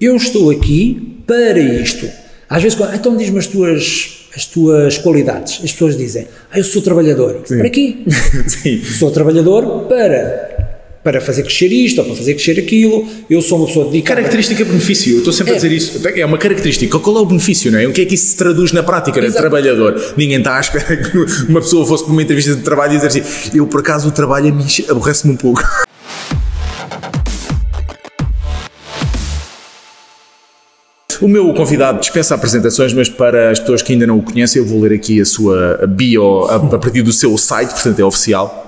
[0.00, 2.08] Eu estou aqui para isto.
[2.48, 5.60] Às vezes, então diz-me as tuas, as tuas qualidades.
[5.62, 7.42] As pessoas dizem, ah, eu sou trabalhador.
[7.46, 7.96] Para quê?
[8.46, 8.82] Sim.
[8.84, 13.06] sou trabalhador para, para fazer crescer isto ou para fazer crescer aquilo.
[13.28, 14.20] Eu sou uma pessoa dedicada.
[14.20, 15.58] Característica benefício, eu estou sempre a É.
[15.58, 16.00] dizer isso.
[16.14, 16.98] É uma característica.
[17.00, 17.86] Qual é o benefício, não é?
[17.88, 19.30] O que é que isso se traduz na prática, né?
[19.30, 20.00] Trabalhador.
[20.16, 21.18] Ninguém está à espera que
[21.50, 24.12] uma pessoa fosse para uma entrevista de trabalho e dizer assim: eu por acaso o
[24.12, 25.60] trabalho a aborrece-me um pouco.
[31.20, 34.66] O meu convidado dispensa apresentações, mas para as pessoas que ainda não o conhecem, eu
[34.66, 38.67] vou ler aqui a sua bio a, partir do seu site, portanto é oficial.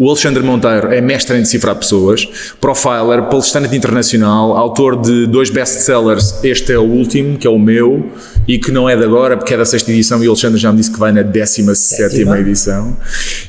[0.00, 2.26] O Alexandre Monteiro é mestre em decifrar pessoas,
[2.58, 6.42] profiler, palestrante internacional, autor de dois best-sellers.
[6.42, 8.10] Este é o último, que é o meu,
[8.48, 10.72] e que não é de agora, porque é da sexta edição, e o Alexandre já
[10.72, 12.40] me disse que vai na 17 Sétima.
[12.40, 12.96] edição.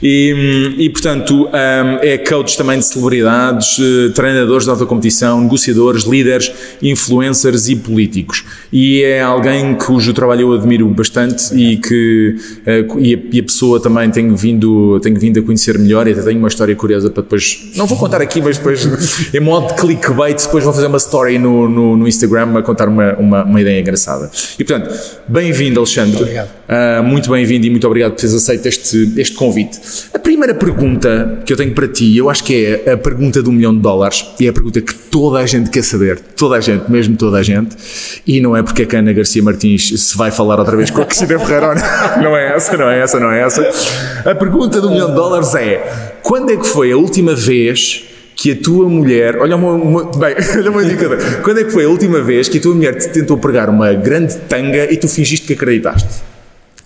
[0.04, 6.04] E, e, portanto, hum, é coach também de celebridades, eh, treinadores de alta competição, negociadores,
[6.04, 8.44] líderes, influencers e políticos.
[8.74, 13.44] E é alguém cujo trabalho eu admiro bastante e que eh, e a, e a
[13.44, 17.10] pessoa também tenho vindo, tenho vindo a conhecer melhor e até tenho uma história curiosa
[17.10, 18.88] para depois, não vou contar aqui, mas depois
[19.34, 22.88] em modo de clickbait, depois vou fazer uma story no, no, no Instagram a contar
[22.88, 24.30] uma, uma, uma ideia engraçada.
[24.60, 24.94] E portanto,
[25.28, 26.22] bem-vindo Alexandre.
[26.22, 26.50] Obrigado.
[26.68, 29.80] Ah, muito bem-vindo e muito obrigado por teres aceito este, este convite.
[30.14, 33.52] A primeira pergunta que eu tenho para ti, eu acho que é a pergunta do
[33.52, 36.20] milhão de dólares e é a pergunta que toda a gente quer saber.
[36.36, 37.76] Toda a gente, mesmo toda a gente.
[38.26, 41.06] E não é porque a Cana Garcia Martins se vai falar outra vez com a
[41.06, 41.76] Cristina Ferreira.
[41.76, 42.22] não.
[42.32, 43.70] Não é essa, não é essa, não é essa.
[44.26, 48.04] A pergunta do milhão de dólares é: quando é que foi a última vez
[48.36, 49.38] que a tua mulher.
[49.38, 51.10] Olha uma, uma- bem, olha uma dica.
[51.44, 53.94] Quando é que foi a última vez que a tua mulher te tentou pregar uma
[53.94, 56.08] grande tanga e tu fingiste que acreditaste?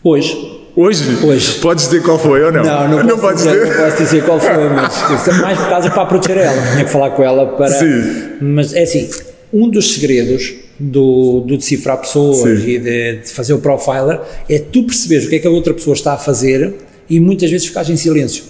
[0.03, 0.53] Hoje.
[0.75, 1.03] Hoje?
[1.23, 1.59] Hoje.
[1.59, 2.61] Podes dizer qual foi ou não?
[2.61, 3.77] Não, não, posso podes dizer, dizer.
[3.77, 6.71] não posso dizer qual foi, mas é mais por causa para proteger ela.
[6.73, 7.69] Tinha que falar com ela para.
[7.69, 8.03] Sim.
[8.41, 9.09] Mas é assim,
[9.53, 12.69] um dos segredos do, do decifrar pessoas Sim.
[12.69, 14.19] e de, de fazer o profiler
[14.49, 16.73] é tu perceberes o que é que a outra pessoa está a fazer
[17.09, 18.43] e muitas vezes ficares em silêncio.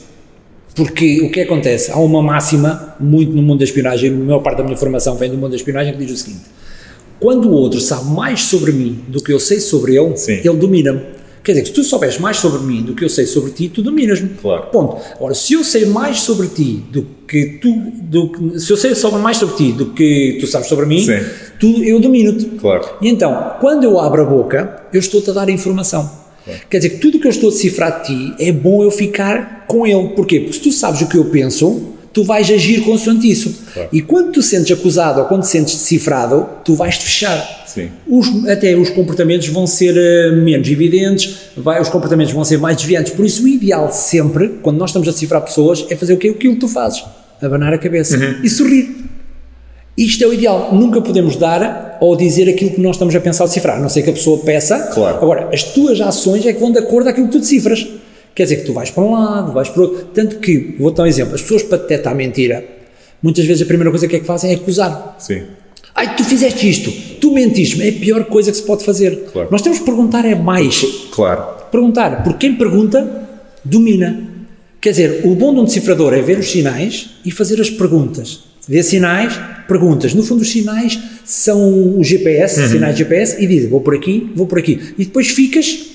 [0.76, 1.90] Porque o que acontece?
[1.90, 5.30] Há uma máxima, muito no mundo da espionagem, a maior parte da minha formação vem
[5.30, 6.44] do mundo da espionagem, que diz o seguinte:
[7.20, 10.34] quando o outro sabe mais sobre mim do que eu sei sobre ele, Sim.
[10.34, 11.16] ele domina-me.
[11.42, 13.84] Quer dizer, se tu souberes mais sobre mim do que eu sei sobre ti, tu
[13.84, 14.30] dominas-me.
[14.30, 14.64] Claro.
[14.72, 14.98] Ponto.
[15.20, 17.72] Ora, se eu sei mais sobre ti do que tu,
[18.02, 21.06] do se eu sei sobre mais sobre ti do que tu sabes sobre mim,
[21.60, 22.46] tu, eu domino-te.
[22.46, 22.84] Claro.
[23.00, 26.25] E então, quando eu abro a boca, eu estou-te a dar informação.
[26.70, 28.92] Quer dizer que tudo o que eu estou a decifrar de ti é bom eu
[28.92, 30.10] ficar com ele.
[30.10, 30.40] Porquê?
[30.42, 33.54] Porque se tu sabes o que eu penso, tu vais agir consoante isso.
[33.74, 33.90] Claro.
[33.92, 37.64] E quando tu sentes acusado ou quando te sentes decifrado, tu vais-te fechar.
[37.68, 37.90] Sim.
[38.08, 42.78] Os- até os comportamentos vão ser eh, menos evidentes, vai, os comportamentos vão ser mais
[42.78, 43.12] desviantes.
[43.12, 46.30] Por isso, o ideal sempre, quando nós estamos a decifrar pessoas, é fazer o que
[46.30, 47.04] aquilo que tu fazes:
[47.42, 48.36] abanar a cabeça Uhum.
[48.44, 49.05] e sorrir.
[49.98, 50.70] Isto é o ideal.
[50.74, 54.04] Nunca podemos dar ou dizer aquilo que nós estamos a pensar decifrar, a não ser
[54.04, 54.92] que a pessoa peça.
[54.94, 55.18] Claro.
[55.18, 57.88] Agora, as tuas ações é que vão de acordo com aquilo que tu decifras.
[58.34, 60.06] Quer dizer que tu vais para um lado, vais para outro.
[60.14, 62.66] Tanto que, vou dar um exemplo: as pessoas para detectar a mentira,
[63.24, 65.16] muitas vezes a primeira coisa que é que fazem é acusar.
[65.18, 65.44] Sim.
[65.96, 66.92] Ai, tu fizeste isto,
[67.22, 69.30] tu mentiste-me, é a pior coisa que se pode fazer.
[69.32, 69.48] Claro.
[69.50, 70.86] Nós temos que perguntar é mais.
[71.14, 71.46] Claro.
[71.72, 73.30] Perguntar, porque quem pergunta,
[73.64, 74.30] domina.
[74.82, 78.44] Quer dizer, o bom de um decifrador é ver os sinais e fazer as perguntas.
[78.68, 80.14] Ver sinais, perguntas.
[80.14, 84.32] No fundo, os sinais são o GPS, sinais de GPS, e dizem, vou por aqui,
[84.36, 84.94] vou por aqui.
[84.98, 85.86] E depois ficas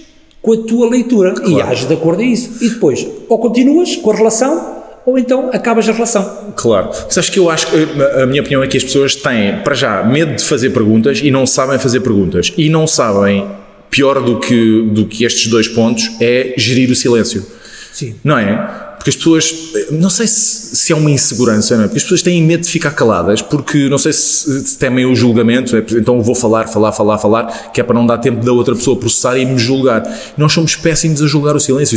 [0.43, 1.69] com a tua leitura e Claro.
[1.71, 2.65] ages de acordo a isso.
[2.65, 6.53] E depois, ou continuas com a relação, ou então acabas a relação.
[6.57, 6.91] Claro.
[7.07, 9.59] Mas acho que eu acho que a- a minha opinião é que as pessoas têm,
[9.65, 12.53] para já, medo de fazer perguntas e não sabem fazer perguntas.
[12.57, 13.47] E não sabem,
[13.91, 17.45] pior do que, do que estes dois pontos, é gerir o silêncio.
[17.93, 18.15] Sim.
[18.23, 18.89] Não é?
[19.01, 19.55] Porque as pessoas,
[19.91, 21.87] não sei se, se é uma insegurança, não é?
[21.87, 25.15] Porque as pessoas têm medo de ficar caladas, porque não sei se, se temem o
[25.15, 25.83] julgamento, é?
[25.93, 28.99] então vou falar, falar, falar, falar, que é para não dar tempo da outra pessoa
[28.99, 30.03] processar e me julgar.
[30.37, 31.97] Nós somos péssimos a julgar o silêncio,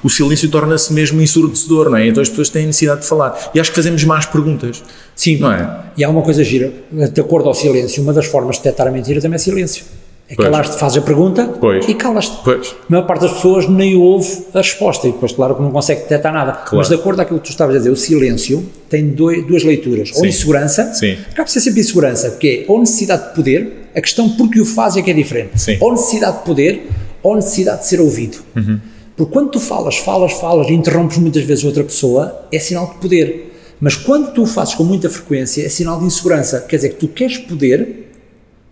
[0.00, 2.06] o silêncio torna-se mesmo ensurdecedor, não é?
[2.06, 3.50] Então as pessoas têm necessidade de falar.
[3.52, 4.80] E acho que fazemos más perguntas.
[5.16, 5.86] Sim, Não é?
[5.96, 6.72] E há uma coisa gira,
[7.12, 9.84] de acordo ao silêncio, uma das formas de detectar a mentira também é silêncio.
[10.26, 11.86] É calar-te, fazes a pergunta Pois.
[11.86, 12.38] e calas-te.
[12.50, 16.00] A maior parte das pessoas nem ouve a resposta e depois, claro, que não consegue
[16.02, 16.52] detectar nada.
[16.52, 16.76] Claro.
[16.78, 19.62] Mas de acordo com aquilo que tu estavas a dizer, o silêncio tem dois- duas
[19.64, 20.10] leituras.
[20.14, 20.28] Ou Sim.
[20.28, 21.12] insegurança, Sim.
[21.30, 24.64] acaba por ser sempre insegurança, porque é ou necessidade de poder, a questão porque o
[24.64, 25.60] faz é que é diferente.
[25.60, 25.76] Sim.
[25.78, 26.88] Ou necessidade de poder,
[27.22, 28.38] ou necessidade de ser ouvido.
[28.56, 28.80] Uhum.
[29.16, 32.94] Porque quando tu falas, falas, falas e interrompes muitas vezes outra pessoa, é sinal de
[32.94, 33.52] poder.
[33.78, 36.60] Mas quando tu o fazes com muita frequência, é sinal de insegurança.
[36.66, 38.03] Quer dizer que tu queres poder,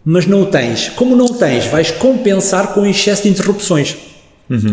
[0.05, 0.89] mas não o tens.
[0.91, 3.97] Como não o tens, vais compensar com excesso de interrupções.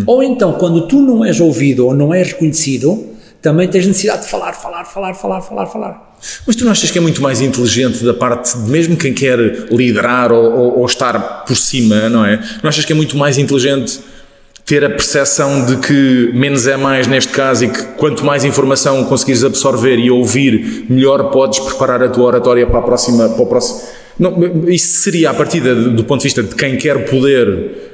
[0.05, 3.05] Ou então, quando tu não és ouvido ou não és reconhecido,
[3.41, 6.15] também tens necessidade de falar, falar, falar, falar, falar, falar.
[6.45, 9.39] Mas tu não achas que é muito mais inteligente da parte, de mesmo quem quer
[9.71, 12.37] liderar ou, ou, ou estar por cima, não é?
[12.61, 14.01] Não achas que é muito mais inteligente
[14.65, 19.03] ter a percepção de que menos é mais neste caso e que quanto mais informação
[19.05, 23.47] conseguires absorver e ouvir, melhor podes preparar a tua oratória para a próxima, para o
[23.47, 23.79] próximo.
[24.19, 27.89] Não, isso seria a partida do ponto de vista de quem quer poder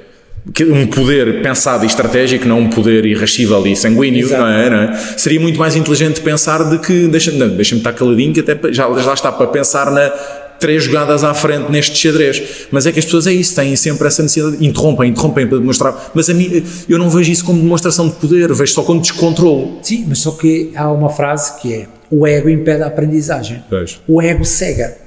[0.61, 4.93] um poder pensado e estratégico, não um poder irrascível e sanguíneo, não é, não é,
[5.17, 9.13] Seria muito mais inteligente pensar de que deixa-me deixa estar caladinho, que até já, já
[9.13, 10.11] está para pensar na
[10.59, 12.67] três jogadas à frente neste xadrez.
[12.71, 16.11] Mas é que as pessoas é isso, têm sempre essa necessidade, interrompem, interrompem para demonstrar.
[16.13, 19.79] Mas a mim, eu não vejo isso como demonstração de poder, vejo só como descontrole.
[19.81, 23.99] Sim, mas só que há uma frase que é: o ego impede a aprendizagem, Pois.
[24.07, 25.04] o ego cega.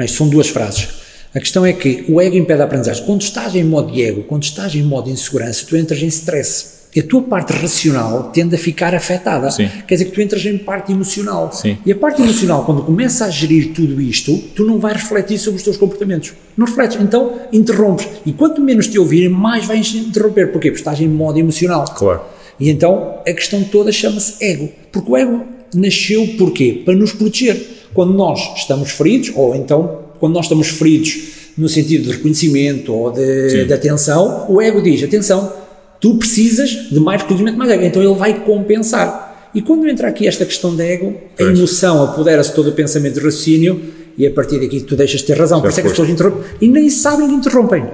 [0.00, 0.88] Mas são duas frases.
[1.34, 3.04] A questão é que o ego impede a aprendizagem.
[3.04, 6.06] Quando estás em modo de ego, quando estás em modo de insegurança, tu entras em
[6.06, 6.80] stress.
[6.96, 9.50] E a tua parte racional tende a ficar afetada.
[9.50, 9.68] Sim.
[9.86, 11.52] Quer dizer que tu entras em parte emocional.
[11.52, 11.76] Sim.
[11.84, 15.58] E a parte emocional, quando começa a gerir tudo isto, tu não vais refletir sobre
[15.58, 16.32] os teus comportamentos.
[16.56, 16.98] Não refletes.
[16.98, 18.08] Então, interrompes.
[18.24, 20.50] E quanto menos te ouvirem, mais vais interromper.
[20.50, 20.70] Porquê?
[20.70, 21.84] Porque estás em modo emocional.
[21.94, 22.22] Claro.
[22.58, 24.72] E então a questão toda chama-se ego.
[24.90, 25.44] Porque o ego
[25.74, 26.80] nasceu porquê?
[26.86, 27.79] Para nos proteger.
[27.94, 31.18] Quando nós estamos feridos, ou então quando nós estamos feridos
[31.56, 33.66] no sentido de reconhecimento ou de, Sim.
[33.66, 35.52] de atenção, o ego diz: atenção,
[36.00, 37.84] tu precisas de mais reconhecimento, mais ego.
[37.84, 39.50] Então ele vai compensar.
[39.54, 41.58] E quando entra aqui esta questão de ego, a Pois.
[41.58, 43.80] emoção apodera-se todo o pensamento de raciocínio
[44.16, 45.60] e a partir daqui tu deixas de ter razão.
[45.60, 47.84] Por isso é que as pessoas interrompem e nem sabem que interrompem.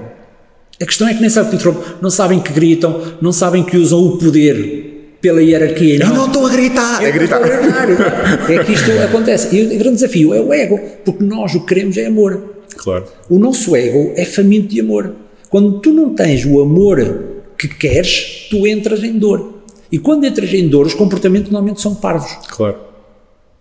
[0.78, 3.78] A questão é que nem sabem que interrompem, não sabem que gritam, não sabem que
[3.78, 4.75] usam o poder
[5.20, 5.96] pela hierarquia.
[5.96, 7.02] e Eu não estou a gritar!
[7.02, 7.40] é a gritar.
[7.40, 8.50] gritar.
[8.50, 9.54] É que isto acontece.
[9.56, 12.54] E o grande desafio é o ego, porque nós o que queremos é amor.
[12.76, 13.04] Claro.
[13.28, 15.14] O nosso ego é faminto de amor.
[15.48, 17.24] Quando tu não tens o amor
[17.58, 19.54] que queres, tu entras em dor.
[19.90, 22.30] E quando entras em dor, os comportamentos normalmente são parvos.
[22.48, 22.76] Claro.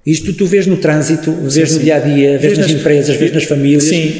[0.06, 1.78] Isto tu vês no trânsito, vês sim.
[1.78, 3.84] no dia a dia, vês Vês nas nas- empresas, vês nas famílias.
[3.86, 4.13] Sim.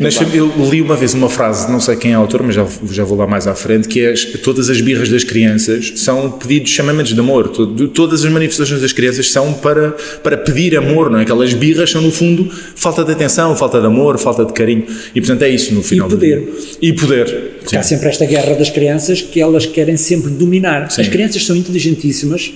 [0.00, 2.66] Mas eu li uma vez uma frase, não sei quem é a autor, mas já,
[2.90, 6.30] já vou lá mais à frente, que é as- todas as birras das crianças são
[6.30, 7.48] pedidos, chamamentos de amor.
[7.48, 9.90] Todo- todas as manifestações das crianças são para,
[10.22, 11.22] para pedir amor, não é?
[11.22, 14.84] Aquelas birras são, no fundo, falta de atenção, falta de amor, falta de carinho.
[15.14, 16.08] E, portanto, é isso no final.
[16.08, 16.48] do poder.
[16.80, 17.56] E poder.
[17.62, 20.84] Porque há sempre esta guerra das crianças que elas querem sempre dominar.
[20.84, 22.52] As crianças são inteligentíssimas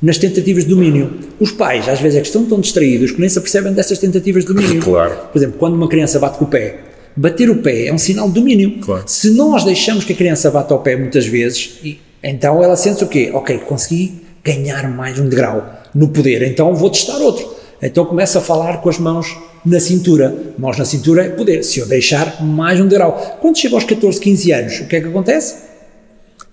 [0.00, 1.18] nas tentativas de domínio.
[1.40, 4.44] Os pais, às vezes, é que estão tão distraídos que nem se apercebem dessas tentativas
[4.44, 4.82] de domínio.
[4.82, 5.16] Claro.
[5.32, 6.80] Por exemplo, quando uma criança bate com o pé,
[7.16, 8.78] bater o pé é um sinal de domínio.
[8.80, 9.02] Claro.
[9.06, 11.78] Se nós deixamos que a criança bata ao pé muitas vezes,
[12.22, 13.30] então ela sente o quê?
[13.32, 14.14] Ok, consegui
[14.44, 17.58] ganhar mais um degrau no poder, então vou testar outro.
[17.80, 20.34] Então começa a falar com as mãos na cintura.
[20.58, 21.62] Mãos na cintura é poder.
[21.62, 23.38] Se eu deixar mais um degrau.
[23.40, 25.67] Quando chega aos 14, 15 anos, o que é que acontece?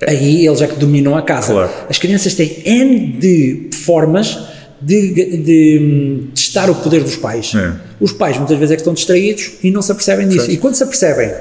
[0.07, 1.53] Aí eles é que dominam a casa.
[1.53, 1.71] Claro.
[1.89, 4.37] As crianças têm N de formas
[4.81, 7.53] de, de, testar o poder dos pais.
[7.55, 7.73] É.
[7.99, 10.51] Os pais muitas vezes é que estão distraídos e não se apercebem disso.
[10.51, 11.31] E quando se apercebem,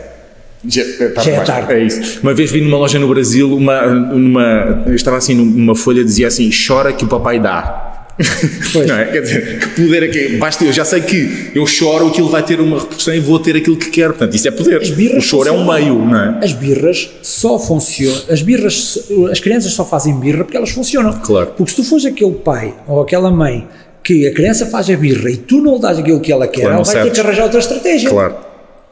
[0.66, 1.72] Já, é tarde Já é tarde.
[1.72, 2.20] É isso.
[2.22, 6.48] Uma vez vi numa loja no Brasil, uma, uma, estava assim numa folha, dizia assim:
[6.50, 7.93] chora que o papai dá.
[8.86, 9.04] Não é?
[9.06, 12.44] Quer dizer, que poder é que basta eu já sei que eu choro, aquilo vai
[12.44, 14.10] ter uma repercussão e vou ter aquilo que quero.
[14.14, 14.80] Portanto, isso é poder.
[15.16, 16.38] O choro é um meio, não é?
[16.42, 18.22] As birras só funcionam.
[18.30, 18.98] As birras,
[19.30, 21.12] as crianças só fazem birra porque elas funcionam.
[21.20, 21.52] Claro.
[21.56, 23.66] Porque se tu fores aquele pai ou aquela mãe
[24.02, 26.60] que a criança faz a birra e tu não lhe dás aquilo que ela quer,
[26.62, 27.14] Claro, ela vai ter certo.
[27.14, 28.10] que arranjar outra estratégia.
[28.10, 28.36] Claro.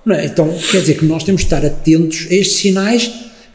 [0.04, 0.24] Não é?
[0.24, 3.12] Então, quer dizer que nós temos de estar atentos a estes sinais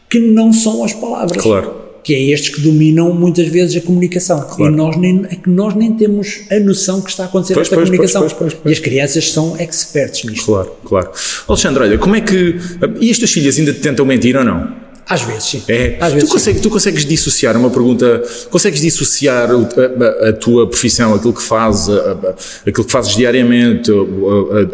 [0.08, 1.42] que não são as palavras.
[1.42, 1.87] Claro.
[2.08, 4.40] Que é estes que dominam muitas vezes a comunicação.
[4.40, 4.72] Claro.
[4.72, 7.66] E nós nem, é que nós nem temos a noção que está a acontecer Pois,
[7.66, 8.26] esta pois, comunicação.
[8.38, 8.56] pois.
[8.64, 10.46] E as crianças são experts nisto.
[10.46, 11.10] Claro, claro.
[11.46, 12.56] Alexandre, olha, como é que.
[12.98, 14.88] E as tuas filhas ainda te tentam mentir ou não?
[15.06, 15.62] Às vezes, sim.
[15.68, 15.98] É.
[16.00, 16.34] Às tu, vezes, sim.
[16.34, 21.42] consegues, tu consegues dissociar uma pergunta, consegues dissociar a, a- a tua profissão, aquilo que
[21.42, 22.34] fazes, a-
[22.66, 23.90] aquilo que fazes diariamente,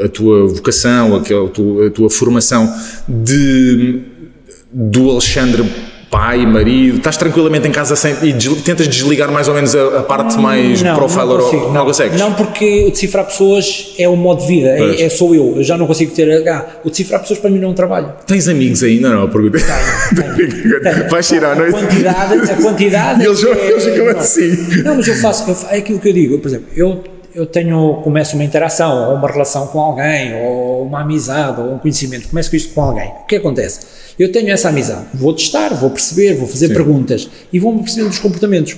[0.05, 2.73] a, tua vocação, a tua, a tua formação
[3.09, 4.01] de,
[4.73, 5.65] do Alexandre
[6.15, 9.99] pai, marido, estás tranquilamente em casa sem, e desli- tentas desligar mais ou menos a,
[9.99, 12.21] a parte mais não, profiler não, ou- consigo, não, consegues?
[12.21, 15.65] Não, porque o decifrar pessoas é o modo de vida, é, é sou eu, eu
[15.65, 16.47] já não consigo ter.
[16.49, 18.13] Ah, o decifrar pessoas para mim não é um trabalho.
[18.29, 19.11] Tens amigos ainda?
[19.11, 19.59] Não, pergunta.
[21.11, 21.73] Vais tirar à a noite.
[21.73, 23.25] quantidade, a quantidade.
[23.27, 24.19] Eles, é- eles ficam não.
[24.21, 24.83] assim.
[24.85, 27.03] Não, mas eu faço, é aquilo que eu digo, por exemplo, eu,
[27.35, 31.79] eu tenho, começo uma interação, ou uma relação com alguém, ou uma amizade, ou um
[31.79, 33.09] conhecimento, começo com isto com alguém.
[33.23, 33.81] O que acontece?
[34.19, 36.75] Eu tenho essa amizade, vou testar, vou perceber, vou fazer Sim.
[36.75, 38.77] perguntas e vou percebendo dos comportamentos.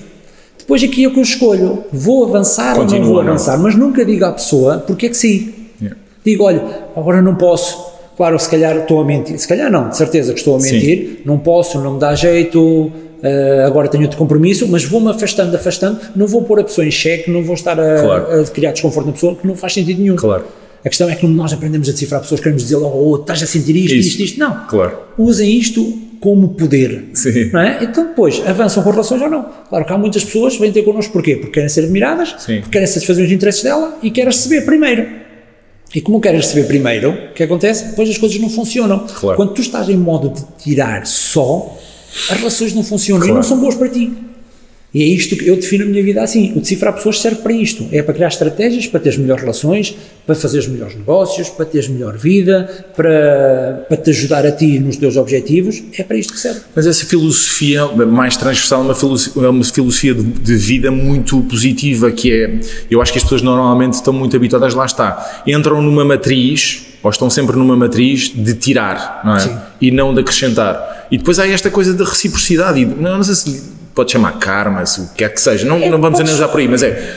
[0.57, 3.33] Depois aqui é o que eu escolho, vou avançar ou não Continua vou ou não.
[3.33, 5.53] avançar, mas nunca digo à pessoa porque é que sim.
[5.79, 5.97] Yeah.
[6.25, 6.63] Digo, olha,
[6.95, 7.95] agora não posso.
[8.17, 9.37] Claro, se calhar estou a mentir.
[9.37, 10.71] Se calhar não, de certeza que estou a Sim.
[10.71, 11.21] mentir.
[11.23, 12.91] Não posso, não me dá jeito.
[13.23, 16.91] Uh, agora tenho outro compromisso, mas vou-me afastando, afastando, não vou pôr a pessoa em
[16.91, 18.41] xeque, não vou estar a, Claro.
[18.41, 20.15] a criar desconforto na pessoa, que não faz sentido nenhum.
[20.15, 20.45] Claro.
[20.85, 23.47] A questão é que nós aprendemos a decifrar pessoas, queremos dizer logo, oh, estás a
[23.47, 24.09] sentir isto, Isso.
[24.09, 24.39] isto, isto.
[24.39, 24.65] Não.
[24.67, 24.97] Claro.
[25.17, 25.83] Usem isto
[26.19, 27.09] como poder.
[27.13, 27.49] Sim.
[27.51, 27.79] Não é?
[27.83, 29.45] Então depois, avançam com relações ou não.
[29.69, 31.35] Claro que há muitas pessoas que vêm ter connosco porquê?
[31.35, 32.55] Porque querem ser admiradas, Sim.
[32.57, 35.05] porque querem satisfazer os interesses dela e querem receber primeiro.
[35.93, 37.85] E como querem receber primeiro, o que acontece?
[37.89, 39.05] Depois as coisas não funcionam.
[39.19, 39.37] Claro.
[39.37, 41.77] Quando tu estás em modo de tirar só,
[42.29, 43.35] as relações não funcionam e Claro.
[43.35, 44.11] não são boas para ti.
[44.93, 46.53] E é isto que eu defino a minha vida assim.
[46.55, 47.85] O decifrar pessoas serve para isto.
[47.91, 49.95] É para criar estratégias, para teres melhores relações,
[50.25, 54.95] para fazeres melhores negócios, para teres melhor vida, para, para te ajudar a ti nos
[54.95, 55.83] teus objetivos.
[55.99, 56.61] É para isto que serve.
[56.73, 61.41] Mas essa filosofia mais transversal é uma filosofia, é uma filosofia de, de vida muito
[61.41, 62.59] positiva, que é,
[62.89, 67.09] eu acho que as pessoas normalmente estão muito habituadas, lá está, entram numa matriz, ou
[67.11, 69.39] estão sempre numa matriz de tirar, não é?
[69.39, 69.57] Sim.
[69.81, 71.07] E não de acrescentar.
[71.11, 74.85] E depois há esta coisa da reciprocidade, e não, não sei se pode chamar karma,
[74.85, 77.15] se o que quer que seja, não, não vamos podes- analisar por aí, mas é,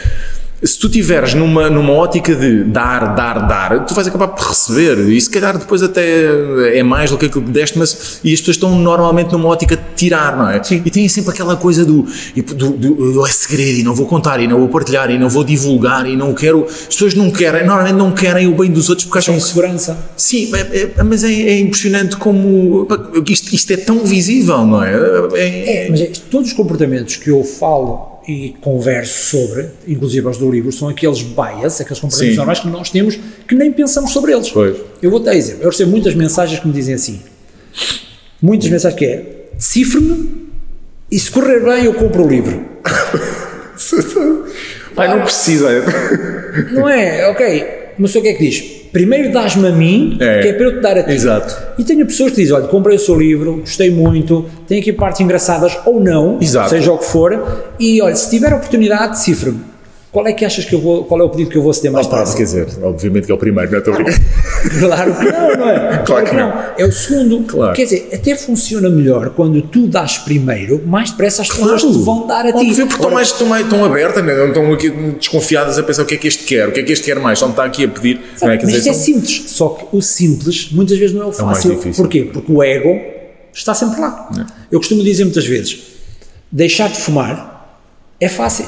[0.63, 4.99] se tu tiveres numa, numa ótica de dar, dar, dar, tu vais acabar por receber
[5.11, 8.41] e se calhar depois até é mais do que aquilo que deste, mas e as
[8.41, 10.63] pessoas estão normalmente numa ótica de tirar, não é?
[10.63, 10.83] Sim.
[10.85, 12.07] E têm sempre aquela coisa do,
[12.55, 12.71] do,
[13.13, 16.07] do é segredo e não vou contar e não vou partilhar e não vou divulgar
[16.07, 16.67] e não quero.
[16.69, 19.97] As pessoas não querem, normalmente não querem o bem dos outros porque acham que segurança.
[20.17, 22.87] Sim, é- é- mas é, é impressionante como
[23.29, 24.93] isto, isto é tão visível, não é?
[25.35, 30.37] É- É, mas é, todos os comportamentos que eu falo e converso sobre, inclusive os
[30.37, 32.37] do livro, são aqueles bias, aqueles comportamentos Sim.
[32.37, 34.51] normais que nós temos que nem pensamos sobre eles.
[34.51, 34.77] Pois.
[35.03, 35.63] Eu vou dar exemplo.
[35.63, 37.21] Eu recebo muitas mensagens que me dizem assim.
[38.41, 40.49] Muitas mensagens que é decifre-me
[41.11, 42.65] e se correr bem eu compro o livro.
[44.95, 45.69] Pai, não precisa.
[46.73, 47.29] Não é?
[47.31, 47.73] Ok.
[47.99, 48.80] Mas o que é que diz?
[48.93, 50.41] Primeiro dás-me a mim, É.
[50.41, 51.13] que é para eu te dar a ti.
[51.13, 51.57] Exato.
[51.79, 55.21] E tenho pessoas que dizem, olha, comprei o seu livro, gostei muito, tem aqui partes
[55.21, 56.71] engraçadas ou não, Exato.
[56.71, 57.41] seja o que for,
[57.79, 59.70] e olha, se tiver a oportunidade, decifra-me.
[60.13, 61.93] Qual é que achas que eu vou, qual é o pedido que eu vou ceder
[61.93, 62.31] mais tarde?
[62.31, 64.21] se quer dizer, obviamente que é o primeiro, não brincar.
[64.81, 66.03] Claro que não, não é?
[66.05, 67.45] Claro que É o segundo.
[67.45, 67.75] Claro.
[67.75, 72.27] Quer dizer, até funciona melhor quando tu dás primeiro, mais depressa as pessoas te vão
[72.27, 72.59] dar a ti.
[72.59, 74.35] Óbvio, porque estão, Ora, mais, estão, mais, estão abertas, né?
[74.37, 76.83] não estão aqui desconfiadas a pensar o que é que este quer, o que é
[76.83, 78.21] que este quer mais, só me está aqui a pedir.
[78.43, 78.57] Não é?
[78.59, 81.27] Quer Mas isto dizer, é são- simples, só que o simples muitas vezes não é
[81.27, 81.77] o mais fácil.
[81.77, 82.03] difícil.
[82.05, 82.29] Porquê?
[82.33, 83.01] Porque o ego
[83.55, 84.29] está sempre lá.
[84.73, 85.79] Eu costumo dizer muitas vezes:
[86.51, 87.79] deixar de fumar
[88.21, 88.67] é fácil.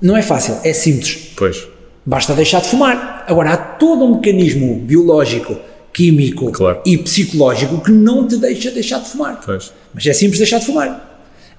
[0.00, 1.32] Não é fácil, é simples.
[1.36, 1.66] Pois,
[2.04, 3.24] Basta deixar de fumar.
[3.28, 5.56] Agora, há todo um mecanismo biológico,
[5.92, 6.80] químico Claro.
[6.86, 9.40] e psicológico que não te deixa deixar de fumar.
[9.44, 9.70] pois.
[9.94, 11.06] Mas é simples deixar de fumar.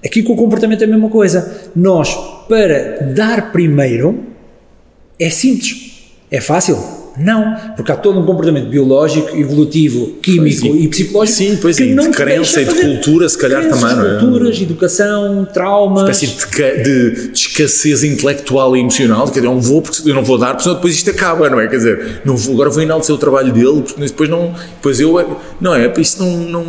[0.04, 1.70] Aqui com o comportamento é a mesma coisa.
[1.76, 2.12] Nós,
[2.48, 4.24] para dar primeiro,
[5.18, 6.10] é simples.
[6.30, 6.76] É fácil?
[7.16, 11.86] Não, porque há todo um comportamento biológico, evolutivo, químico Pois, e- psicológico sim, pois, que
[11.86, 14.18] de não te crença e de cultura, se calhar, Crenças, também, não é?
[14.20, 16.08] culturas, educação, traumas.
[16.18, 20.14] espécie de, de- de escassez intelectual e emocional, quer dizer, eu não vou, porque eu
[20.14, 21.68] não vou dar, porque senão depois isto acaba, não é?
[21.68, 25.38] Quer dizer, não vou, agora vou enaltecer o trabalho dele, porque depois não, depois eu,
[25.60, 26.64] não é, isso não, não,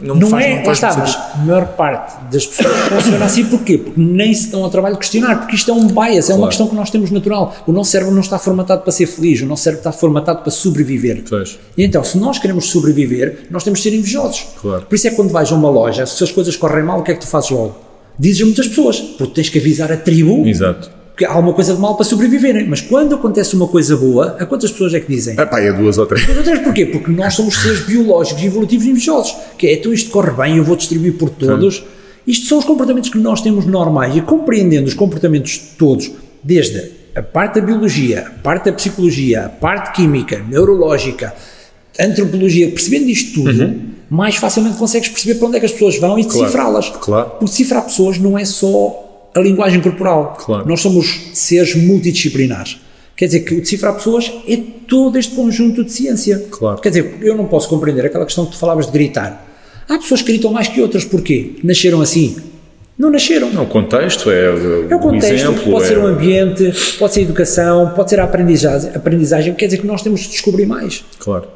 [0.00, 3.44] não, Não faz, é, não faz está, mas a maior parte das pessoas funciona assim
[3.44, 3.78] porquê?
[3.78, 6.38] Porque nem se dão ao trabalho de questionar, porque isto é um bias, é uma
[6.42, 6.48] Claro.
[6.48, 7.54] questão que nós temos natural.
[7.66, 10.50] O nosso cérebro não está formatado para ser feliz, o nosso cérebro está formatado para
[10.50, 11.22] sobreviver.
[11.28, 11.58] Pois.
[11.76, 14.46] E então, se nós queremos sobreviver, nós temos de ser invejosos.
[14.60, 14.86] Claro.
[14.86, 17.02] Por isso é que quando vais a uma loja, se as coisas correm mal, o
[17.02, 17.76] que é que tu fazes logo?
[18.18, 20.90] Dizes a muitas pessoas, porque tens que avisar a tribo Exato.
[21.16, 22.66] que há alguma coisa de mal para sobreviverem.
[22.68, 25.34] Mas quando acontece uma coisa boa, a quantas pessoas é que dizem?
[25.38, 26.26] Ah, pá, é duas ou três.
[26.26, 26.86] Mas outras porquê?
[26.86, 29.34] Porque nós somos seres biológicos e evolutivos invejosos.
[29.58, 31.84] Que é, então isto corre bem, eu vou distribuir por todos.
[32.26, 34.16] Isto são os comportamentos que nós temos normais.
[34.16, 36.10] E compreendendo os comportamentos todos,
[36.42, 41.34] desde a parte da biologia, a parte da psicologia, a parte química, neurológica,
[41.98, 43.74] antropologia, percebendo isto tudo,
[44.08, 46.88] mais facilmente consegues perceber para onde é que as pessoas vão e Claro, decifrá-las.
[47.00, 47.30] claro.
[47.30, 50.36] Porque decifrar pessoas não é só a linguagem corporal.
[50.38, 50.66] Claro.
[50.68, 52.78] Nós somos seres multidisciplinares.
[53.16, 54.56] Quer dizer que o decifrar pessoas é
[54.88, 56.46] todo este conjunto de ciência.
[56.50, 56.80] Claro.
[56.80, 59.46] Quer dizer, eu não posso compreender aquela questão que tu falavas de gritar.
[59.88, 61.56] Há pessoas que gritam mais que outras, porquê?
[61.62, 62.36] Nasceram assim?
[63.02, 63.50] Não nasceram.
[63.50, 65.72] Não, o contexto é, o É o contexto, exemplo.
[65.72, 69.64] pode é, ser o ambiente, pode ser a educação, pode ser a aprendizagem, aprendizagem, quer
[69.66, 71.04] dizer que nós temos de descobrir mais.
[71.18, 71.48] Claro.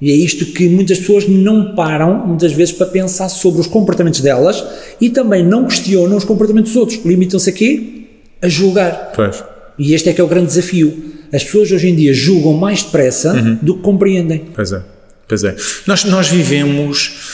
[0.00, 4.20] E é isto que muitas pessoas não param, muitas vezes, para pensar sobre os comportamentos
[4.20, 4.64] delas
[5.00, 7.04] e também não questionam os comportamentos dos outros.
[7.04, 8.04] Limitam-se a quê?
[8.40, 9.10] A julgar.
[9.16, 9.42] Pois.
[9.76, 10.94] E este é que é o grande desafio.
[11.32, 13.58] As pessoas hoje em dia julgam mais depressa Uhum.
[13.60, 14.44] do que compreendem.
[14.54, 14.80] Pois é,
[15.26, 15.56] pois é.
[15.88, 17.33] Nós, nós vivemos.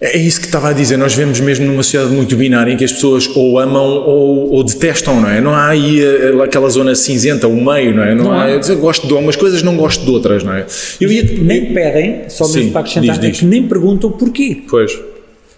[0.00, 2.84] É isso que estava a dizer, nós vivemos mesmo numa sociedade muito binária em que
[2.84, 5.42] as pessoas ou amam ou, ou detestam, não é?
[5.42, 8.14] Não há aí eh, aquela zona cinzenta, o meio, não é?
[8.14, 8.50] Não, Não há, há.
[8.50, 10.64] eu gosto de umas coisas, não gosto de outras, não é?
[10.98, 11.22] Eu ia.
[11.42, 13.40] Nem pedem, só Sim, mesmo para acrescentar, diz, é diz.
[13.40, 14.62] que nem perguntam porquê.
[14.70, 14.98] Pois,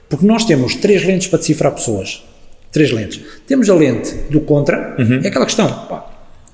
[0.08, 2.24] Porque nós temos três lentes para decifrar pessoas.
[2.72, 3.20] Três lentes.
[3.46, 6.04] Temos a lente do contra, é aquela questão, pá,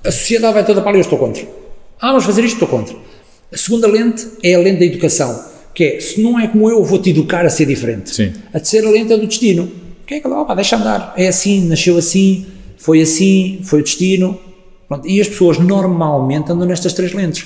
[0.03, 1.41] a sociedade vai toda para ali, eu estou contra.
[1.99, 2.95] Ah, vamos fazer isto, estou contra.
[3.51, 5.43] A segunda lente é a lente da educação,
[5.79, 8.13] que é, se não é como eu, vou-te educar a ser diferente.
[8.13, 8.33] Sim.
[8.49, 9.71] A terceira lente é do destino,
[10.05, 12.45] que é opa, deixa andar, é assim, nasceu assim,
[12.77, 14.37] foi assim, foi o destino.
[14.89, 15.07] Pronto.
[15.07, 17.45] E as pessoas normalmente andam nestas três lentes.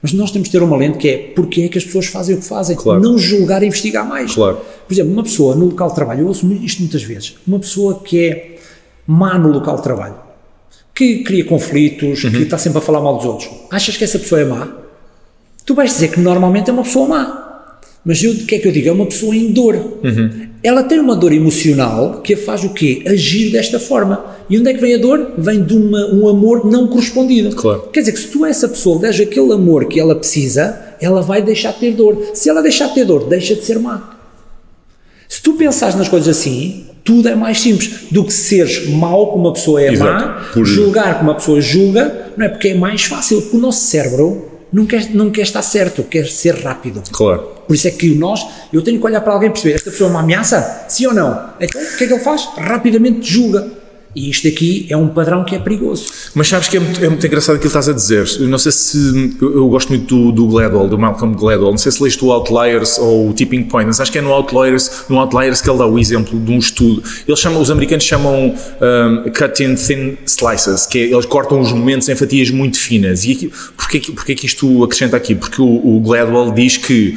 [0.00, 2.36] Mas nós temos de ter uma lente que é porque é que as pessoas fazem
[2.36, 3.00] o que fazem, Claro.
[3.00, 4.32] não julgar e investigar mais.
[4.32, 4.60] Claro.
[4.86, 8.00] Por exemplo, uma pessoa no local de trabalho, eu ouço isto muitas vezes, uma pessoa
[8.04, 8.56] que é
[9.08, 10.14] má no local de trabalho,
[10.94, 12.30] que cria conflitos, Uhum.
[12.30, 14.68] que está sempre a falar mal dos outros, achas que essa pessoa é má?
[15.66, 17.41] Tu vais dizer que normalmente é uma pessoa má.
[18.04, 18.88] Mas eu, o que é que eu digo?
[18.88, 19.76] É uma pessoa em dor.
[20.02, 20.30] Uhum.
[20.62, 23.02] Ela tem uma dor emocional que a faz o quê?
[23.06, 24.24] Agir desta forma.
[24.50, 25.34] E onde é que vem a dor?
[25.38, 27.54] Vem de uma, um amor não correspondido.
[27.54, 27.82] Claro.
[27.92, 31.22] Quer dizer que se tu a essa pessoa deres aquele amor que ela precisa, ela
[31.22, 32.30] vai deixar de ter dor.
[32.34, 34.16] Se ela deixar de ter dor, deixa de ser má.
[35.28, 39.44] Se tu pensares nas coisas assim, tudo é mais simples do que seres mau como
[39.46, 40.26] uma pessoa é Exato.
[40.26, 42.48] má, Por- julgar como uma pessoa julga, não é?
[42.48, 46.26] Porque é mais fácil, porque o nosso cérebro não quer, não quer estar certo, quer
[46.26, 47.02] ser rápido.
[47.12, 47.48] Claro.
[47.66, 50.08] Por isso é que nós, eu tenho que olhar para alguém e perceber, esta pessoa
[50.08, 50.86] é uma ameaça?
[50.88, 51.50] Sim ou não?
[51.60, 52.48] Então, o que é que ele faz?
[52.56, 53.81] Rapidamente julga.
[54.14, 56.04] E isto aqui é um padrão que é perigoso.
[56.34, 58.28] Mas sabes que é muito, é muito engraçado aquilo que estás a dizer.
[58.40, 59.36] Eu não sei se.
[59.40, 61.70] Eu, gosto muito do, do Gladwell, do Malcolm Gladwell.
[61.70, 64.30] Não sei se leste o Outliers ou o Tipping Point, mas acho que é no
[64.32, 67.02] Outliers, no Outliers que ele dá o exemplo de um estudo.
[67.26, 71.72] Eles chamam, os americanos chamam um, cut in thin slices, que é, eles cortam os
[71.72, 73.24] momentos em fatias muito finas.
[73.24, 75.34] E aqui, porquê, porquê que isto acrescenta aqui?
[75.34, 77.14] Porque o, o Gladwell diz que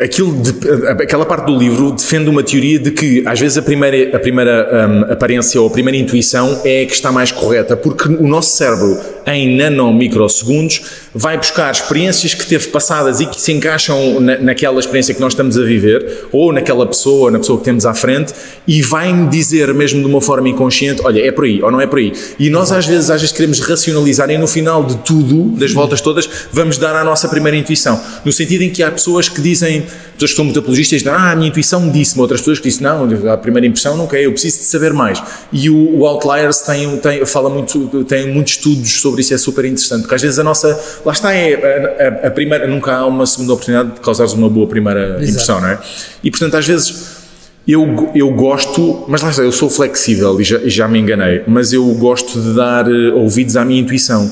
[0.00, 4.16] Aquilo de- aquela parte do livro defende uma teoria de que às vezes a primeira,
[4.16, 8.08] a primeira hum, aparência ou a primeira intuição é a que está mais correta, porque
[8.08, 10.82] o nosso cérebro, em nanomicrosegundos,
[11.14, 15.32] vai buscar experiências que teve passadas e que se encaixam na, naquela experiência que nós
[15.32, 18.32] estamos a viver, ou naquela pessoa, na pessoa que temos à frente,
[18.66, 21.86] e vai-me dizer mesmo de uma forma inconsciente: olha, é por aí ou não é
[21.86, 22.12] por aí.
[22.38, 26.00] E nós às vezes, às vezes queremos racionalizar e no final de tudo, das voltas
[26.00, 28.00] todas, vamos dar à nossa primeira intuição.
[28.24, 29.82] No sentido em que há pessoas que dizem,
[30.14, 33.08] pessoas que são muito apologistas, ah, a minha intuição disse-me, outras pessoas que dizem, não,
[33.32, 35.22] a primeira impressão não quer, eu preciso de saber mais.
[35.52, 39.64] E o, o Outliers tem, tem, fala muito, tem muitos estudos sobre isso, é super
[39.64, 43.06] interessante, porque às vezes a nossa, lá está, é a, a- a primeira, nunca há
[43.06, 45.78] uma segunda oportunidade de causares uma boa primeira impressão, não é?
[46.22, 47.22] E portanto, às vezes
[47.66, 51.72] eu, eu gosto, mas lá está, eu sou flexível e já, já me enganei, mas
[51.72, 54.30] eu gosto de dar eh, ouvidos à minha intuição.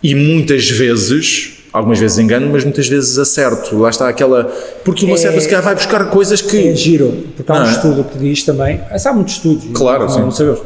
[0.00, 3.76] E muitas vezes, algumas vezes engano, mas muitas vezes acerto.
[3.76, 4.44] Lá está aquela.
[4.84, 6.68] Porque o É- cérebro se calhar vai buscar coisas que.
[6.68, 7.72] É giro, porque há um Ah, é?
[7.72, 10.20] estudo que diz também, há muitos estudos, Claro, não, sim.
[10.20, 10.60] não sabemos.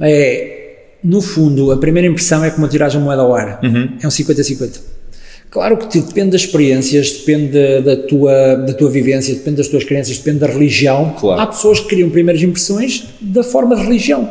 [0.00, 0.53] É,
[1.04, 3.88] no fundo, a primeira impressão é como tirar a moeda ao ar, Uhum.
[4.02, 4.80] é um 50-50.
[5.50, 9.84] Claro que depende das experiências, depende da, da tua, da tua vivência, depende das tuas
[9.84, 11.14] crenças, depende da religião.
[11.18, 11.40] Claro.
[11.40, 14.28] Há pessoas que criam primeiras impressões da forma de religião.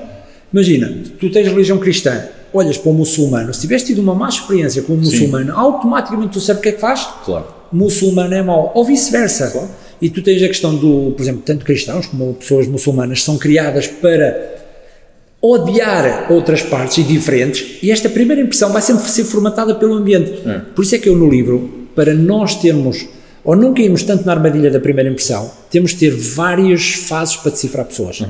[0.51, 4.81] Imagina, tu tens religião cristã, olhas para um muçulmano, se tiveste tido uma má experiência
[4.81, 7.07] com um muçulmano, automaticamente tu sabes o que é que faz?
[7.23, 7.45] Claro.
[7.71, 9.69] muçulmano é mau, ou vice-versa.
[10.01, 13.87] E tu tens a questão do, por exemplo, tanto cristãos como pessoas muçulmanas são criadas
[13.87, 14.52] para
[15.43, 20.41] odiar outras partes e diferentes, e esta primeira impressão vai sempre ser formatada pelo ambiente.
[20.73, 23.05] Por isso é que eu no livro, para nós termos,
[23.43, 27.51] ou não cairmos tanto na armadilha da primeira impressão, temos de ter várias fases para
[27.51, 28.23] decifrar pessoas.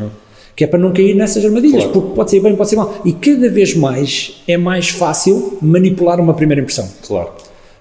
[0.56, 2.00] Que é para não cair nessas armadilhas, Claro.
[2.02, 3.02] porque pode ser bem, pode ser mal.
[3.06, 7.30] E cada vez mais é mais fácil manipular uma primeira impressão Claro.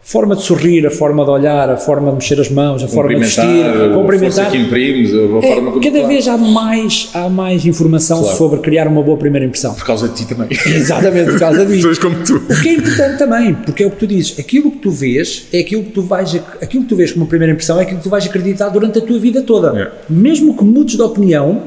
[0.05, 3.15] Forma de sorrir, a forma de olhar, a forma de mexer as mãos, a forma
[3.15, 4.33] de vestir, a cumprimentar.
[4.47, 5.81] força que imprimes, a É, forma como.
[5.83, 8.37] cada vez há mais, há mais informação Claro.
[8.37, 9.75] sobre criar uma boa primeira impressão.
[9.75, 10.49] Por causa de ti também.
[10.67, 11.87] Exatamente, por causa disso.
[11.89, 12.37] Pessoas como tu.
[12.53, 15.47] O que é importante também, porque é o que tu dizes, aquilo que tu vês
[15.53, 18.03] é aquilo que tu vais, aquilo que tu vês como primeira impressão é aquilo que
[18.05, 19.81] tu vais acreditar durante a tua vida toda.
[19.81, 19.91] É.
[20.13, 21.63] Mesmo que mudes de opinião,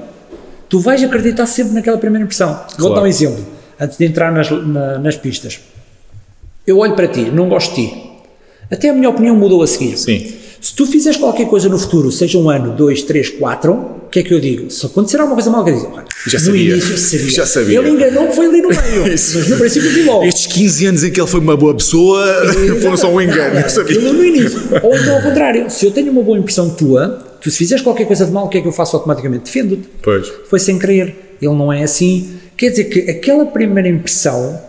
[0.67, 2.49] tu vais acreditar sempre naquela primeira impressão.
[2.77, 2.95] Vou Claro.
[2.95, 3.45] dar um exemplo,
[3.79, 5.61] antes de entrar nas, na- nas pistas.
[6.67, 8.04] Eu olho para ti, não gosto de ti.
[8.71, 9.97] Até a minha opinião mudou a seguir.
[9.97, 10.33] Sim.
[10.61, 14.19] Se tu fizeres qualquer coisa no futuro, seja um ano, dois, três, quatro, o que
[14.19, 14.71] é que eu digo?
[14.71, 16.71] Se acontecer alguma coisa mal, eu digo, olha, Já no sabia.
[16.71, 17.29] início sabia.
[17.29, 17.79] Já sabia.
[17.79, 20.23] Ele enganou que foi ali no meio, mas no princípio vi logo.
[20.25, 22.25] Estes 15 anos em que ele foi uma boa pessoa
[22.81, 23.59] foram só um engano.
[23.59, 23.95] Eu sabia.
[23.97, 24.59] Aquilo no início.
[24.81, 28.07] Ou então ao contrário, se eu tenho uma boa impressão tua, tu se fizeres qualquer
[28.07, 29.43] coisa de mal, o que é que eu faço automaticamente?
[29.45, 29.83] Defendo-te.
[30.01, 30.27] Pois.
[30.49, 31.35] Foi sem querer.
[31.39, 32.31] Ele não é assim.
[32.57, 34.59] Quer dizer que aquela primeira impressão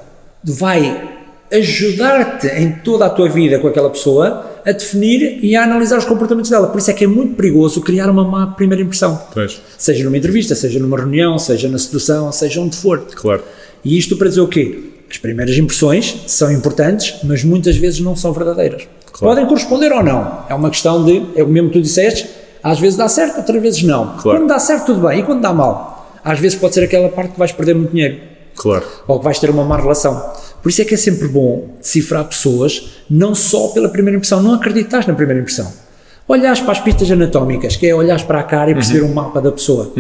[0.44, 1.15] vai
[1.52, 6.04] ajudar-te em toda a tua vida com aquela pessoa a definir e a analisar os
[6.04, 6.66] comportamentos dela.
[6.68, 9.20] Por isso é que é muito perigoso criar uma má primeira impressão.
[9.32, 9.60] Pois.
[9.78, 13.00] Seja numa entrevista, seja numa reunião, seja na sedução, seja onde for.
[13.14, 13.42] Claro.
[13.84, 14.80] E isto para dizer o quê?
[15.08, 18.88] As primeiras impressões são importantes, mas muitas vezes não são verdadeiras.
[19.12, 19.34] Claro.
[19.34, 20.44] Podem corresponder ou não.
[20.48, 22.28] É uma questão de, é o mesmo que tu disseste,
[22.62, 24.16] Às vezes dá certo, outras vezes não.
[24.16, 24.40] Claro.
[24.40, 25.20] Quando dá certo, tudo bem.
[25.20, 26.18] E quando dá mal?
[26.24, 28.18] Às vezes pode ser aquela parte que vais perder muito dinheiro
[28.56, 28.84] Claro.
[29.06, 30.20] ou que vais ter uma má relação.
[30.66, 34.52] Por isso é que é sempre bom decifrar pessoas, não só pela primeira impressão, não
[34.52, 35.72] acreditas na primeira impressão.
[36.26, 39.40] Olhares para as pistas anatómicas, que é olhares para a cara e perceber um mapa
[39.40, 39.92] da pessoa.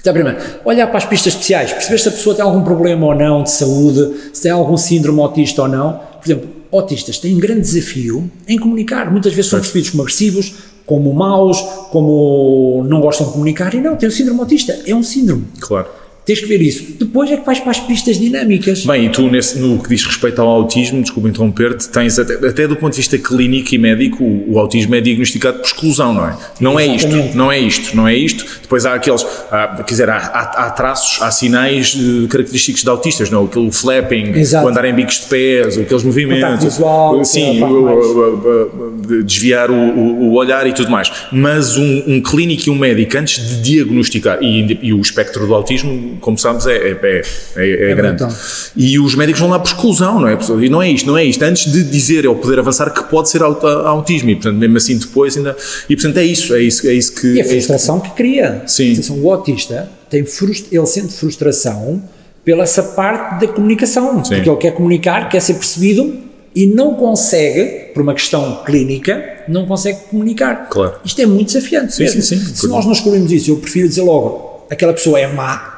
[0.00, 3.14] Então, primeiro, olhar para as pistas especiais, perceber se a pessoa tem algum problema ou
[3.14, 6.00] não de saúde, se tem algum síndrome autista ou não.
[6.18, 9.12] Por exemplo, autistas têm um grande desafio em comunicar.
[9.12, 10.54] Muitas vezes são percebidos como agressivos,
[10.86, 11.60] como maus,
[11.90, 13.74] como não gostam de comunicar.
[13.74, 14.80] E não, tem o síndrome autista.
[14.86, 15.44] É um síndrome.
[15.60, 15.99] Claro.
[16.24, 16.84] Tens que ver isso.
[16.98, 18.84] Depois é que vais para as pistas dinâmicas.
[18.84, 22.68] Bem, e tu, nesse, no que diz respeito ao autismo, desculpa interromper-te, tens até, até
[22.68, 26.28] do ponto de vista clínico e médico, o, o autismo é diagnosticado por exclusão, não
[26.28, 26.36] é?
[26.60, 28.44] Não é isto, não é isto, não é isto.
[28.62, 32.88] Depois há aqueles, há, quer dizer, há, há, há traços, há sinais eh, característicos de
[32.90, 33.42] autistas, não?
[33.42, 33.44] é?
[33.46, 34.66] Aquele flapping, Exato.
[34.66, 36.62] o andar em bicos de pés, aqueles movimentos.
[36.64, 41.10] Visual, sim, o- de desviar o, o- o olhar e tudo mais.
[41.32, 45.54] Mas um, um clínico e um médico, antes de diagnosticar, e, e o espectro do
[45.54, 47.22] autismo, como sabes, é, é, é,
[47.56, 48.18] é- é grande.
[48.24, 48.36] brutal.
[48.76, 50.38] E os médicos vão lá por exclusão, não é?
[50.62, 51.42] E não é isto, não é isto.
[51.42, 54.96] Antes de dizer ou poder avançar que pode ser aut- autismo, e portanto, mesmo assim
[54.98, 55.56] depois ainda.
[55.88, 57.26] E portanto é isso, é isso, é isso que.
[57.26, 58.62] E a é isso que- frustração que cria.
[58.66, 58.94] Sim.
[58.94, 59.22] Frustração.
[59.24, 62.02] O autista tem frust- ele sente frustração
[62.44, 64.34] pela essa parte da comunicação, Sim.
[64.36, 66.14] porque ele quer comunicar, quer ser percebido
[66.54, 70.68] e não consegue, por uma questão clínica, não consegue comunicar.
[70.70, 70.94] Claro.
[71.04, 71.94] Isto é muito desafiante.
[71.94, 72.38] Sim, sim, sim.
[72.54, 75.69] Se nós não escolhemos isso, eu prefiro dizer logo, aquela pessoa é má.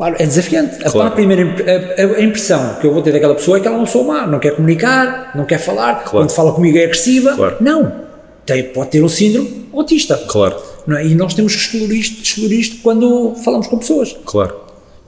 [0.00, 0.76] Claro, é desafiante.
[0.82, 1.10] A, Claro.
[1.10, 3.78] primeira imp- a- a impressão que eu vou ter daquela pessoa é que ela é
[3.80, 6.10] uma pessoa má, não quer comunicar, não quer falar, Claro.
[6.10, 7.34] quando fala comigo é agressiva.
[7.36, 7.56] Claro.
[7.60, 7.92] Não.
[8.46, 10.16] Tem, pode ter um síndrome autista.
[10.26, 11.04] Claro, Não é?
[11.06, 14.16] E nós temos que excluir isto, excluir isto quando falamos com pessoas.
[14.24, 14.54] claro.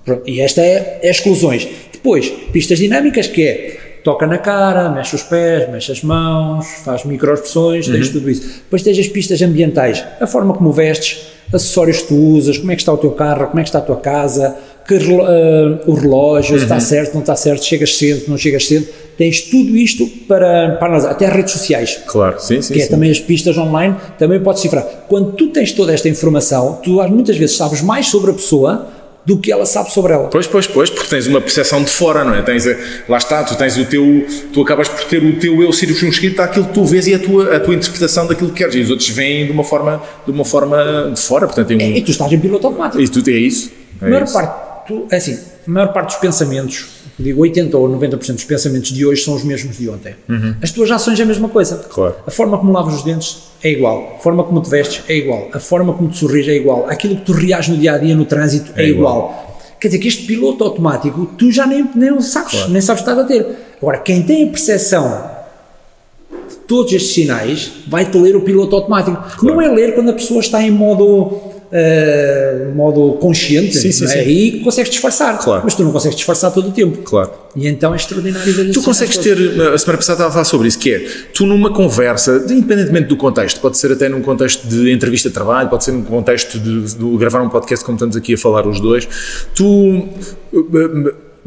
[0.05, 1.67] Pronto, E esta é, é exclusões.
[1.91, 7.05] Depois, pistas dinâmicas, que é toca na cara, mexe os pés, mexe as mãos, faz
[7.05, 8.13] microexpressões, tens Uhum.
[8.13, 8.43] tudo isso.
[8.65, 12.75] Depois tens as pistas ambientais, a forma como vestes, acessórios que tu usas, como é
[12.75, 15.95] que está o teu carro, como é que está a tua casa, que ah, o
[15.95, 16.59] relógio, Uhum.
[16.59, 18.87] se está certo, não está certo, chegas cedo, não chegas cedo.
[19.17, 21.11] Tens tudo isto para, para analisar.
[21.11, 22.73] Até as redes sociais Claro, sim, sim.
[22.75, 22.91] que é sim.
[22.91, 24.85] também as pistas online, também podes cifrar.
[25.09, 28.89] Quando tu tens toda esta informação, tu muitas vezes sabes mais sobre a pessoa
[29.25, 30.27] do que ela sabe sobre ela.
[30.29, 32.43] Pois, pois, pois, porque tens uma percepção de fora, não é?
[32.43, 32.75] Tens, a-
[33.09, 36.65] lá está, tu tens o teu, tu acabas por ter o teu eu circunscrito àquilo
[36.65, 39.09] que tu vês e a tua, a tua interpretação daquilo que queres, e os outros
[39.11, 42.33] vêm de uma forma, de uma forma de fora, portanto tem um, E tu estás
[42.33, 43.01] em piloto automático.
[43.01, 43.71] e tu é isso.
[44.01, 44.33] É a maior isso.
[44.33, 44.72] parte,
[45.11, 46.87] é assim, a maior parte dos pensamentos,
[47.19, 50.15] digo 80 ou 90% dos pensamentos de hoje são os mesmos de ontem.
[50.63, 51.77] As tuas ações é a mesma coisa.
[51.77, 51.83] Uhum.
[51.89, 52.15] Claro.
[52.27, 54.15] A forma como lavas os dentes é igual.
[54.17, 55.49] A forma como te vestes é igual.
[55.53, 56.87] A forma como te sorris é igual.
[56.89, 59.17] Aquilo que tu reages no dia a dia no trânsito é, É igual.
[59.17, 59.59] igual.
[59.81, 63.25] Quer dizer que este piloto automático tu já nem, nem sabes, nem sabes estar a
[63.25, 63.47] ter.
[63.81, 65.31] Agora, quem tem a percepção
[66.49, 69.21] de todos estes sinais vai-te ler o piloto automático.
[69.45, 74.09] Não é ler quando a pessoa está em modo, eh, modo consciente, Sim, sim, é?
[74.09, 74.19] sim.
[74.19, 75.63] aí consegues disfarçar, Claro.
[75.65, 76.99] mas tu não consegues disfarçar todo o tempo.
[76.99, 77.31] Claro.
[77.57, 80.79] E então é extraordinário Tu consegues ter, a semana passada estava a falar sobre isso,
[80.79, 80.99] que é,
[81.35, 85.69] tu numa conversa, independentemente do contexto, pode ser até num contexto de entrevista de trabalho,
[85.71, 88.79] pode ser num contexto de, de gravar um podcast como estamos aqui a falar os
[88.81, 89.09] dois,
[89.55, 90.09] tu,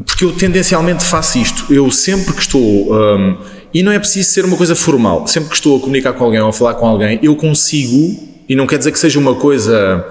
[0.04, 2.60] porque eu tendencialmente faço isto, eu sempre que estou,
[2.92, 3.36] hum,
[3.72, 6.40] e não é preciso ser uma coisa formal, sempre que estou a comunicar com alguém
[6.40, 10.04] ou a falar com alguém, eu consigo, e não quer dizer que seja uma coisa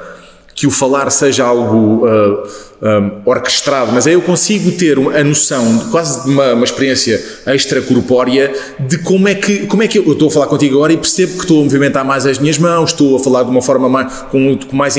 [0.55, 2.47] que o falar seja algo ah,
[2.81, 7.21] ah, orquestrado, mas aí eu consigo ter a noção, de quase de uma, uma experiência
[7.47, 10.93] extracorpórea, de como é que, como é que eu, eu estou a falar contigo agora
[10.93, 13.61] e percebo que estou a movimentar mais as minhas mãos, estou a falar de uma
[13.61, 14.95] forma mais, com, com mais,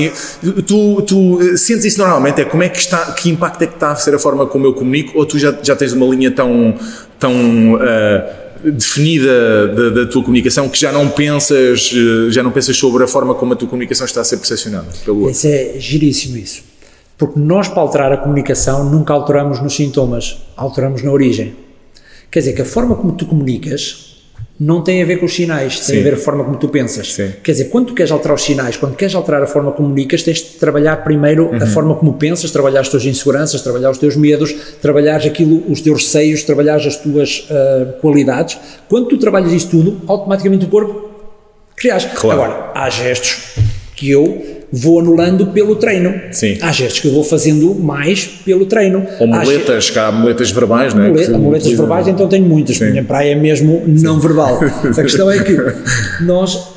[0.67, 3.75] tu, tu eh, sentes isso normalmente, é como é que está, que impacto é que
[3.75, 6.31] está a ser a forma como eu comunico, ou tu já, já tens uma linha
[6.31, 6.75] tão,
[7.19, 7.33] tão
[7.81, 13.05] ah, definida da, da tua comunicação que já não pensas eh, já não pensas sobre
[13.05, 15.33] a forma como a tua comunicação está a ser percepcionada pelo outro.
[15.33, 16.63] Isso é giríssimo isso.
[17.19, 21.57] Porque nós, para alterar a comunicação, nunca alteramos nos sintomas, alteramos na origem.
[22.31, 24.16] Quer dizer que a forma como tu comunicas
[24.59, 26.01] não tem a ver com os sinais, tem Sim.
[26.01, 27.13] a ver a forma como tu pensas.
[27.13, 27.31] Sim.
[27.43, 30.23] Quer dizer, quando tu queres alterar os sinais, quando queres alterar a forma como comunicas,
[30.23, 31.63] tens de trabalhar primeiro Uhum.
[31.63, 35.81] a forma como pensas, trabalhar as tuas inseguranças, trabalhar os teus medos, trabalhar aquilo, os
[35.83, 38.59] teus receios, trabalhar as tuas ah, qualidades.
[38.89, 41.11] Quando tu trabalhas isso tudo, automaticamente o corpo
[41.77, 42.09] reage.
[42.15, 42.41] Claro.
[42.43, 43.57] Agora, há gestos
[43.95, 46.15] que eu vou anulando pelo treino.
[46.33, 46.59] Sim.
[46.61, 49.07] Há gestos que eu vou fazendo mais pelo treino.
[49.19, 51.13] Ou Há muletas, que há muletas verbais, não é?
[51.13, 52.77] Que muletas verbais, então tenho muitas.
[52.77, 52.91] Sim.
[52.91, 54.61] Minha praia é mesmo não verbal.
[54.97, 55.57] A questão é que
[56.23, 56.69] nós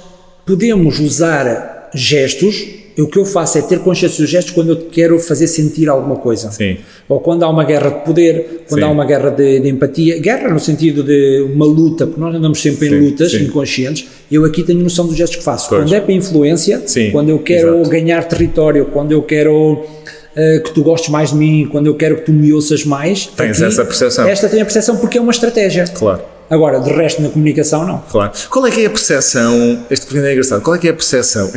[0.45, 5.19] podemos usar gestos o que eu faço é ter consciência dos gestos quando eu quero
[5.19, 6.52] fazer sentir alguma coisa.
[6.52, 6.78] Sim.
[7.08, 8.88] Ou quando há uma guerra de poder, quando Sim.
[8.88, 10.19] há uma guerra de, de empatia.
[10.19, 13.43] Guerra no sentido de uma luta, porque nós andamos sempre em Sim, lutas sim.
[13.43, 14.08] inconscientes.
[14.32, 15.69] Eu aqui tenho noção dos gestos que faço.
[15.69, 15.84] Pois.
[15.84, 17.89] Quando é para influência, quando eu quero exato.
[17.89, 19.86] ganhar território, quando eu quero
[20.36, 23.25] eh, que tu gostes mais de mim, quando eu quero que tu me ouças mais.
[23.25, 24.28] Tens essa percepção.
[24.28, 25.86] Esta tem a percepção porque é uma estratégia.
[25.86, 26.21] Claro.
[26.49, 28.04] Agora, de resto, na comunicação, não.
[28.10, 28.32] Claro.
[28.49, 29.86] Qual é que é a percepção?
[29.89, 30.62] Este pequeno é engraçado.
[30.62, 31.52] Qual é que é a percepção?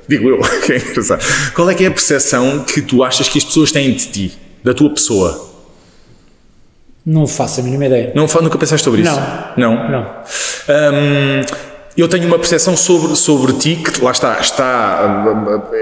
[0.08, 1.24] Digo eu, que é engraçado.
[1.54, 4.38] Qual é que é a percepção que tu achas que as pessoas têm de ti,
[4.62, 5.52] da tua pessoa?
[7.04, 8.12] Não faço a mínima ideia.
[8.14, 9.12] Não, nunca pensaste sobre isso?
[9.56, 9.74] Não.
[9.74, 9.90] Não?
[9.90, 10.02] Não.
[10.02, 11.42] Hum,
[11.96, 15.24] eu tenho uma percepção sobre, sobre ti que lá está, está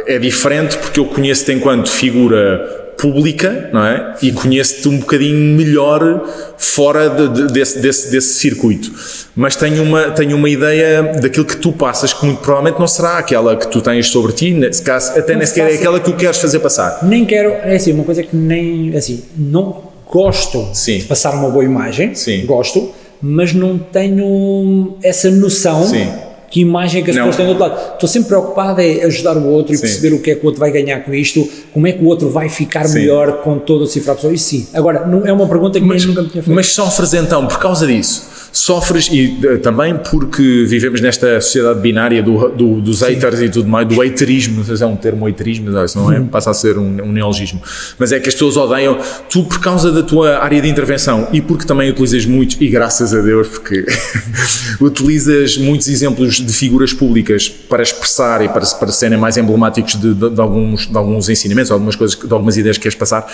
[0.07, 4.15] é diferente porque eu conheço-te enquanto figura pública, não é?
[4.23, 6.25] E conheço-te um bocadinho melhor
[6.57, 8.93] fora de- de- desse, desse, desse circuito.
[9.35, 13.19] Mas tenho uma, tenho uma ideia daquilo que tu passas que muito provavelmente não será
[13.19, 16.17] aquela que tu tens sobre ti, nesse caso, até nem sequer é aquela que tu
[16.17, 17.01] queres fazer passar.
[17.03, 20.99] Nem quero, é assim, uma coisa que nem, assim, não gosto Sim.
[20.99, 22.47] de passar uma boa imagem, Sim.
[22.47, 26.09] gosto, mas não tenho essa noção Sim.
[26.53, 27.25] Que imagem é que as Não.
[27.29, 27.95] pessoas têm do outro lado.
[27.95, 29.81] Estou sempre preocupado em ajudar o outro e Sim.
[29.85, 32.07] perceber o que é que o outro vai ganhar com isto, como é que o
[32.07, 32.99] outro vai ficar Sim.
[32.99, 34.35] melhor com todo o cifrado pessoa.
[34.35, 34.67] Isso sim.
[34.75, 36.55] Agora, não, é uma pergunta que Mas, nem nunca me tinha feito.
[36.55, 38.29] mas sofres então por causa disso.
[38.53, 43.67] Sofres e eh, também porque vivemos nesta sociedade binária do, do- dos haters e tudo
[43.69, 46.51] mais, do haterismo, não sei se é um termo haterismo, não, isso não é, passa
[46.51, 47.63] a ser um, um neologismo,
[47.99, 48.99] mas é que as pessoas odeiam
[49.31, 53.15] tu por causa da tua área de intervenção e porque também utilizas muitos, e graças
[53.15, 53.87] a Deus, porque
[54.81, 60.13] utilizas muitos exemplos de figuras públicas para expressar e para, para serem mais emblemáticos de,
[60.15, 63.27] de- de alguns, de alguns ensinamentos, algumas coisas, de algumas ideias que queres passar.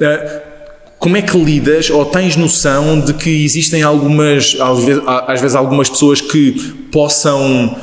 [0.00, 0.42] Eh,
[1.04, 4.56] como é que lidas ou tens noção de que existem algumas,
[5.26, 6.52] às vezes, algumas pessoas que
[6.90, 7.76] possam,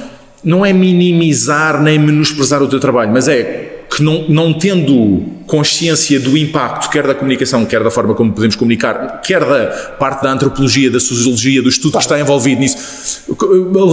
[0.44, 6.18] não é minimizar nem menosprezar o teu trabalho, mas é que não, não tendo consciência
[6.18, 9.66] do impacto, quer da comunicação, quer da forma como podemos comunicar, quer da
[10.00, 12.78] parte da antropologia, da sociologia, do estudo que está envolvido nisso,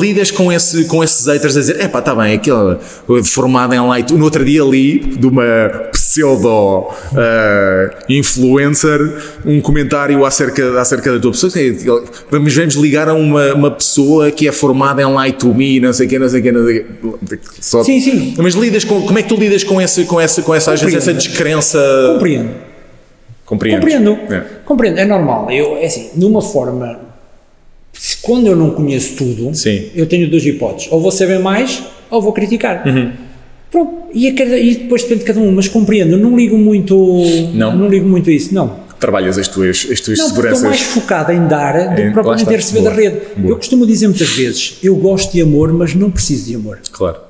[0.00, 2.78] lidas com, esse, com esses haters a dizer, epá, está bem, aquele
[3.24, 4.12] formado em light.
[4.14, 5.42] No outro dia li de uma
[5.90, 9.00] pseudo eh, influencer
[9.44, 11.52] um comentário acerca, acerca da tua pessoa.
[11.56, 11.72] é,
[12.30, 15.92] Vamos, vamos ligar a uma, uma pessoa que é formada em light to me, não
[15.92, 16.84] sei o quê, não sei o quê, não sei o
[17.26, 17.38] quê.
[17.60, 18.34] Só- Sim, sim.
[18.38, 20.80] Mas lidas com, como é que tu lidas com, esse, com essa, com essa, às
[20.82, 22.50] vezes, essa Compreendo.
[23.46, 23.80] Compreendo.
[23.80, 24.18] Compreendo.
[24.30, 24.40] É.
[24.64, 24.98] Compreendo.
[24.98, 25.50] É normal.
[25.50, 27.00] Eu, é assim, de uma forma.
[27.92, 29.86] se- Quando eu não conheço tudo, Sim.
[29.94, 30.92] eu tenho duas hipóteses.
[30.92, 32.86] Ou vou saber mais, ou vou criticar.
[32.86, 33.12] Uhum.
[33.70, 33.92] Pronto.
[34.12, 35.50] E, cada- e depois depende de cada um.
[35.52, 36.12] Mas compreendo.
[36.12, 36.96] Eu não ligo muito.
[37.54, 37.88] Não?
[37.88, 38.54] ligo muito a isso.
[38.54, 38.86] Não.
[39.00, 40.58] Trabalhas as tuas, as tuas Não, seguranças.
[40.58, 42.50] estou mais focado em dar do que propriamente lá em está.
[42.52, 43.16] receber da rede.
[43.36, 43.52] Boa.
[43.52, 46.80] Eu costumo dizer muitas vezes: eu gosto de amor, mas não preciso de amor.
[46.90, 47.27] Claro.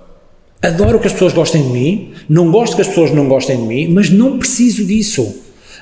[0.61, 3.63] Adoro que as pessoas gostem de mim, não gosto que as pessoas não gostem de
[3.63, 5.37] mim, mas não preciso disso.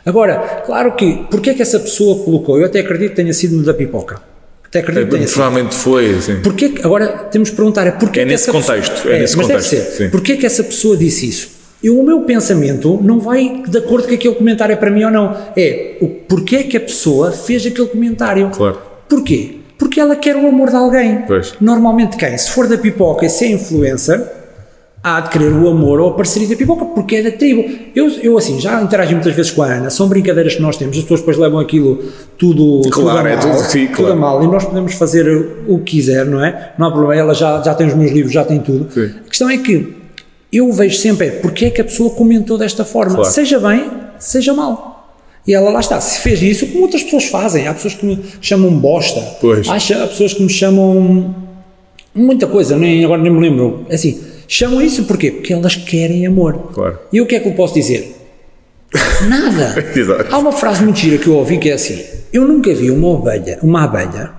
[0.04, 2.58] Agora, claro que, porque é que essa pessoa colocou?
[2.58, 4.20] Eu até acredito que tenha sido no da pipoca.
[4.66, 5.34] Até acredito que tenha sido.
[5.36, 6.36] Provavelmente foi, assim.
[6.42, 9.18] Porquê que- agora temos de perguntar, é porquê É que nesse essa pessoa- contexto, é
[9.18, 9.96] nesse mas contexto, Deve ser.
[10.04, 10.10] sim.
[10.10, 11.48] Porquê que essa pessoa disse isso?
[11.82, 15.10] Eu, o meu pensamento não vai de acordo com aquele comentário é para mim ou
[15.10, 15.36] não.
[15.56, 18.50] É o porquê que a pessoa fez aquele comentário.
[18.50, 18.78] Claro.
[19.08, 19.56] Porquê?
[19.78, 21.22] Porque ela quer o amor de alguém.
[21.26, 21.54] Pois.
[21.60, 22.36] Normalmente quem?
[22.36, 24.20] Se for da pipoca e se é influencer,
[25.08, 27.64] há de querer o amor ou a parceria da pipoca, porque é da tribo.
[27.94, 30.96] Eu, eu assim, já interagi muitas vezes com a Ana, são brincadeiras que nós temos,
[30.96, 32.02] as pessoas depois levam aquilo
[32.36, 34.12] tudo, Claro, tudo a é mal, tudo- sim, tudo claro.
[34.12, 35.28] a mal, e nós podemos fazer
[35.68, 36.72] o que quiser, não é?
[36.76, 38.92] Não há problema, ela já, já tem os meus livros, já tem tudo.
[38.92, 39.12] Sim.
[39.24, 39.94] A questão é que
[40.52, 43.30] eu vejo sempre é porque é que a pessoa comentou desta forma, Claro.
[43.30, 43.88] seja bem,
[44.18, 44.94] seja mal.
[45.46, 47.68] E ela lá está, se fez isso, como outras pessoas fazem.
[47.68, 49.68] Há pessoas que me chamam bosta, Pois.
[49.68, 51.32] há, há pessoas que me chamam
[52.12, 53.86] muita coisa, nem, agora nem me lembro.
[53.90, 55.30] Assim, chamam isso porquê?
[55.30, 56.70] Porque elas querem amor.
[56.72, 56.98] Claro.
[57.12, 58.14] E o que é que eu posso dizer?
[59.28, 59.74] Nada.
[59.94, 60.26] Exato.
[60.34, 63.08] Há uma frase muito gira que eu ouvi que é assim: Eu nunca vi uma
[63.08, 64.32] ovelha, uma abelha,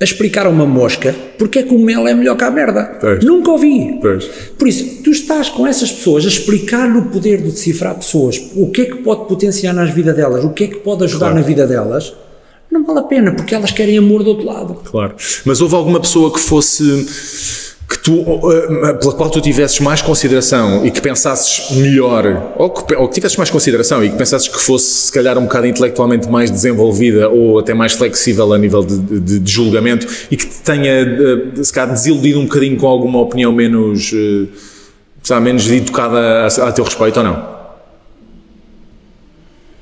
[0.00, 2.98] a explicar a uma mosca porque é que o mel é melhor que a merda.
[3.22, 3.98] Nunca ouvi.
[4.00, 4.24] Pois.
[4.58, 8.70] Por isso, tu estás com essas pessoas a explicar-lhe o poder de decifrar pessoas, o
[8.70, 11.40] que é que pode potenciar nas vidas delas, o que é que pode ajudar Claro.
[11.40, 12.12] na vida delas,
[12.70, 14.74] não vale a pena, porque elas querem amor do outro lado.
[14.84, 15.14] Claro.
[15.44, 17.67] Mas houve alguma pessoa que fosse.
[17.88, 18.12] Que tu,
[18.52, 23.14] eh, pela qual tu tivesses mais consideração e que pensasses melhor, ou que, ou que
[23.14, 27.30] tivesses mais consideração e que pensasses que fosse, se calhar, um bocado intelectualmente mais desenvolvida
[27.30, 31.62] ou até mais flexível a nível de, de- de julgamento e que te tenha, eh,
[31.62, 34.12] se calhar, desiludido um bocadinho com alguma opinião menos.
[34.14, 34.46] eh,
[35.22, 37.58] sabe, menos educada a, a teu respeito ou não?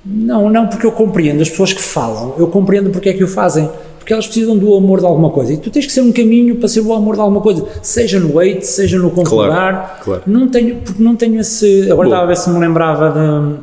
[0.05, 3.29] Não, não, porque eu compreendo as pessoas que falam, eu compreendo porque é que o
[3.29, 3.69] fazem.
[4.07, 5.53] Porque elas precisam do amor de alguma coisa.
[5.53, 8.21] E tu tens que ser um caminho para ser o amor de alguma coisa, seja
[8.21, 9.99] no hate, seja no concordar.
[10.01, 10.23] claro.
[10.25, 11.91] Não tenho, porque não tenho esse.
[11.91, 13.59] Agora estava a ver se me lembrava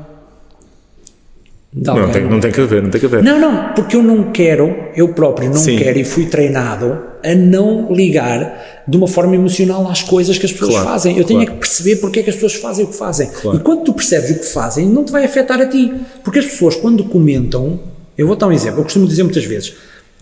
[1.71, 1.79] de.
[1.81, 3.23] de Não, tem, não tem que haver, não tem que haver.
[3.23, 5.77] Não, não, porque eu não quero, eu próprio não Sim.
[5.77, 10.51] quero e fui treinado a não ligar de uma forma emocional às coisas que as
[10.51, 11.17] pessoas Claro, fazem.
[11.17, 11.53] Eu tenho claro.
[11.53, 13.29] é que perceber porque é que as pessoas fazem o que fazem.
[13.41, 13.59] Claro.
[13.59, 15.89] E quando tu percebes o que fazem, não te vai afetar a ti.
[16.21, 17.79] Porque as pessoas, quando comentam,
[18.17, 19.73] eu vou dar um exemplo, eu costumo dizer muitas vezes: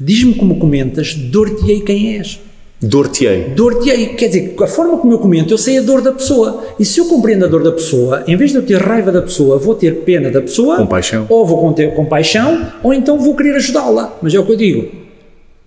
[0.04, 2.40] diz-me como comentas, dor-te-ei quem és.
[2.82, 3.50] Dor-te-ei.
[3.56, 6.66] Dor-te-ei, quer dizer, a forma como eu comento, eu sei a dor da pessoa.
[6.80, 9.22] E se eu compreendo a dor da pessoa, em vez de eu ter raiva da
[9.22, 11.28] pessoa, vou ter pena da pessoa, Compaixão.
[11.30, 14.18] ou vou ter compaixão, ou então vou querer ajudá-la.
[14.22, 14.92] Mas é o que eu digo: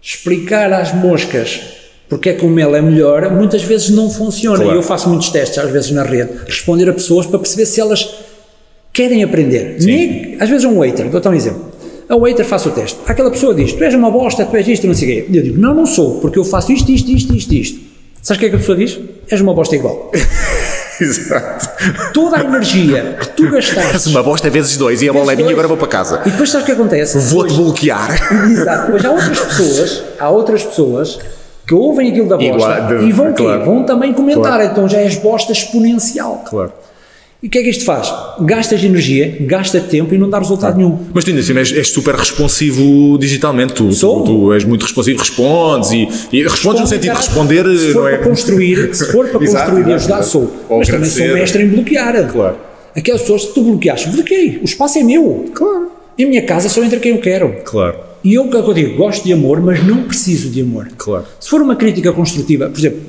[0.02, 1.60] explicar às moscas
[2.08, 4.58] porque é que o mel é melhor, muitas vezes não funciona.
[4.58, 4.72] Claro.
[4.72, 7.80] E eu faço muitos testes, às vezes na rede, responder a pessoas para perceber se
[7.80, 8.14] elas
[8.92, 9.76] querem aprender.
[9.80, 11.73] Nem, às vezes é um waiter, dou-te um exemplo.
[12.08, 12.98] A waiter faz o teste.
[13.06, 15.26] Aquela pessoa diz: Tu és uma bosta, tu és isto, não sei o quê.
[15.30, 17.80] E eu digo: Não, não sou, porque eu faço isto, isto, isto, isto, isto.
[18.22, 18.98] Sabes o que é que a pessoa diz?
[19.30, 20.10] És uma bosta igual.
[21.00, 21.68] Exato.
[22.12, 24.08] Toda a energia que tu gastaste.
[24.10, 26.22] uma bosta vezes dois e a bola é minha e agora vou para casa.
[26.24, 27.18] E depois sabes o que acontece?
[27.18, 28.10] Vou-te bloquear.
[28.50, 28.86] Exato.
[28.92, 31.18] Depois há outras pessoas, há outras pessoas
[31.66, 33.42] que ouvem aquilo da bosta Igual, de- e vão, quê?
[33.42, 33.64] claro.
[33.64, 34.42] vão também comentar.
[34.58, 34.64] Claro.
[34.64, 36.44] Então já és bosta exponencial.
[36.48, 36.72] Claro.
[37.44, 38.10] E o que é que isto faz?
[38.40, 40.98] Gastas energia, gasta tempo e não dá resultado nenhum.
[41.12, 43.74] Mas tu ainda assim és, és super responsivo digitalmente.
[43.74, 44.24] Tu, tu, Sou.
[44.24, 48.16] tu és muito responsivo, respondes e, e respondes no sentido de responder, se for é?
[48.16, 50.30] para construir, se for para Exato, construir e ajudar, exato.
[50.30, 50.56] sou.
[50.70, 51.34] Ou Mas também sou agradecer.
[51.34, 52.32] mestre em bloquear.
[52.32, 52.56] Claro.
[52.96, 54.58] Aquelas pessoas que tu bloqueaste, bloqueei.
[54.62, 55.44] O espaço é meu.
[55.52, 55.88] Claro.
[56.18, 57.56] Em minha casa só entra quem eu quero.
[57.62, 57.96] Claro.
[58.24, 58.96] E eu, o que é que eu digo?
[58.96, 60.88] Gosto de amor, mas não preciso de amor.
[60.96, 61.26] Claro.
[61.38, 63.00] Se for uma crítica construtiva, por exemplo,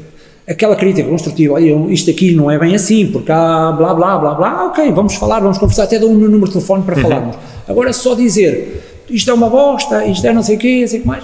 [0.47, 4.33] aquela crítica construtiva, olha, isto aqui não é bem assim, porque há blá blá blá
[4.35, 6.85] blá, ok, vamos falar, vamos conversar, até dou o meu número de telefone Uhum.
[6.85, 7.35] para falarmos.
[7.67, 10.99] Agora só dizer isto é uma bosta, isto é não sei o quê, não sei
[10.99, 11.23] o que mais,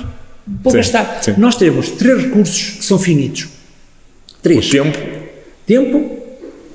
[0.63, 1.19] vou Sim, gastar.
[1.23, 1.33] sim.
[1.37, 3.47] Nós temos três recursos que são finitos.
[4.41, 4.69] Três.
[4.69, 4.97] Tempo.
[5.67, 6.17] Tempo,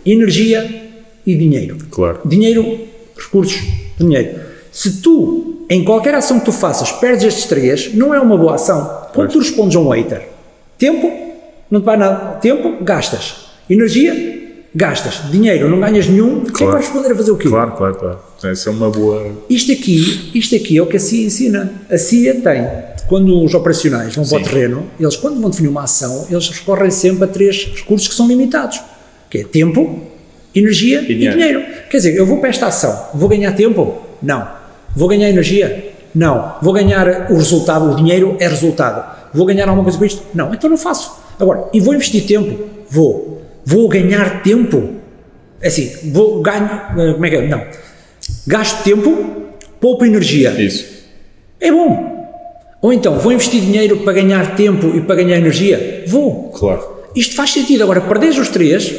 [0.04, 0.88] energia
[1.26, 1.76] e dinheiro.
[1.90, 2.20] Claro.
[2.24, 2.78] Dinheiro,
[3.16, 3.60] recursos,
[3.98, 4.38] dinheiro.
[4.70, 8.54] Se tu, em qualquer ação que tu faças, perdes estes três, não é uma boa
[8.54, 8.88] ação.
[9.14, 10.28] Quando tu respondes a um hater,
[10.78, 11.10] tempo,
[11.70, 12.36] não te vai nada.
[12.38, 13.46] Tempo, gastas.
[13.68, 14.14] Energia,
[14.74, 15.22] gastas.
[15.30, 16.40] Dinheiro, não ganhas nenhum.
[16.44, 16.72] Quem Claro.
[16.72, 17.48] vai responder a fazer o quê?
[17.48, 18.18] Claro, claro, claro.
[18.44, 19.26] Essa é uma boa.
[19.48, 21.72] Isto aqui, isto aqui é o que a CIA ensina.
[21.90, 22.66] A CIA tem,
[23.08, 24.44] quando os operacionais vão para o Sim.
[24.50, 28.28] terreno, eles quando vão definir uma ação, eles recorrem sempre a três recursos que são
[28.28, 28.80] limitados,
[29.30, 30.00] que é tempo,
[30.54, 31.36] energia e dinheiro.
[31.36, 31.64] dinheiro.
[31.90, 33.96] Quer dizer, eu vou para esta ação, vou ganhar tempo?
[34.22, 34.46] Não.
[34.94, 35.92] Vou ganhar energia?
[36.14, 36.56] Não.
[36.62, 39.16] Vou ganhar o resultado, o dinheiro é resultado.
[39.34, 40.22] Vou ganhar alguma coisa com isto?
[40.34, 40.52] Não.
[40.54, 41.15] Então não faço.
[41.38, 42.68] Agora, e vou investir tempo?
[42.88, 43.42] Vou.
[43.64, 44.90] Vou ganhar tempo?
[45.60, 47.48] É assim, vou ganho, eh, como é que é?
[47.48, 47.62] Não.
[48.46, 49.26] Gasto tempo,
[49.80, 50.50] poupo energia.
[50.50, 50.84] Isso.
[51.60, 52.16] É bom.
[52.80, 56.04] Ou então, vou investir dinheiro para ganhar tempo e para ganhar energia?
[56.06, 56.50] Vou.
[56.50, 56.96] Claro.
[57.14, 57.82] Isto faz sentido.
[57.82, 58.94] Agora, perderes os três,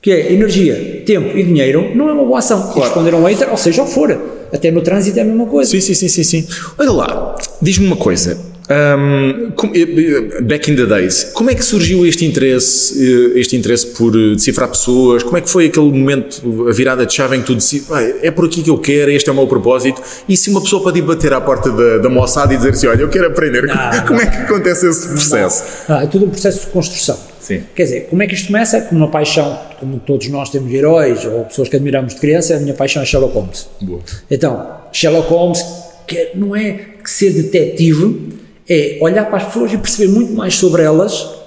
[0.00, 2.72] que é energia, tempo e dinheiro, não é uma boa ação.
[2.72, 4.10] Responder a um hater, ou seja, o que for.
[4.52, 5.70] Até no trânsito é a mesma coisa.
[5.70, 6.48] Sim, sim, sim, sim, sim.
[6.78, 8.51] Olha lá, diz-me uma coisa.
[8.68, 12.94] Eh, back in the days, como é que surgiu este interesse,
[13.34, 15.22] eh, este interesse por eh, decifrar pessoas?
[15.22, 18.14] Como é que foi aquele momento, a virada de chave em que tu decides, "Vai,
[18.22, 20.00] é por aqui que eu quero, este é o meu propósito?
[20.28, 22.86] E se uma pessoa pode ir bater à porta da, da moçada e dizer assim,
[22.86, 25.64] olha, eu quero aprender, Não, como é que acontece esse processo?
[25.88, 27.18] Ah, é tudo um processo de construção.
[27.40, 27.62] Sim.
[27.74, 28.80] Quer dizer, como é que isto começa?
[28.82, 32.60] Com uma paixão, como todos nós temos heróis ou pessoas que admiramos de criança, a
[32.60, 33.66] minha paixão é Sherlock Holmes.
[33.80, 34.00] Boa.
[34.30, 35.58] Então, Sherlock Holmes
[36.06, 36.72] que não é
[37.02, 38.41] que ser detetive,
[38.72, 41.42] é olhar para as pessoas e perceber muito mais sobre elas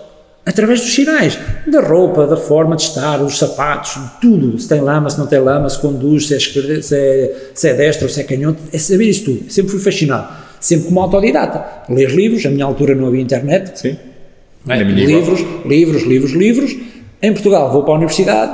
[0.46, 4.80] através dos sinais, da roupa, da forma de estar, dos sapatos, de tudo, se tem
[4.80, 8.06] lama, se não tem lama, se conduz, se é, esquerda, se é, se é destra
[8.06, 9.52] ou se é canhoto, é saber isso tudo.
[9.52, 10.28] Sempre fui fascinado,
[10.60, 11.66] sempre como autodidata.
[11.90, 13.98] Ler livros, na minha altura não havia internet, Sim.
[14.70, 14.82] é?
[14.82, 15.08] Igual.
[15.08, 16.78] livros, livros, livros, livros.
[17.22, 18.52] Em Portugal vou para a universidade,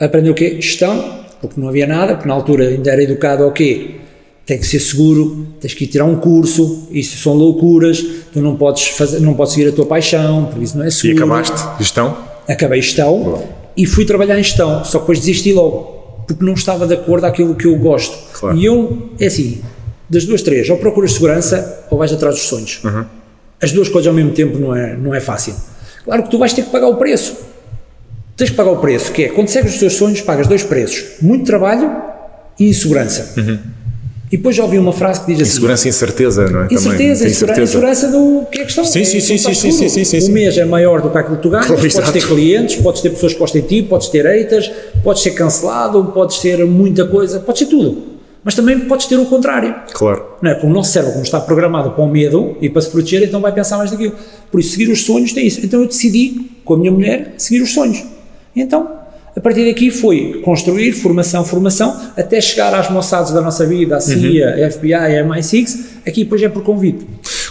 [0.00, 0.56] aprender o quê?
[0.60, 4.00] Gestão, porque não havia nada, porque na altura ainda era educado ao quê?
[4.50, 8.56] Tem que ser seguro, tens que ir tirar um curso, isso são loucuras, tu não
[8.56, 11.18] podes, fazer, não podes seguir a tua paixão, por isso não é E seguro.
[11.24, 12.18] acabaste gestão?
[12.48, 13.44] Acabei gestão Boa.
[13.76, 17.20] e fui trabalhar em gestão, só que depois desisti logo, porque não estava de acordo
[17.20, 18.18] com aquilo que eu gosto.
[18.32, 18.56] Claro.
[18.56, 19.60] E eu, é assim,
[20.08, 22.80] das duas, três, ou procuras segurança ou vais atrás dos sonhos.
[22.82, 23.04] Uhum.
[23.62, 25.54] As duas coisas ao mesmo tempo não é, não é fácil.
[26.04, 27.36] Claro que tu vais ter que pagar o preço.
[28.36, 31.04] Tens que pagar o preço, que é, quando segues os teus sonhos, pagas dois preços.
[31.22, 31.88] Muito trabalho
[32.58, 33.32] e insegurança.
[34.32, 35.54] E depois já ouvi uma frase que diz assim...
[35.54, 36.68] Segurança e incerteza, não é?
[36.70, 38.84] Incerteza, insegurança do que é questão.
[38.84, 39.90] Sim, é, sim, não sim, estás sim, sim, seguro.
[39.90, 40.32] sim, sim, O sim.
[40.32, 42.12] mês é maior do que aquilo que tu ganhas, Claro, podes exato.
[42.12, 44.70] ter clientes, podes ter pessoas que gostem de ti, podes ter haters,
[45.02, 48.02] podes ser cancelado, podes ter muita coisa, podes ser tudo.
[48.44, 49.74] Mas também podes ter o contrário.
[49.92, 50.24] Claro.
[50.40, 50.54] Não é?
[50.54, 53.40] Porque o nosso cérebro, como está programado para o medo e para se proteger, então
[53.40, 54.14] vai pensar mais daquilo.
[54.50, 55.60] Por isso, seguir os sonhos tem isso.
[55.64, 58.02] Então eu decidi, com a minha mulher, seguir os sonhos.
[58.54, 58.99] Então,
[59.34, 64.00] a partir daqui foi construir formação, formação, até chegar às moçadas da nossa vida, a
[64.00, 67.06] CIA, a FBI, a MI6, aqui depois é por convite.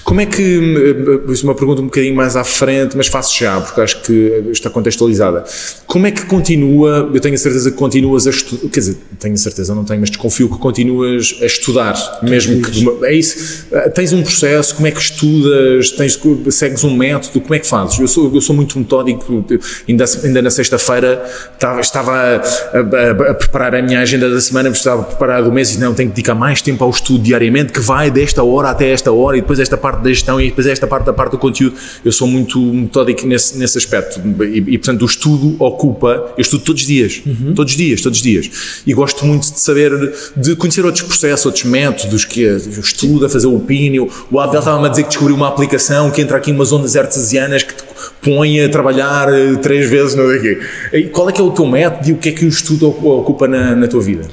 [0.10, 3.38] Como é que, eh, isso é uma pergunta um bocadinho mais à frente, mas faço
[3.38, 5.44] já, porque acho que está contextualizada.
[5.86, 9.36] Como é que continua, eu tenho a certeza que continuas a estudar, quer dizer, tenho
[9.36, 13.90] a certeza, não tenho, mas desconfio que continuas a estudar, mesmo que, é isso, Eh,
[13.90, 18.00] tens um processo, como é que estudas, tens, segues um método, como é que fazes?
[18.00, 19.46] Eu sou, eu sou muito metódico,
[19.88, 22.36] ainda, ainda na sexta-feira estava, estava a,
[22.78, 25.94] a- a preparar a minha agenda da semana, estava a preparar do mês e não,
[25.94, 29.38] tenho que dedicar mais tempo ao estudo diariamente, que vai desta hora até esta hora
[29.38, 31.76] e depois esta parte da gestão e depois esta parte da parte do conteúdo.
[32.04, 36.64] Eu sou muito metódico nesse, nesse aspecto e, e, portanto o estudo ocupa, eu estudo
[36.64, 37.22] todos os dias,
[37.56, 38.82] todos os dias, todos os dias.
[38.86, 43.26] E gosto muito de saber, de conhecer outros processos, outros métodos, que é o estudo,
[43.26, 44.10] a fazer o opínio.
[44.32, 46.96] O Abel estava-me a dizer que descobriu uma aplicação que entra aqui em umas ondas
[46.96, 47.84] artesianas que te
[48.22, 50.60] põe a trabalhar eh, três vezes, não sei o quê.
[50.94, 52.88] E qual é que é o teu método e o que é que o estudo
[52.88, 54.24] ocupa na, na tua vida?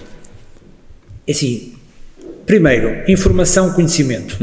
[1.26, 1.72] É assim,
[2.44, 4.36] primeiro, informação, conhecimento.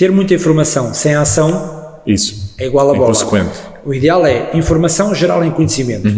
[0.00, 2.54] Ter muita informação sem ação Isso.
[2.56, 3.12] é igual a bola.
[3.84, 6.08] O ideal é informação geral em conhecimento.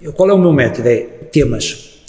[0.00, 0.88] Eu- Qual é o meu método?
[0.88, 2.00] É temas.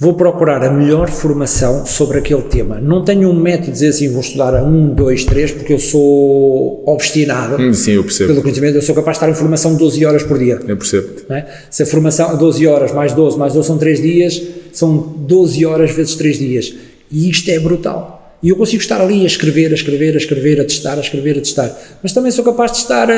[0.00, 2.80] Vou procurar a melhor formação sobre aquele tema.
[2.80, 5.78] Não tenho um método de dizer assim, vou estudar a 1, 2, 3, porque eu
[5.78, 8.30] sou obstinado Hum, Sim, eu percebo.
[8.30, 8.74] pelo conhecimento.
[8.74, 10.58] Eu sou capaz de estar em formação 12 horas por dia.
[10.66, 11.08] Eu percebo.
[11.30, 11.46] é?
[11.70, 15.64] Se a formação é 12 horas mais 12 mais 12 são 3 dias, são 12
[15.64, 16.74] horas vezes 3 dias.
[17.12, 18.15] E isto é brutal.
[18.42, 21.38] E eu consigo estar ali a escrever, a escrever, a escrever, a testar, a escrever,
[21.38, 21.76] a testar.
[22.02, 23.14] Mas também sou capaz de estar a,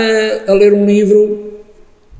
[0.46, 1.54] a ler um livro,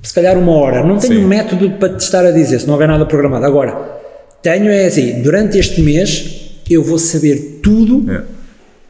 [0.03, 0.85] se calhar uma hora.
[0.85, 1.27] Não tenho Sim.
[1.27, 3.45] método para te estar a dizer, se não houver nada programado.
[3.47, 3.99] Agora,
[4.43, 8.23] tenho é assim, durante este mês eu vou saber tudo É.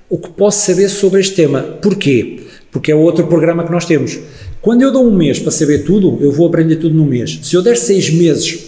[0.09, 1.61] o que posso saber sobre este tema.
[1.80, 2.40] Porquê?
[2.72, 4.18] Porque é outro programa que nós temos.
[4.61, 7.38] Quando eu dou um mês para saber tudo, eu vou aprender tudo num mês.
[7.42, 8.67] Se eu der seis meses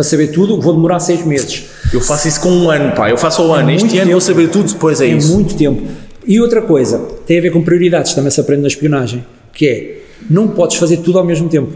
[0.00, 1.64] para saber tudo, vou demorar seis meses.
[1.92, 3.10] Eu faço isso com um ano, pá.
[3.10, 3.64] Eu faço ao ano.
[3.64, 4.10] muito Este ano tempo.
[4.12, 5.32] vou saber tudo, depois é, É isso.
[5.34, 5.82] muito tempo.
[6.26, 9.98] E outra coisa, tem a ver com prioridades, também se aprende na espionagem, que é,
[10.30, 11.72] não podes fazer tudo ao mesmo tempo.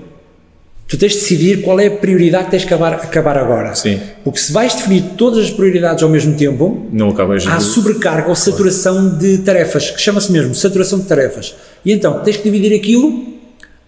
[0.89, 3.75] Tu tens de decidir qual é a prioridade que tens de acabar, acabar agora.
[3.75, 3.99] Sim.
[4.22, 7.64] Porque se vais definir todas as prioridades ao mesmo tempo, Não acabas há de...
[7.64, 11.55] sobrecarga ou saturação de tarefas, que chama-se mesmo saturação de tarefas.
[11.85, 13.25] E então tens que dividir aquilo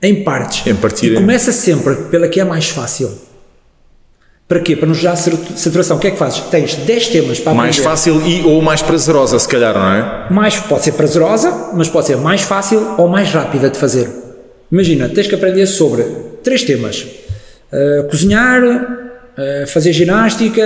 [0.02, 0.66] em partes.
[0.66, 3.10] Em partir- E começa sempre pela que é mais fácil.
[4.48, 4.76] Para quê?
[4.76, 5.96] Para gerar satu- saturação.
[5.96, 6.38] O que é que fazes?
[6.50, 7.88] Tens 10 temas para Mais aprender.
[7.90, 10.26] fácil e ou mais prazerosa, se calhar, não é?
[10.30, 14.08] Mais, pode ser prazerosa, mas pode ser mais fácil ou mais rápida de fazer.
[14.70, 16.04] Imagina, tens que aprender sobre
[16.44, 17.04] três temas:
[17.72, 20.62] Uh, cozinhar, uh, fazer ginástica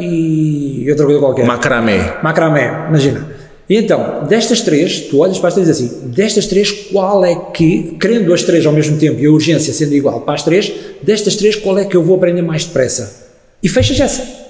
[0.00, 1.44] e outra coisa qualquer.
[1.44, 2.14] Macramé.
[2.22, 3.26] Macramé, imagina.
[3.70, 7.36] E então, destas três, tu olhas para as três e assim: destas três, qual é
[7.54, 10.72] que, querendo as três ao mesmo tempo e a urgência sendo igual para as três,
[11.00, 13.28] destas três, qual é que eu vou aprender mais depressa?
[13.62, 14.40] E fechas essa.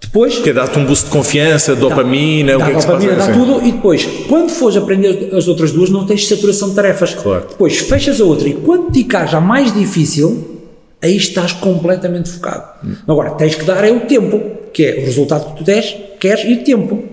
[0.00, 2.98] Depois, Que dar-te um boost de confiança, dopamina, o dá que é que se passa?
[2.98, 6.74] dopamina, dá tudo, e depois, quando fores aprender as outras duas, não tens saturação de
[6.74, 7.14] tarefas.
[7.14, 7.46] Claro.
[7.50, 10.60] Depois, fechas a outra, e quando te já mais difícil,
[11.00, 12.64] aí estás completamente focado.
[13.06, 14.40] Agora, tens que dar é o tempo,
[14.72, 17.11] que é o resultado que tu des, queres e tempo.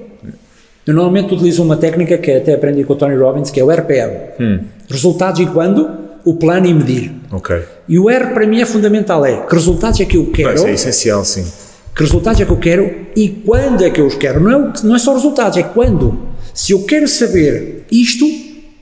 [0.90, 3.70] Eu normalmente utilizo uma técnica que até aprendi com o Tony Robbins, que é o
[3.70, 4.12] RPM.
[4.40, 4.60] Hum.
[4.90, 5.88] Resultados e quando,
[6.26, 7.12] o plano e medir.
[7.32, 7.62] Ok.
[7.88, 10.66] E o R para mim é fundamental, é que resultados é que eu quero, Isso
[10.66, 11.46] é essencial, sim.
[11.96, 14.40] que resultados é que eu quero e quando é que eu os quero.
[14.40, 16.18] Não é, não é só resultados, é quando.
[16.56, 18.26] Se eu quero saber isto,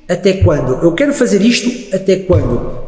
[0.07, 0.81] até quando?
[0.81, 2.86] Eu quero fazer isto, até quando?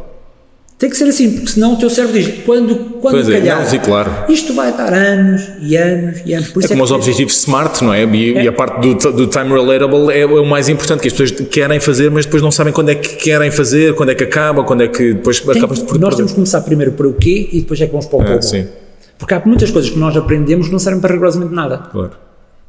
[0.80, 3.60] Tem que ser assim, porque senão o teu cérebro diz quando, quando Pois é, calhar.
[3.62, 4.10] não, sim, claro.
[4.32, 6.48] Isto vai dar anos e anos e anos.
[6.48, 8.02] Por É isso como que os objetivos SMART, não é?
[8.04, 11.12] E, e a parte do, do time relatable é, é o mais importante, que as
[11.12, 14.24] pessoas querem fazer, mas depois não sabem quando é que querem fazer, quando é que
[14.24, 17.06] acaba, quando é que depois tem- acabas de por nós temos que começar primeiro por
[17.06, 18.42] o quê e depois é que vamos para o Ah, como.
[18.42, 18.66] sim,
[19.18, 21.76] Porque há muitas coisas que nós aprendemos que não servem para rigorosamente nada.
[21.92, 22.12] claro.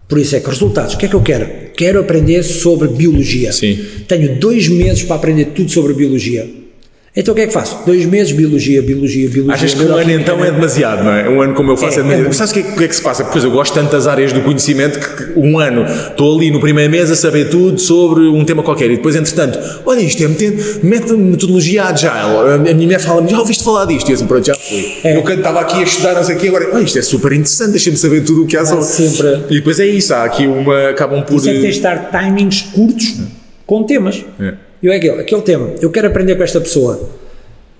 [0.06, 1.48] Por isso é que resultados, o que é que eu quero?
[1.78, 3.54] Quero aprender sobre biologia.
[3.54, 3.80] Sim.
[4.06, 6.46] Tenho dois meses para aprender tudo sobre biologia.
[7.14, 7.80] Então o que é que faço?
[7.86, 9.54] Dois meses, biologia, biologia, biologia.
[9.54, 11.28] Achas que um ano então é demasiado, não é?
[11.28, 12.22] Um ano como eu faço é, É, é demasiado.
[12.22, 12.36] muito.
[12.36, 13.26] Sabes o que, é, que é que se passa?
[13.26, 16.90] Pois eu gosto tanto das áreas do conhecimento que um ano estou ali no primeiro
[16.90, 20.28] mês a saber tudo sobre um tema qualquer e depois, entretanto, olha isto é
[20.82, 22.14] metodologia agile.
[22.54, 24.08] A minha mulher fala-me, já ouviste falar disto?
[24.08, 24.94] E eu assim, pronto, já fui.
[25.04, 25.18] É.
[25.18, 27.72] Eu estava aqui a estudar, não sei o quê, agora, olha, isto é super interessante,
[27.72, 28.86] deixa-me saber tudo o que há sobre.
[28.86, 29.48] sempre.
[29.50, 31.36] E depois é isso, há aqui uma, acabam por...
[31.36, 33.16] Isso é que tens de dar timings curtos
[33.66, 34.24] com temas.
[34.40, 34.54] É.
[34.82, 37.00] Eu é aquele, aquele tema, eu quero aprender com esta pessoa.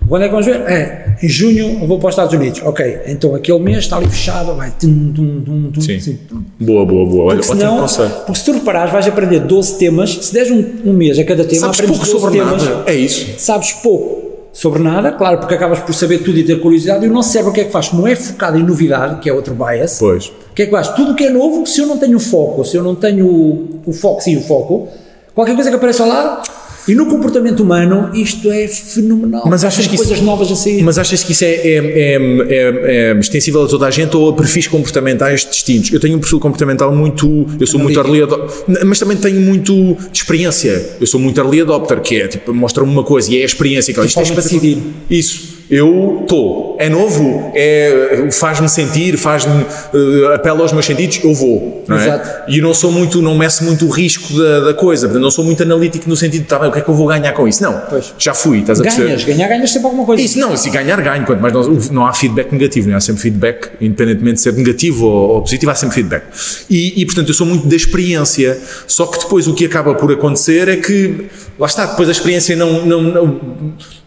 [0.08, 0.56] Quando é que vamos ver?
[0.62, 2.60] É, em junho vou para os Estados Unidos.
[2.64, 4.70] Ok, então aquele mês está ali fechado, vai.
[4.78, 5.96] Tum, tum, tum, tum, Sim.
[5.96, 6.18] assim.
[6.60, 7.24] Boa, boa, boa.
[7.26, 8.10] Olha, Porque, ótimo senão, conselho.
[8.26, 10.10] porque se tu reparares, vais aprender 12 temas.
[10.22, 12.62] Se deres um, um mês a cada tema, Sabes pouco 12 sobre temas.
[12.62, 12.82] nada.
[12.90, 13.26] É isso.
[13.38, 17.06] Sabes pouco sobre nada, claro, porque acabas por saber tudo e ter curiosidade.
[17.06, 17.88] E o nosso cérebro o que é que faz?
[17.88, 20.26] Como é focado em novidade, que é outro bias, Pois.
[20.26, 20.88] o que é que faz?
[20.88, 23.80] Tudo o que é novo, se eu não tenho foco, se eu não tenho o,
[23.86, 24.88] o foco, sim, o foco,
[25.34, 26.42] qualquer coisa que apareça ao lado.
[26.88, 29.44] E no comportamento humano, isto é fenomenal.
[29.46, 30.82] Mas achas que isso- coisas novas a sair.
[30.82, 34.28] Mas achas que isso é, é, é, é- é extensível a toda a gente ou
[34.30, 35.92] a perfis comportamentais distintos?
[35.92, 37.46] Eu tenho um perfil comportamental muito.
[37.60, 39.72] Eu sou muito early adopter, mas também tenho muito
[40.10, 40.96] de experiência.
[41.00, 43.94] Eu sou muito early adopter, que é tipo, mostra-me uma coisa e é a experiência.
[43.94, 44.78] Que, isto é decidir.
[45.08, 45.61] Isso.
[45.70, 46.76] Eu estou.
[46.78, 49.64] É novo, é, faz-me sentir, faz-me.
[49.94, 51.84] eh, apela aos meus sentidos, eu vou.
[51.86, 52.44] Não é?
[52.48, 53.22] E não sou muito.
[53.22, 55.06] Não meço muito o risco da, da coisa.
[55.06, 56.94] Portanto, não sou muito analítico no sentido de, tá bem, o que é que eu
[56.94, 57.62] vou ganhar com isso?
[57.62, 57.80] Não.
[57.88, 58.12] Pois.
[58.18, 59.06] Já fui, estás a perceber?
[59.06, 60.22] Ganhas, ganhar, ganhas sempre alguma coisa.
[60.22, 61.24] Isso não, se ganhar, ganho.
[61.24, 62.98] Quanto mais não, não há feedback negativo, não é?
[62.98, 66.24] há sempre feedback, independentemente de ser negativo ou, ou positivo, há sempre feedback.
[66.68, 68.58] E, e, portanto, eu sou muito da experiência.
[68.86, 71.26] Só que depois o que acaba por acontecer é que,
[71.58, 72.84] lá está, depois a experiência não.
[72.84, 73.40] não, não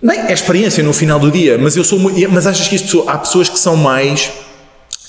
[0.06, 2.00] nem é experiência no final do dia, mas eu sou.
[2.30, 4.32] Mas achas que as pessoas, há pessoas que são mais.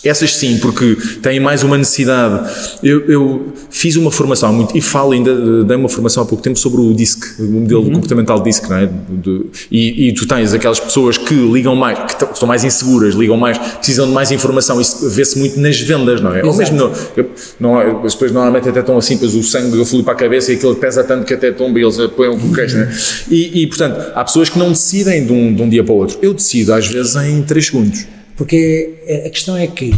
[0.08, 2.50] Essas sim, porque têm mais uma necessidade.
[2.82, 6.58] Eu, eu fiz uma formação muito, e falo ainda, dei uma formação há pouco tempo
[6.58, 8.86] sobre o DISC, o modelo comportamental DISC, não é?
[9.08, 13.36] De- e, e tu tens aquelas pessoas que ligam mais, que estão mais inseguras, ligam
[13.36, 14.80] mais, precisam de mais informação.
[14.80, 16.42] Isso vê-se muito nas vendas, não é?
[16.44, 16.58] Ou Exato.
[16.58, 20.02] mesmo, no, eu- não, é- as pessoas normalmente até estão assim, pois o sangue flui
[20.02, 22.76] para a cabeça e aquilo pesa tanto que até tomba e eles apoiam o queixo,
[22.76, 22.94] né?
[23.30, 25.96] e, e, portanto, há pessoas que não decidem de um, de um dia para o
[25.96, 26.18] outro.
[26.22, 28.04] Eu decido, às vezes, em 3 segundos.
[28.36, 28.94] Porque
[29.26, 29.94] a questão é que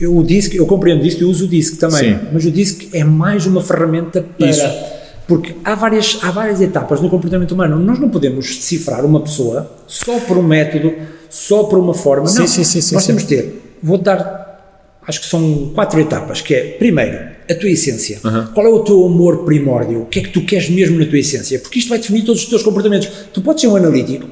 [0.00, 2.20] eu, o disc, eu compreendo o disc, eu uso o disc também, Sim.
[2.32, 4.50] mas o disc é mais uma ferramenta para.
[4.50, 4.66] Isso.
[5.26, 7.78] Porque há várias, há várias etapas no comportamento humano.
[7.78, 10.92] Nós não podemos decifrar uma pessoa só por um método,
[11.28, 12.26] só por uma forma.
[12.26, 12.46] Sim, não.
[12.46, 13.08] sim, sim, sim, Nós sim.
[13.08, 17.18] temos de ter, vou dar, acho que são quatro etapas, que é, primeiro,
[17.50, 18.20] a tua essência.
[18.54, 20.02] Qual é o teu amor primórdio?
[20.02, 21.58] O que é que tu queres mesmo na tua essência?
[21.58, 23.08] Porque isto vai definir todos os teus comportamentos.
[23.32, 24.28] Tu podes ser um analítico,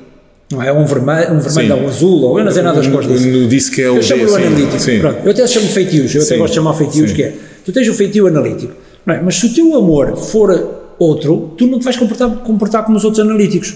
[0.52, 0.72] não é?
[0.72, 3.26] Um vermelho, um vermelho não, um azul, ou eu não sei nada das cores disso.
[3.28, 4.42] No DISC é o Eu D, chamo-lhe o sim.
[4.42, 4.80] analítico.
[4.80, 4.98] Sim.
[5.00, 6.26] Pronto, eu até chamo feitios, eu Sim.
[6.26, 7.32] até gosto de chamar feitios, que é,
[7.64, 8.72] tu tens o feitio analítico,
[9.04, 9.20] não é?
[9.20, 13.04] mas se o teu amor for outro, tu não te vais comportar, comportar como os
[13.04, 13.74] outros analíticos.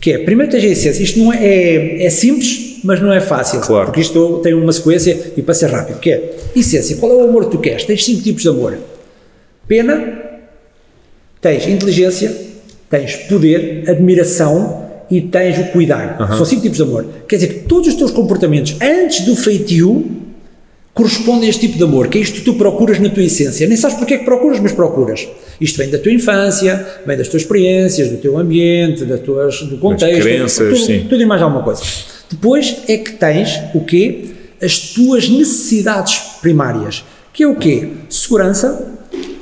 [0.00, 3.20] Que é, primeiro tens a essência, isto não é, é, é simples, mas não é
[3.20, 3.86] fácil, Claro.
[3.86, 7.28] porque isto tem uma sequência e para ser rápido, que é, essência, qual é o
[7.28, 7.84] amor que tu queres?
[7.84, 8.76] Tens cinco tipos de amor.
[9.68, 10.20] Pena,
[11.40, 12.34] tens inteligência,
[12.90, 14.81] tens poder, admiração
[15.12, 16.16] e tens o cuidar.
[16.36, 17.06] São cinco tipos de amor.
[17.28, 20.06] Quer dizer que todos os teus comportamentos antes do feitio
[20.94, 23.66] correspondem a este tipo de amor, que é isto que tu procuras na tua essência.
[23.66, 25.28] Nem sabes porque é que procuras, mas procuras.
[25.60, 29.76] Isto vem da tua infância, vem das tuas experiências, do teu ambiente, das tuas, do
[29.76, 31.82] contexto, crenças, tudo, tudo e mais alguma coisa.
[32.30, 34.24] Depois é que tens o quê?
[34.62, 37.04] As tuas necessidades primárias,
[37.34, 37.88] que é o quê?
[38.08, 38.86] Segurança,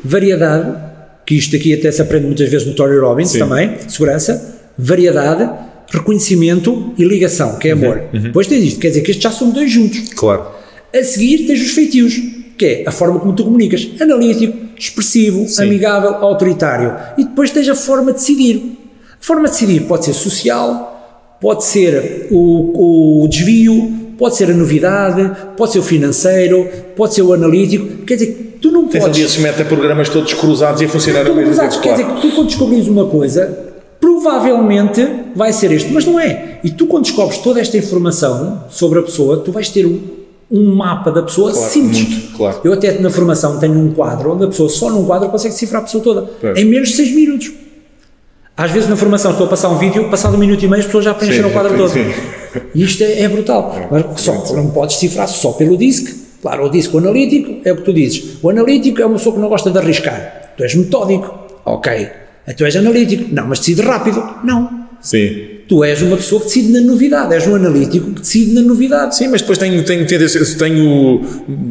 [0.02, 0.90] variedade,
[1.26, 3.38] que isto aqui até se aprende muitas vezes no Tony Robbins Sim.
[3.38, 5.50] também, segurança, variedade,
[5.90, 8.02] reconhecimento e ligação, que é Uhum, amor.
[8.12, 10.10] Depois tens isto, quer dizer que estes já são dois juntos.
[10.14, 10.46] Claro.
[10.94, 12.20] A seguir tens os feitios,
[12.56, 15.64] que é a forma como tu comunicas, analítico, expressivo, Sim.
[15.64, 16.94] amigável, autoritário.
[17.18, 18.78] E depois tens a forma de decidir.
[19.20, 24.54] A forma de decidir pode ser social, pode ser o, o desvio, pode ser a
[24.54, 28.04] novidade, pode ser o financeiro, pode ser o analítico.
[28.04, 29.16] Quer dizer, tu não Tens podes...
[29.16, 31.80] ali esses metaprogramas todos cruzados e a funcionar ao mesmo tempo.
[31.80, 32.02] Quer claro.
[32.02, 33.69] dizer que tu quando descobrires uma coisa,
[34.22, 36.58] provavelmente vai ser este, mas não é.
[36.62, 40.00] E tu quando descobres toda esta informação sobre a pessoa, tu vais ter um,
[40.50, 42.08] um mapa da pessoa Claro, simples.
[42.08, 42.60] muito, claro.
[42.64, 45.82] Eu até na formação tenho um quadro onde a pessoa só num quadro consegue decifrar
[45.82, 47.52] a pessoa toda, em menos de 6 minutos.
[48.56, 50.86] Às vezes na formação estou a passar um vídeo, passado um minuto e meio as
[50.86, 51.88] pessoas já preencheram Sim, o quadro todo.
[51.90, 52.04] sim.
[52.74, 53.74] E isto é, é brutal.
[53.90, 56.28] Mas só, não podes decifrar só pelo DISC.
[56.42, 58.36] Claro, o DISC, o analítico, é o que tu dizes.
[58.42, 60.52] O analítico é uma pessoa que não gosta de arriscar.
[60.56, 61.32] Tu és metódico.
[61.64, 62.08] Ok.
[62.56, 63.32] Tu és analítico.
[63.32, 64.22] Não, mas decide rápido.
[64.44, 64.88] Não.
[65.00, 65.60] Sim.
[65.70, 67.32] Tu és uma pessoa que decide na novidade.
[67.32, 69.16] És um analítico que decide na novidade.
[69.16, 70.28] Sim, mas depois tenho, tenho, tenho,
[70.58, 71.20] tenho,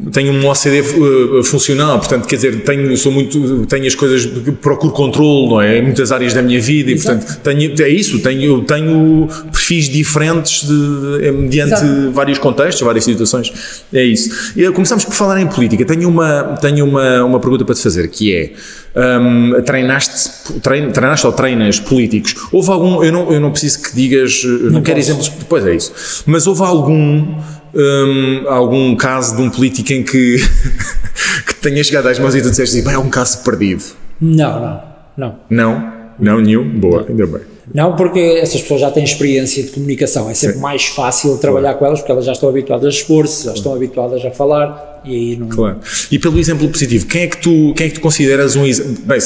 [0.09, 4.25] tenho um OCD uh, funcional, portanto, quer dizer, tenho, sou muito, tenho as coisas,
[4.61, 5.79] procuro controle, não é?
[5.79, 7.17] Em muitas áreas da minha vida Exato.
[7.17, 12.11] e, portanto, tenho, é isso, tenho, tenho perfis diferentes de, eh, mediante Exato.
[12.11, 13.51] vários contextos, várias situações.
[13.93, 14.53] É isso.
[14.55, 15.83] E, Começamos por falar em política.
[15.83, 18.53] Tenho uma, tenho uma, uma pergunta para te fazer, que é,
[18.95, 22.35] hum, treinaste, trein, treinaste ou treinas políticos?
[22.51, 25.75] Houve algum, eu não, eu não preciso que digas, não, Não quero exemplos, pois é
[25.75, 27.35] isso, mas houve algum,
[27.73, 30.37] hum, algum caso de um político em que,
[31.47, 33.83] que te tenha chegado às mãos e tu disseste assim, "Bem, é um caso perdido?
[34.19, 34.81] Não, não,
[35.17, 35.39] não.
[35.49, 35.99] Não?
[36.19, 36.67] Não, nenhum?
[36.79, 37.41] Boa, ainda bem.
[37.73, 40.61] Não, porque essas pessoas já têm experiência de comunicação, é sempre Sim.
[40.61, 44.25] mais fácil trabalhar com elas porque elas já estão habituadas a expor-se, já estão habituadas
[44.25, 45.49] a falar e aí não.
[45.49, 45.79] Claro.
[46.11, 48.97] E pelo exemplo positivo, quem é que tu, quem é que tu consideras um exemplo?
[49.03, 49.19] Bem,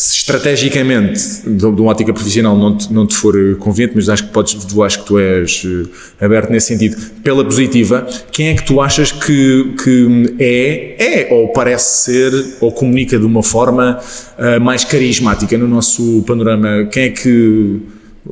[0.00, 4.24] se, estrategicamente, de, uma ótica profissional, não te, não te for eh, conveniente, mas acho
[4.24, 8.64] que, podes, acho que tu és eh, aberto nesse sentido, pela positiva, quem é que
[8.64, 12.32] tu achas que, que é, é, ou parece ser,
[12.62, 14.00] ou comunica de uma forma
[14.38, 16.88] eh, mais carismática no nosso panorama?
[16.90, 17.80] Quem é que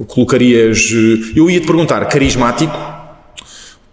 [0.06, 0.90] colocarias?
[1.36, 2.97] Eu ia te perguntar, carismático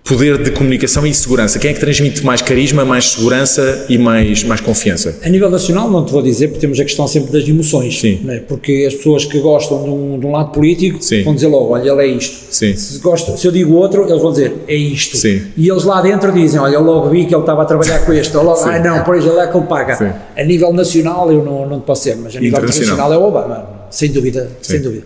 [0.06, 1.58] poder de comunicação e segurança.
[1.58, 5.18] Quem é que transmite mais carisma, mais segurança e mais, mais confiança?
[5.24, 8.00] A nível nacional, não te vou dizer, porque temos a questão sempre das emoções.
[8.00, 8.22] Sim.
[8.24, 8.40] não é?
[8.40, 11.24] Porque as pessoas que gostam de um, de um lado político Sim.
[11.24, 12.38] vão dizer logo: olha, ele é isto.
[12.52, 12.76] Sim.
[12.76, 15.18] Se, gostam, se eu digo outro, eles vão dizer: é isto.
[15.18, 15.42] Sim.
[15.58, 18.14] E eles lá dentro dizem: olha, eu logo vi que ele estava a trabalhar com
[18.14, 18.38] este.
[18.38, 19.96] Ou logo, ah, não, por isso ele é que ele paga.
[19.96, 20.12] Sim.
[20.38, 22.94] A nível nacional, eu não, não te posso ser, mas a nível Internacional.
[22.94, 23.70] internacional é o Obama.
[23.90, 25.06] Sem dúvida, sem dúvida.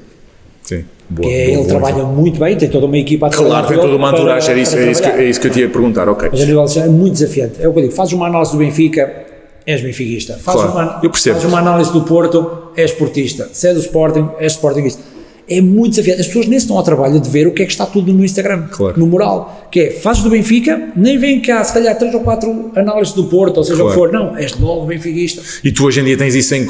[0.63, 0.83] Sim.
[1.09, 1.67] Boa, Que boa, ele boa.
[1.67, 4.77] trabalha muito bem, tem toda uma equipa a Claro, tem toda uma entourage, era isso,
[4.77, 6.29] é, isso que, é isso que eu te ia perguntar, ok.
[6.31, 7.53] Mas a nível é muito desafiante.
[7.59, 9.25] É o que eu digo, fazes uma análise do Benfica,
[9.65, 10.33] és benfiquista.
[10.33, 11.35] Fazes Claro, uma, eu percebo.
[11.35, 13.49] Fazes uma análise do Porto, és portista.
[13.51, 15.01] Se é do Sporting, és sportingista.
[15.49, 16.21] É muito desafiante.
[16.21, 18.13] As pessoas nem se estão ao trabalho de ver o que é que está tudo
[18.13, 18.99] no Instagram, Claro.
[18.99, 19.67] no mural.
[19.71, 23.25] Que é, fazes do Benfica, nem vem cá, se calhar, três ou quatro análises do
[23.25, 24.11] Porto, ou seja o que Claro.
[24.11, 24.11] for.
[24.11, 25.41] Não, és logo benfiquista.
[25.63, 26.61] E tu hoje em dia tens isso em.
[26.63, 26.67] eh,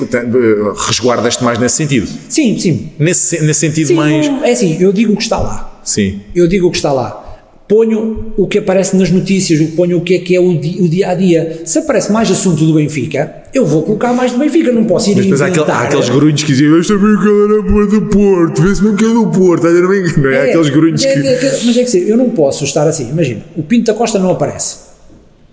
[0.87, 2.07] resguardas-te mais nesse sentido.
[2.29, 2.89] Sim, sim.
[2.97, 4.27] Nesse, nesse sentido sim mais.
[4.27, 5.79] não- é assim, eu digo o que está lá.
[5.83, 6.21] Sim.
[6.35, 7.28] eu digo o que está lá.
[7.69, 10.89] Ponho o que aparece nas notícias, ponho o que é que é o, di- o
[10.89, 11.61] dia a dia.
[11.65, 15.15] Se aparece mais assunto do Benfica, eu vou colocar mais do Benfica, não posso ir
[15.15, 15.81] Mas depois há, aquele- inventar.
[15.83, 19.09] há aqueles grunhos que diziam, eu sabia que era do Porto, vê-se mesmo que é
[19.09, 20.39] do Porto, não é?
[20.41, 21.27] Há aqueles grunhos é, que.
[21.27, 23.07] é que- mas é que eu não posso estar assim.
[23.11, 24.89] Imagina, o Pinto da Costa não aparece.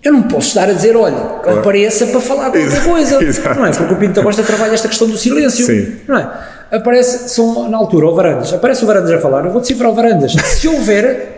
[0.03, 1.17] Eu não posso estar a dizer, olha,
[1.59, 2.89] apareça para falar qualquer Exato.
[2.89, 3.21] coisa.
[3.23, 3.59] Exato.
[3.59, 3.71] Não é?
[3.71, 5.65] Porque o Pinto da Costa trabalha esta questão do silêncio.
[5.67, 5.87] Sim.
[6.07, 6.27] Não é?
[6.71, 8.51] Aparece, são na altura, o Varandas.
[8.53, 10.33] Aparece o Varandas a falar, eu vou decifrar o Varandas.
[10.33, 11.36] Se houver,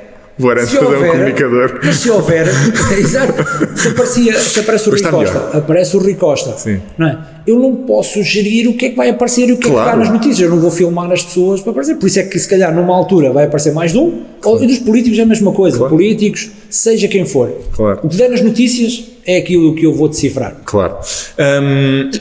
[0.66, 1.80] Se é um comunicador.
[1.84, 2.48] Mas se houver,
[2.98, 3.34] exato,
[3.76, 6.80] se, aparecia, se aparece o Rui Costa, aparece o Rui Costa, Sim.
[6.98, 7.18] não é?
[7.46, 9.90] eu não posso gerir o que é que vai aparecer e o que é Claro.
[9.92, 12.24] que vai nas notícias, eu não vou filmar as pessoas para aparecer, por isso é
[12.24, 15.24] que se calhar numa altura vai aparecer mais de um, ou, e dos políticos é
[15.24, 15.94] a mesma coisa, Claro.
[15.94, 17.52] políticos, seja quem for.
[17.76, 18.00] Claro.
[18.04, 20.56] O que der nas notícias é aquilo que eu vou decifrar.
[20.64, 20.96] Claro.
[21.40, 22.12] Hum,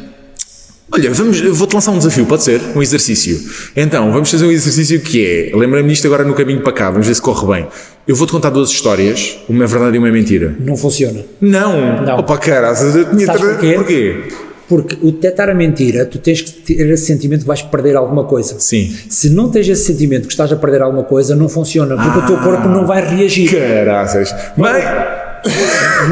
[0.90, 2.60] olha, vamos, vou-te lançar um desafio, pode ser?
[2.74, 3.40] Um exercício.
[3.76, 7.06] Então, vamos fazer um exercício que é, lembrei-me disto agora no caminho para cá, vamos
[7.06, 7.68] ver se corre bem.
[8.06, 10.54] Eu vou-te contar duas histórias, uma é verdade e uma é mentira.
[10.60, 11.20] Não funciona.
[11.40, 12.02] Não!
[12.04, 12.18] Não.
[12.18, 13.72] Opa, caraças, eu tinha Sabes porquê?
[13.74, 14.16] Porquê?
[14.68, 18.24] Porque o detectar a mentira, tu tens que ter esse sentimento que vais perder alguma
[18.24, 18.56] coisa.
[18.58, 18.94] Sim.
[19.08, 22.22] Se não tens esse sentimento que estás a perder alguma coisa, não funciona, porque o
[22.22, 22.26] Ah.
[22.26, 23.50] teu corpo não vai reagir.
[23.50, 24.30] Caraças.
[24.58, 24.72] Bem,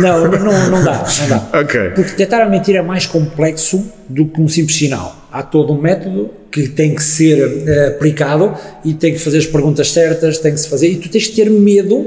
[0.01, 1.61] Não, não, não dá, não dá.
[1.61, 1.81] Ok.
[1.95, 5.17] Porque detectar a mentira é mais complexo do que um simples sinal.
[5.33, 8.55] Há todo um método que tem que ser eh, aplicado
[8.85, 11.37] e tem que fazer as perguntas certas, tem que se fazer, e tu tens que
[11.37, 12.07] ter medo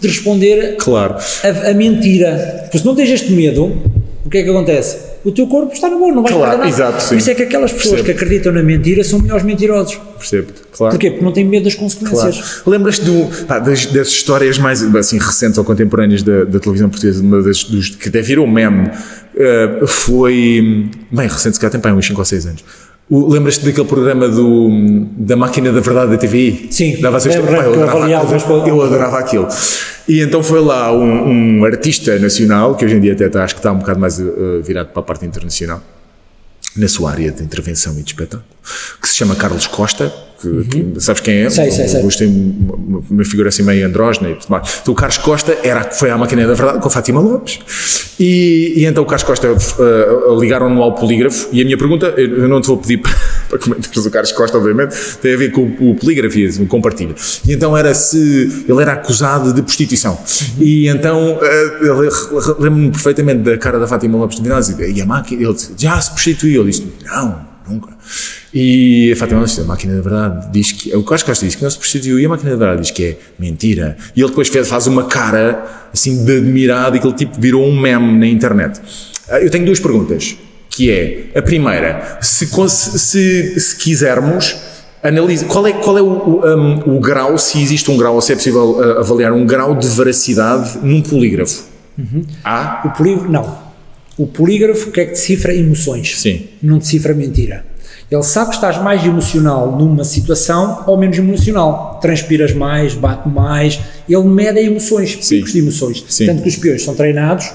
[0.00, 1.16] de responder claro.
[1.42, 2.60] a, a mentira.
[2.64, 3.76] Porque se não tens este medo,
[4.24, 4.96] o que é que acontece?
[5.24, 6.90] O teu corpo está no bom, não vais Claro, perder nada.
[6.90, 7.08] exato, sim.
[7.10, 8.04] Por isso é que aquelas pessoas Percebo.
[8.18, 9.98] que acreditam na mentira são melhores mentirosos.
[10.18, 10.92] Percebo-te, claro.
[10.92, 11.10] Porquê?
[11.10, 11.90] Porque não têm medo das Claro.
[11.94, 12.62] consequências.
[12.66, 17.22] Lembras-te do- pá, das, das histórias mais assim, recentes ou contemporâneas da, da televisão portuguesa,
[17.22, 18.90] uma das, dos, que até virou meme,
[19.36, 20.88] eh, foi.
[21.12, 22.64] Bem, recente, se calhar tem pá, uns 5 ou 6 anos.
[23.08, 24.68] Lembras-te daquele programa do,
[25.16, 26.66] da Máquina da Verdade da TVI?
[26.72, 28.48] Sim, Dava eu, adorava, coisas.
[28.68, 29.46] eu adorava aquilo.
[30.08, 33.54] E então foi lá um, um artista nacional, que hoje em dia até está, acho
[33.54, 34.24] que está um bocado mais eh,
[34.60, 35.80] virado para a parte internacional,
[36.76, 38.44] na sua área de intervenção e de espetáculo,
[39.00, 41.44] que se chama Carlos Costa, que, que- sabes quem é?
[41.44, 41.50] Uhum.
[41.50, 41.96] Sei, sei, sei.
[42.00, 44.80] Augusto tem uma, uma figura assim meio andrógena e tudo mais.
[44.82, 47.58] Então o Carlos Costa era, foi à máquina da verdade com a Fátima Lopes.
[48.20, 52.42] E, e então o Carlos Costa uh, ligaram-no ao polígrafo e a minha pergunta, eu
[52.42, 53.00] eu não te vou pedir
[53.48, 56.50] para, para comentares o Carlos Costa, obviamente, tem a ver com o, o polígrafo e
[57.48, 60.18] então era se ele era acusado de prostituição.
[60.58, 61.38] E então
[61.80, 62.10] ele-
[62.58, 66.00] lembro-me perfeitamente da cara da Fátima Lopes de Vinazzi e a máquina, ele disse, já
[66.00, 66.62] se prostituiu.
[66.62, 67.90] Ele disse, não, nunca.
[68.54, 71.62] E a Fátima disse, a máquina da verdade diz que, o Carlos Costa diz que
[71.62, 73.96] não se prostituiu e a máquina da verdade diz que é mentira.
[74.14, 77.78] E ele depois faz uma cara assim de admirado e que ele tipo virou um
[77.78, 78.80] meme na internet.
[79.28, 80.36] Ah, Eu tenho duas perguntas,
[80.76, 84.56] que é, a primeira, se, se, se quisermos,
[85.02, 88.20] analise, qual é, qual é o, o, um, o grau, se existe um grau, ou
[88.20, 91.64] se é possível ah, avaliar um grau de veracidade num polígrafo?
[92.44, 92.82] Há?
[92.84, 93.58] O polígrafo, não.
[94.18, 95.54] O polígrafo, que é que decifra?
[95.54, 96.20] Emoções.
[96.20, 96.46] Sim.
[96.62, 97.64] Não decifra mentira.
[98.10, 101.98] Ele sabe que estás mais emocional numa situação ou menos emocional.
[102.02, 103.80] Transpiras mais, bate mais.
[104.06, 105.36] Ele mede emoções, Sim.
[105.36, 106.04] picos de emoções.
[106.06, 106.26] Sim.
[106.26, 107.50] Tanto que os peões são treinados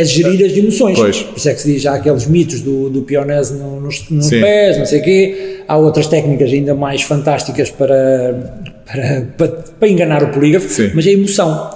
[0.00, 0.98] a gerir as emoções.
[0.98, 1.22] Pois.
[1.22, 4.28] Por isso é que se diz já aqueles mitos do, do pionese no- nos, nos
[4.30, 5.56] pés, não sei o quê.
[5.68, 10.90] Há outras técnicas ainda mais fantásticas para, para, para, para enganar o polígrafo, Sim.
[10.94, 11.70] mas é emoção.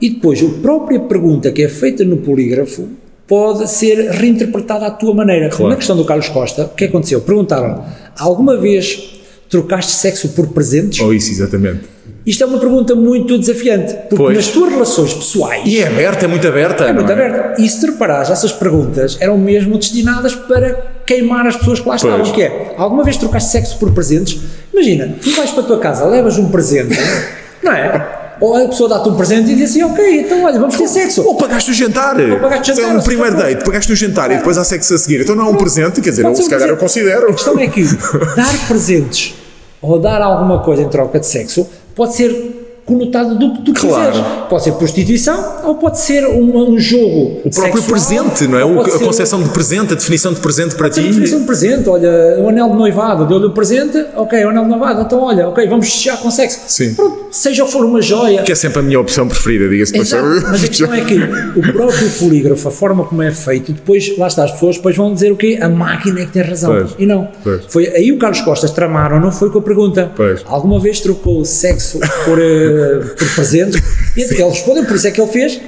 [0.00, 2.88] E depois, a própria pergunta que é feita no polígrafo
[3.26, 5.48] pode ser reinterpretada à tua maneira.
[5.48, 5.70] Claro.
[5.70, 7.20] Na questão do Carlos Costa, o que aconteceu?
[7.20, 7.84] Perguntaram,
[8.18, 11.00] alguma vez trocaste sexo por presentes?
[11.00, 11.80] Ou isso, exatamente.
[12.24, 14.36] Isto é uma pergunta muito desafiante, porque Pois.
[14.36, 16.84] nas tuas relações pessoais E é aberta, é muito aberta.
[16.84, 17.60] é muito aberta.
[17.60, 21.96] E se te reparares, essas perguntas eram mesmo destinadas para queimar as pessoas que lá
[21.96, 22.30] estavam, Pois.
[22.30, 24.40] que é, alguma vez trocaste sexo por presentes?
[24.72, 26.96] Imagina, tu vais para a tua casa, levas um presente,
[27.62, 28.18] não é?
[28.40, 31.22] Ou a pessoa dá-te um presente e diz assim, ok, então olha, vamos ter sexo.
[31.24, 32.16] Ou pagaste o jantar.
[32.40, 34.94] pagaste o jantar, é um ou primeiro date, pagaste o jantar e depois há sexo
[34.94, 35.20] a seguir.
[35.22, 37.02] Então não é um presente, quer dizer, eu, ser se um calhar eu presente.
[37.04, 37.30] considero.
[37.30, 37.82] A questão é que
[38.34, 39.34] dar presentes
[39.80, 44.12] ou dar alguma coisa em troca de sexo pode ser conotado do que tu Claro.
[44.12, 44.32] quiseres.
[44.48, 48.64] Pode ser prostituição ou pode ser um, um jogo O próprio sexual, presente, não é?
[48.64, 51.00] ou O- a concepção de presente, a definição de presente para ti.
[51.00, 52.10] a definição de presente, olha,
[52.40, 55.66] o anel de noivado, deu-lhe o presente, ok, o anel de noivado, então olha, ok,
[55.68, 56.60] vamos fechar com sexo.
[56.66, 56.94] Sim.
[56.94, 58.42] Pronto, seja o que for uma joia.
[58.42, 61.14] Que é sempre a minha opção preferida, diga-se Exato, mas a questão é que
[61.56, 65.12] o próprio polígrafo, a forma como é feito, depois, lá está, as pessoas depois vão
[65.14, 65.58] dizer o quê?
[65.60, 66.72] A máquina é que tem razão.
[66.72, 67.28] Pois, e não.
[67.42, 67.62] pois.
[67.68, 70.10] Foi aí o Carlos Costas tramaram, não foi com a pergunta.
[70.16, 70.42] Pois.
[70.46, 72.71] Alguma vez trocou sexo por, eh,
[73.16, 73.80] por presentes?
[74.16, 75.60] E ele respondeu, por isso é que ele fez.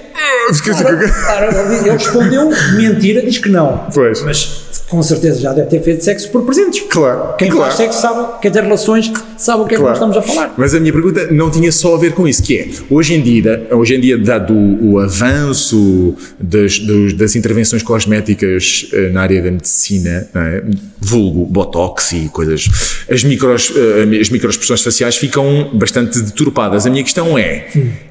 [0.51, 3.87] Esqueci que- ele respondeu mentira, diz que não.
[3.93, 4.22] Pois.
[4.22, 6.83] Mas com certeza já deve ter feito sexo por presentes.
[6.91, 7.35] Claro.
[7.39, 7.64] Quem claro.
[7.66, 10.55] faz sexo sabe, quem tem relações, sabe o que é que nós estamos a falar.
[10.57, 13.22] Mas a minha pergunta não tinha só a ver com isso, que é, hoje em
[13.22, 19.22] dia, hoje em dia dado o, o avanço das, dos- das intervenções cosméticas eh, na
[19.22, 20.62] área da medicina, não é?
[21.01, 22.66] vulgo, botox e coisas,
[23.11, 26.87] as, micros, eh, as microexpressões faciais ficam bastante deturpadas.
[26.87, 27.66] A minha questão é,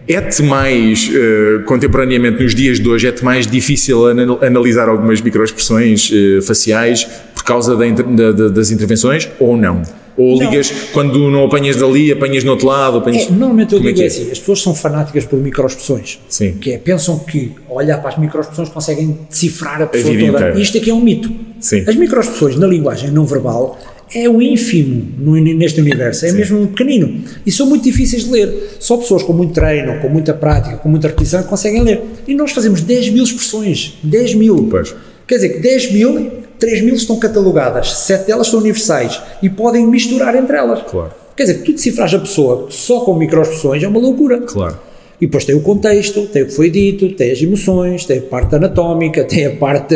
[0.08, 6.12] é-te mais, eh, contemporaneamente nos dias de hoje, é-te mais difícil anal- analisar algumas microexpressões
[6.14, 9.82] eh, faciais por causa da da- da- das intervenções ou não?
[10.16, 10.48] Ou Não.
[10.52, 13.24] ligas quando não apanhas dali, apanhas no outro lado, apanhas...
[13.24, 14.08] É, normalmente eu Como é digo é é?
[14.08, 16.20] assim, as pessoas são fanáticas por microexpressões.
[16.30, 16.52] Sim.
[16.62, 20.38] Que é, pensam que, ao olhar para as microexpressões, conseguem decifrar a pessoa vida toda.
[20.38, 20.60] inteira.
[20.60, 21.32] E isto aqui é um mito.
[21.60, 21.84] Sim.
[21.88, 23.80] As microexpressões na linguagem não verbal
[24.16, 27.24] é o ínfimo no- neste universo, é mesmo um pequenino.
[27.46, 28.76] E são muito difíceis de ler.
[28.80, 32.02] Só pessoas com muito treino, com muita prática, com muita repetição conseguem ler.
[32.28, 33.98] E nós fazemos 10 mil expressões.
[34.04, 34.68] 10 mil.
[34.70, 34.94] Pois.
[35.28, 39.88] Quer dizer que 10 mil, 3 mil estão catalogadas, 7 delas são universais e podem
[39.88, 40.82] misturar entre elas.
[40.90, 41.12] Claro.
[41.36, 44.42] Quer dizer que tu decifras a pessoa só com microexpressões é uma loucura.
[44.42, 44.78] Claro.
[45.22, 48.22] E depois tem o contexto, tem o que foi dito, tem as emoções, tem a
[48.24, 49.96] parte anatómica, tem a parte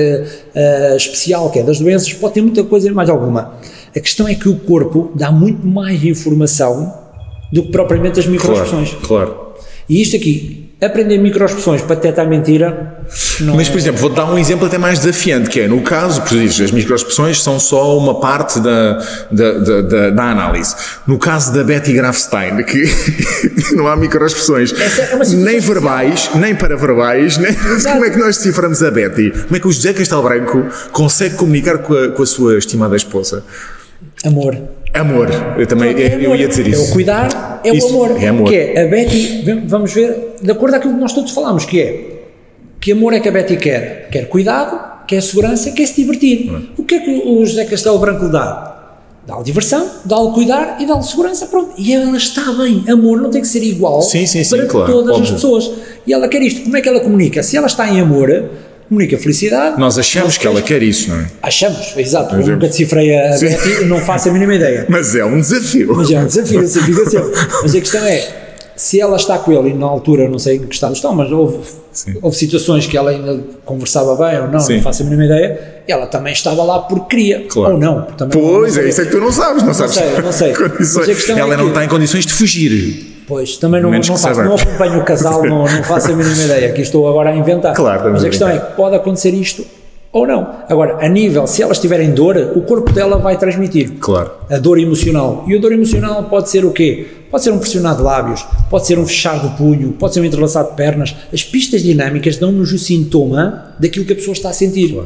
[0.55, 3.55] ah, especial, que é das doenças, pode ter muita coisa e mais alguma.
[3.97, 6.93] A questão é que o corpo dá muito mais informação
[7.51, 8.89] do que propriamente as microexpressões.
[8.91, 9.47] Claro, claro.
[9.89, 12.99] E isto aqui, aprender microexpressões para detectar mentira,
[13.39, 15.81] não Mas, é- por exemplo, vou dar um exemplo até mais desafiante, que é, no
[15.81, 20.75] caso, por isso, as microexpressões são só uma parte da, da, da, da- análise.
[21.07, 22.83] No caso da Betty Grafstein, que
[23.75, 27.53] não há microexpressões, é nem verbais, nem paraverbais, nem...
[27.83, 29.31] como é que nós deciframos a Betty?
[29.31, 32.95] Como é que o José Castelo Branco consegue comunicar com a, com a sua estimada
[32.97, 33.43] esposa?
[34.25, 34.57] Amor.
[34.93, 36.39] Amor, eu também, É eu amor.
[36.39, 36.89] ia dizer É isso.
[36.89, 38.23] o cuidar, é Isso, o amor.
[38.23, 38.49] é amor.
[38.49, 41.79] Que é a Betty, vamos ver, de acordo com aquilo que nós todos falamos, que
[41.79, 42.13] é
[42.79, 44.07] que amor é que a Betty quer?
[44.11, 46.49] Quer cuidado, quer segurança, quer se divertir.
[46.51, 46.61] Hum.
[46.77, 48.73] O que é que o José Castelo Branco lhe dá?
[49.27, 51.73] Dá-lhe diversão, dá-lhe cuidar e dá-lhe segurança, pronto.
[51.77, 52.85] E ela está bem.
[52.89, 55.33] Amor não tem que ser igual Sim, sim, sim, para claro, todas as óbvio.
[55.33, 55.71] pessoas.
[56.07, 56.61] E ela quer isto.
[56.63, 57.43] Como é que ela comunica?
[57.43, 58.29] Se ela está em amor,
[58.87, 59.79] comunica felicidade.
[59.79, 61.25] Nós achamos que ela quer isso, não é?
[61.41, 62.35] Achamos, exato.
[62.37, 63.47] Eu é- nunca decifrei a Sim.
[63.49, 64.85] Betty, não faço a mínima ideia.
[64.89, 65.93] Mas é um desafio.
[65.95, 67.31] Mas é um desafio, essa fica sempre.
[67.61, 68.27] Mas a questão é,
[68.75, 71.31] se ela está com ele e na altura, não sei em que estado estão, mas
[71.31, 71.57] houve,
[71.91, 72.15] Sim.
[72.21, 74.75] houve situações que ela ainda conversava bem ou não, Sim.
[74.75, 77.73] não faço a mínima ideia, ela também estava lá porque queria, Claro.
[77.73, 78.03] ou não.
[78.03, 79.95] Também não- Pois, não é isso é que tu não sabes, não, sabes.
[79.95, 80.53] sei, não sei.
[81.05, 83.16] Questão Ela é não que- está em condições de fugir.
[83.27, 86.71] Pois, também não, não, faço, não acompanho o casal, não, não faço a mínima ideia,
[86.71, 87.75] que estou agora a inventar.
[87.75, 89.65] Claro, Mas a questão é que pode acontecer isto
[90.13, 90.47] ou não.
[90.69, 93.91] Agora, a nível, se elas tiverem dor, o corpo dela vai transmitir.
[93.99, 94.31] Claro.
[94.49, 95.43] A dor emocional.
[95.45, 97.05] E a dor emocional pode ser o quê?
[97.29, 100.25] Pode ser um pressionar de lábios, pode ser um fechar do punho, pode ser um
[100.25, 101.13] entrelaçar de pernas.
[101.31, 104.97] As pistas dinâmicas dão-nos o sintoma daquilo que a pessoa está a sentir.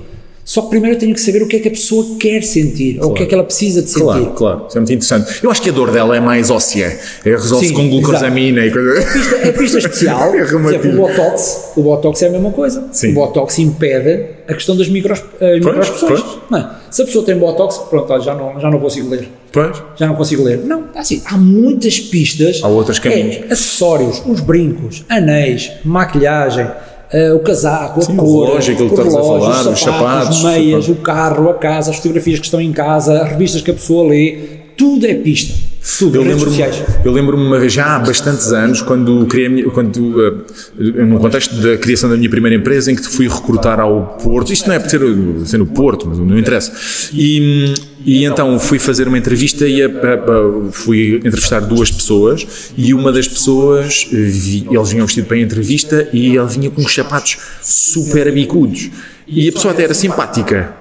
[0.51, 2.99] Só que primeiro eu tenho que saber o que é que a pessoa quer sentir,
[3.01, 4.03] ou o que é que ela precisa de sentir.
[4.03, 4.65] Claro, claro.
[4.67, 5.39] Isso é muito interessante.
[5.41, 6.99] Eu acho que a dor dela é mais óssea.
[7.23, 9.01] É, Resolve-se com glucosamina e coisa.
[9.13, 12.85] Pista, é pista especial, É por exemplo, o Botox, o Botox é a mesma coisa.
[12.91, 13.11] Sim.
[13.11, 16.19] O Botox impede a questão das micros, microexpressões.
[16.19, 16.37] pois.
[16.49, 16.69] Não é?
[16.89, 19.29] Se a pessoa tem Botox, pronto, já não, já não consigo ler.
[19.53, 19.81] Pois.
[19.95, 20.57] Já não consigo ler.
[20.65, 22.59] Não, assim, há muitas pistas.
[22.61, 23.37] Há outros caminhos.
[23.37, 26.67] É, acessórios, os brincos, anéis, maquilhagem,
[27.14, 29.62] uh, o casaco, Sim, a o cor, relógio, aquilo que o estavas a relógio, falar,
[29.62, 33.22] os os sapatos, sapatos, meias, o carro, a casa, as fotografias que estão em casa,
[33.22, 34.39] as revistas que a pessoa lê,
[34.76, 35.70] tudo é pista.
[35.97, 36.84] Tudo, Eu lembro-me sociais.
[37.03, 41.75] eu lembro-me já há bastantes anos, quando criei a minha, quando, uh, no contexto da
[41.77, 44.89] criação da minha primeira empresa, em que fui recrutar ao Porto, isto não é por
[44.91, 45.01] ser,
[45.45, 46.71] ser no Porto, mas não interessa,
[47.11, 47.73] e,
[48.05, 52.45] e então fui fazer uma entrevista e a- a- a- fui entrevistar duas pessoas
[52.77, 56.69] e uma das pessoas, eh, vi- eles vinham vestido para a entrevista e ele vinha
[56.69, 58.91] com uns sapatos super bicudos.
[59.27, 60.73] E a pessoa até era simpática.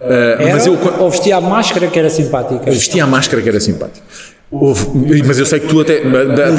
[0.00, 0.04] Uh,
[0.42, 2.68] Era, mas eu, ou vestia a máscara que era simpática.
[2.68, 4.04] eu vestia a máscara que era simpática.
[4.52, 6.02] Houve- mas eu sei que tu até.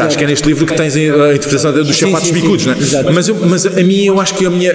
[0.04, 2.41] Acho que é neste livro que tens a interpretação dos sapatos sim, sim.
[2.41, 2.78] bicudos, não é?
[2.80, 3.14] Exato.
[3.14, 4.72] Mas, eu- mas a mim, eu acho que a minha,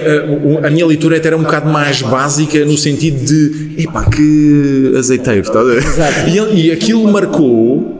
[0.63, 3.83] a, a minha leitura até era um bocado mais básica, no sentido de.
[3.83, 5.77] Epá, que azeiteiro, está a ver?
[5.83, 6.29] Exato.
[6.55, 7.98] E, e aquilo marcou.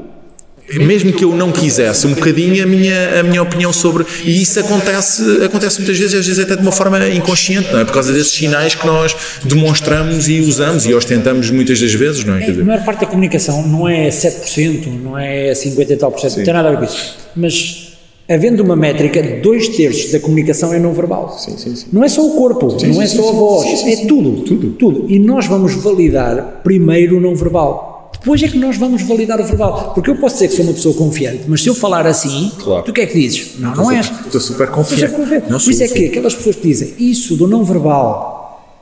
[0.77, 4.05] Mesmo que eu não quisesse, um bocadinho a minha, a minha opinião sobre.
[4.23, 7.85] E isso acontece, acontece muitas vezes, às vezes até de uma forma inconsciente, não é?
[7.85, 12.35] Por causa desses sinais que nós demonstramos e usamos e ostentamos muitas das vezes, não
[12.35, 12.45] é?
[12.45, 16.37] A maior parte da comunicação não é 7%, não é 50 e tal por cento,
[16.37, 17.17] não tem nada a ver com isso.
[17.35, 17.93] Mas,
[18.27, 21.37] havendo uma métrica, dois terços da comunicação é não verbal.
[21.37, 21.87] sim, sim.
[21.91, 24.71] Não é só o corpo, não é sim, só a sim, voz, é tudo, tudo,
[24.71, 25.05] tudo.
[25.09, 27.88] E nós vamos validar primeiro o não verbal.
[28.19, 29.93] Depois é que nós vamos validar o verbal.
[29.93, 32.83] Porque eu posso dizer que sou uma pessoa confiante, mas se eu falar assim, Claro.
[32.83, 33.57] tu o que é que dizes?
[33.59, 34.11] Não, não és.
[34.25, 35.13] Estou super confiante.
[35.13, 38.37] Por isso é que aquelas pessoas que dizem isso do não verbal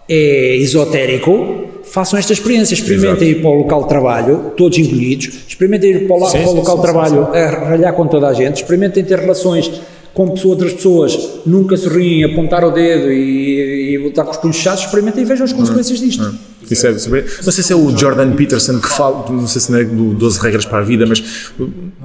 [0.09, 2.73] é esotérico, façam esta experiência.
[2.73, 6.47] Experimentem ir para o local de trabalho, todos encolhidos, experimentem ir para o, Sim, para
[6.47, 9.69] o sim, local sim, de trabalho a ralhar com toda a gente, experimentem ter relações
[10.13, 14.57] com pessoas, outras pessoas, nunca sorriem, apontar o dedo e, e botar com os punhos
[14.57, 16.33] fechados, experimentem e vejam as consequências disto.
[16.69, 19.71] Isso é super- Não sei se é o Jordan Peterson que fala, não sei se
[19.71, 21.23] não é do 12 regras para a vida, mas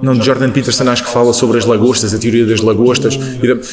[0.01, 3.19] não, Jordan Peterson acho que fala sobre as lagostas, a teoria das lagostas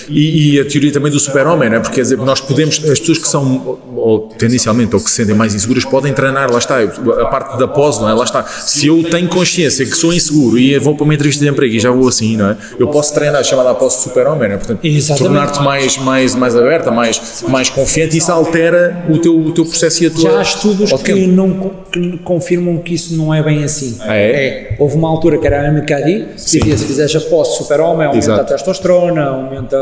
[0.10, 1.80] e, e- a teoria também do super-homem, é?
[1.80, 5.36] porque quer dizer, nós podemos, as pessoas que são, ou, tendencialmente, ou que se sentem
[5.36, 8.14] mais inseguras, podem treinar, lá está, a parte da pose, não é?
[8.14, 8.44] Lá está.
[8.44, 11.80] Se eu tenho consciência que sou inseguro e vou para uma entrevista de emprego e
[11.80, 12.58] já vou assim, não é?
[12.80, 14.58] Eu posso treinar, chamada de super-homem, é?
[14.58, 15.59] Portanto, Exatamente.
[15.60, 20.08] Mais, mais, mais aberta, mais, mais confiante, isso altera o teu, o teu processo e
[20.08, 20.22] a tua.
[20.22, 23.98] Já há estudos que, não, que confirmam que isso não é bem assim.
[24.02, 24.76] Ah, é?
[24.80, 28.26] Houve uma altura que era a MKD, que dizia se fizeres a posse super-homem, aumenta
[28.26, 28.42] Exato.
[28.42, 29.78] a testosterona, aumenta,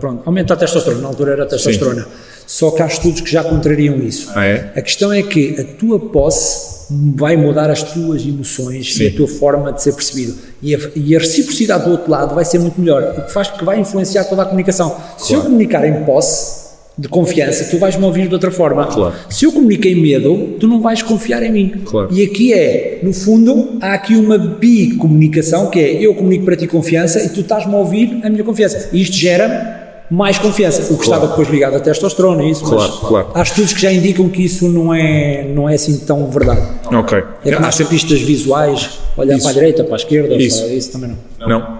[0.00, 2.06] pronto, aumenta a testosterona, na altura era a testosterona.
[2.46, 4.30] Só que há estudos que já contrariam isso.
[4.34, 4.72] Ah, é?
[4.76, 6.71] A questão é que a tua posse
[7.16, 9.04] vai mudar as tuas emoções Sim.
[9.04, 10.34] e a tua forma de ser percebido.
[10.62, 13.48] E a, e a reciprocidade do outro lado vai ser muito melhor, o que faz
[13.48, 14.96] que vai influenciar toda a comunicação.
[15.16, 16.62] Se eu comunicar em posse,
[16.96, 18.86] de confiança, tu vais me ouvir de outra forma.
[18.86, 19.14] Claro.
[19.30, 21.72] Se eu comunico em medo, tu não vais confiar em mim.
[21.86, 22.08] Claro.
[22.12, 26.66] E aqui é, no fundo, há aqui uma bicomunicação, que é eu comunico para ti
[26.66, 28.90] confiança e tu estás-me a ouvir a minha confiança.
[28.92, 29.81] E isto gera
[30.12, 33.28] mais confiança, o que estava depois ligado à testosterona e isso, Claro, mas claro.
[33.34, 36.60] há estudos que já indicam que isso não é, não é assim tão verdade.
[36.92, 37.18] Ok.
[37.44, 39.42] É como Há as sempre- pistas visuais, olhar Isso.
[39.44, 40.62] para a direita, para a esquerda, Isso.
[40.62, 41.48] para isso também não.
[41.48, 41.78] Não?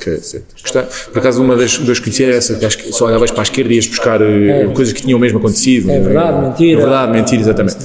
[0.00, 0.54] Ok, certo.
[0.60, 0.82] Gostei.
[1.12, 3.40] Por acaso, uma das, das que conhecia era essa, que acho que só olhavas para
[3.40, 5.90] a esquerda e ias buscar eh, coisas que tinham mesmo acontecido.
[5.90, 6.72] É verdade, mentira.
[6.78, 7.76] É verdade, mentira, exatamente.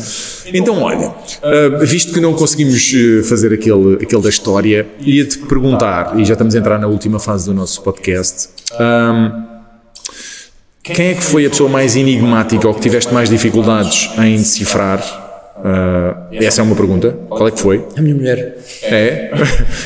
[0.53, 6.19] Então, olha, ah, visto que não conseguimos eh, fazer aquele, aquele da história, ia-te perguntar,
[6.19, 9.48] e já estamos a entrar na última fase do nosso podcast, ahm,
[10.93, 15.01] quem é que foi a pessoa mais enigmática ou que tiveste mais dificuldades em decifrar?
[15.63, 17.17] Ah, essa é uma pergunta.
[17.29, 17.85] Qual é que foi?
[17.97, 18.57] A minha mulher.
[18.83, 19.31] É?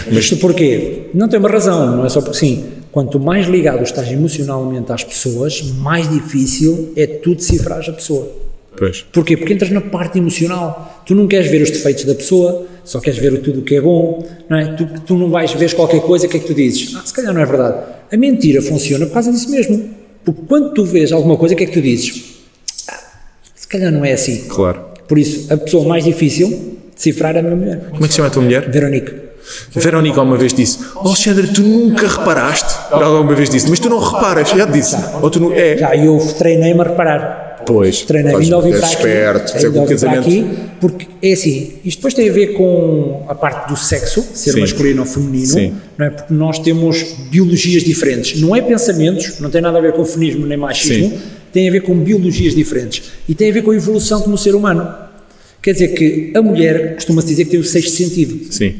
[0.07, 1.09] Mas Isto porquê?
[1.13, 2.65] Não tem uma razão, não é só porque sim.
[2.91, 8.31] Quanto mais ligado estás emocionalmente às pessoas, mais difícil é tu decifrares a pessoa.
[8.77, 9.01] Pois.
[9.11, 9.35] Porquê?
[9.35, 11.01] Porque entras na parte emocional.
[11.05, 13.81] Tu não queres ver os defeitos da pessoa, só queres ver tudo o que é
[13.81, 14.23] bom.
[14.47, 14.73] Não é?
[14.73, 16.95] tu, tu não vais ver qualquer coisa, o que é que tu dizes?
[16.95, 17.83] Ah, se calhar não é verdade.
[18.11, 19.89] A mentira funciona por causa disso mesmo.
[20.23, 22.35] Porque quando tu vês alguma coisa, o que é que tu dizes?
[22.89, 22.99] Ah,
[23.55, 24.45] se calhar não é assim.
[24.47, 24.81] Claro.
[25.07, 27.89] Por isso, a pessoa mais difícil de decifrar é a minha mulher.
[27.89, 28.69] Como é que se chama a tua mulher?
[28.69, 29.23] Veronique.
[29.71, 32.73] Verónica uma vez disse: oh, Alexandre, tu nunca reparaste?
[32.91, 34.95] Ela alguma vez disse, mas tu não reparas, já te disse.
[35.21, 35.51] Ou tu não.
[35.53, 35.77] É.
[35.77, 37.52] Já eu treinei-me a reparar.
[37.65, 38.01] Pois.
[38.01, 38.95] Treinei fazes- vindo a ouvir és para aqui.
[38.97, 40.45] esperto, Ainda que o ouvi para aqui,
[40.81, 44.59] porque é assim, isto depois tem a ver com a parte do sexo, ser Sim.
[44.61, 45.73] masculino ou feminino, Sim.
[45.97, 46.09] não é?
[46.09, 48.39] Porque nós temos biologias diferentes.
[48.41, 51.17] Não é pensamentos, não tem nada a ver com feminismo nem machismo, Sim.
[51.51, 53.03] tem a ver com biologias diferentes.
[53.27, 54.87] E tem a ver com a evolução como ser humano.
[55.61, 58.51] Quer dizer que a mulher costuma-se dizer que tem o sexto sentido.
[58.51, 58.75] Sim.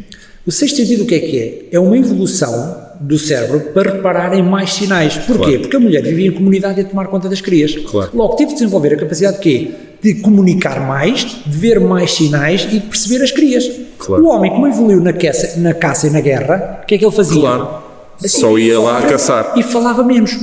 [0.46, 1.64] O sexto sentido o que é que é?
[1.72, 5.18] É uma evolução do cérebro para reparar em mais sinais.
[5.18, 5.44] Porquê?
[5.44, 5.60] Claro.
[5.62, 7.76] Porque a mulher vivia em comunidade e a tomar conta das crias.
[7.76, 8.12] Claro.
[8.14, 9.72] Logo, teve de desenvolver a capacidade de quê?
[10.02, 13.70] De comunicar mais, de ver mais sinais e de perceber as crias.
[13.98, 14.24] Claro.
[14.24, 17.06] O homem, como evoluiu na caça, na caça e na guerra, o que é que
[17.06, 17.42] ele fazia?
[17.42, 17.84] Claro.
[18.20, 19.54] Só ia lá caçar.
[19.58, 20.38] E falava menos.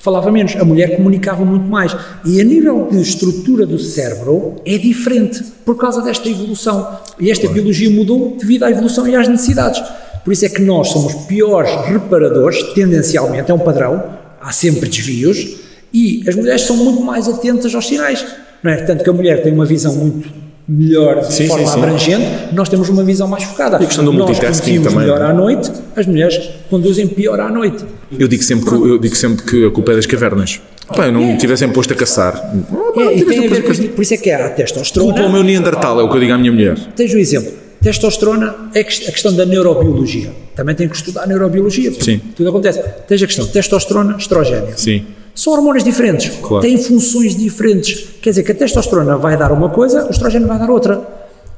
[0.00, 0.56] falava menos.
[0.56, 1.94] A mulher comunicava muito mais.
[2.24, 6.98] E a nível de estrutura do cérebro é diferente por causa desta evolução.
[7.18, 9.82] E esta biologia mudou devido à evolução e às necessidades.
[10.24, 14.02] Por isso é que nós somos piores reparadores, tendencialmente, é um padrão,
[14.40, 15.56] há sempre desvios,
[15.92, 18.24] e as mulheres são muito mais atentas aos sinais.
[18.62, 18.76] Não é?
[18.82, 20.28] Tanto que a mulher tem uma visão muito
[20.68, 21.78] melhor de Sim, forma sim, sim.
[21.80, 23.78] abrangente, nós temos uma visão mais focada.
[23.80, 25.24] E a questão do nós multitasking também, melhor é?
[25.24, 27.84] à noite, as mulheres conduzem pior à noite.
[28.16, 30.60] Eu digo sempre que, eu digo sempre que a culpa é das cavernas.
[30.94, 32.52] Pá, eu não me tivessem posto a caçar.
[32.96, 35.28] É, e tem a ver com por isso é que há a Culpa ao testosterona.
[35.28, 36.76] meu Neandertal, é o que eu digo à minha mulher.
[36.94, 37.52] Tens o exemplo.
[37.82, 40.32] Testosterona é a questão da neurobiologia.
[40.54, 41.90] Também tem que estudar a neurobiologia.
[41.90, 42.20] porque Sim.
[42.36, 42.82] Tudo acontece.
[43.08, 44.74] Tens a questão testosterona, estrogênio.
[44.76, 45.06] Sim.
[45.34, 46.60] São hormonas diferentes, Claro.
[46.62, 48.06] têm funções diferentes.
[48.20, 51.00] Quer dizer que a testosterona vai dar uma coisa, o estrogênio vai dar outra,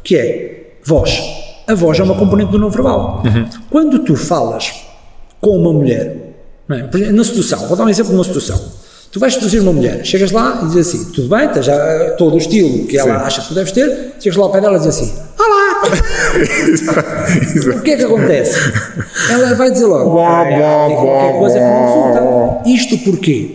[0.04, 1.18] que é voz.
[1.66, 3.22] A voz é uma componente do não verbal.
[3.24, 3.46] Uhum.
[3.70, 4.72] Quando tu falas
[5.40, 6.34] com uma mulher,
[6.68, 6.80] não é?
[6.94, 8.60] Exemplo, na sedução, vou dar um exemplo de uma sedução.
[9.10, 12.34] Tu vais seduzir uma mulher, chegas lá e dizes assim, tudo bem, tens já todo
[12.34, 13.24] o estilo que ela Sim.
[13.26, 15.61] acha que tu deves ter, chegas lá ao pé dela e dizes assim, olá!
[17.76, 18.58] O que é que acontece?
[19.30, 21.58] Ela vai dizer logo, "Ai, ai, diga qualquer coisa
[22.64, 22.70] que.
[22.70, 23.50] Isto porquê?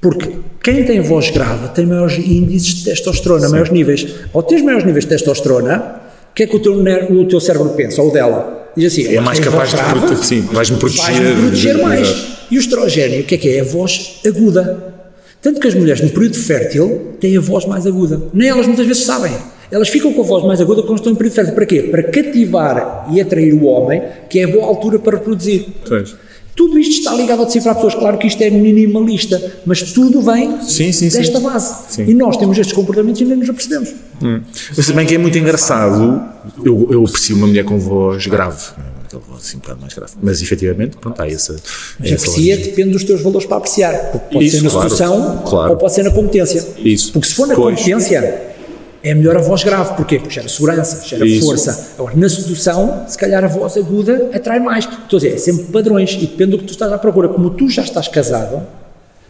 [0.00, 0.30] Porque
[0.62, 4.06] quem tem voz grave tem maiores índices de testosterona, maiores níveis.
[4.32, 6.00] Ao teres maiores níveis de testosterona,
[6.30, 8.00] o que é que o teu, o teu cérebro pensa?
[8.02, 8.70] Ou dela?
[8.76, 11.04] Diz assim, É mais "Tens capaz de grave, prote- sim, vais-me proteger.
[11.04, 12.08] vais-me proteger mais.
[12.08, 12.38] Exato.
[12.50, 13.56] E o estrogênio, o que é que é?
[13.56, 14.94] É a voz aguda.
[15.42, 18.20] Tanto que as mulheres no período fértil têm a voz mais aguda.
[18.32, 19.32] Nem elas muitas vezes sabem.
[19.70, 21.54] Elas ficam com a voz mais aguda quando estão em período fértil.
[21.54, 21.82] Para quê?
[21.82, 25.66] Para cativar e atrair o homem, que é a boa altura para reproduzir.
[25.86, 26.14] Pois.
[26.56, 27.94] Tudo isto está ligado ao decifrar pessoas.
[27.94, 31.16] Claro que isto é minimalista, mas tudo vem Sim, sim, sim.
[31.18, 31.92] desta base.
[31.94, 32.06] Sim.
[32.08, 33.94] E nós temos estes comportamentos e nem nos apercebemos.
[34.76, 36.20] Mas se bem que é muito engraçado,
[36.64, 38.72] eu, eu aprecio uma mulher com voz grave.
[39.06, 40.12] Aquela voz assim um bocado mais grave.
[40.20, 41.54] Mas efetivamente, pronto, há essa.
[42.00, 44.10] Mas aprecia depende dos teus valores para apreciar.
[44.10, 45.70] Porque pode Isso, ser na claro, sedução claro.
[45.70, 46.66] ou pode ser na competência.
[46.78, 47.12] Isso.
[47.12, 47.78] Porque se for na Pois.
[47.78, 48.47] competência,
[49.02, 49.94] é melhor a voz grave.
[49.94, 50.18] Porquê?
[50.18, 51.46] Porque gera segurança, gera Isso.
[51.46, 51.92] força.
[51.98, 54.84] Agora, na sedução, se calhar a voz aguda atrai mais.
[54.84, 57.28] Estou a dizer, é sempre padrões e depende do que tu estás à procura.
[57.28, 58.62] Como tu já estás casado,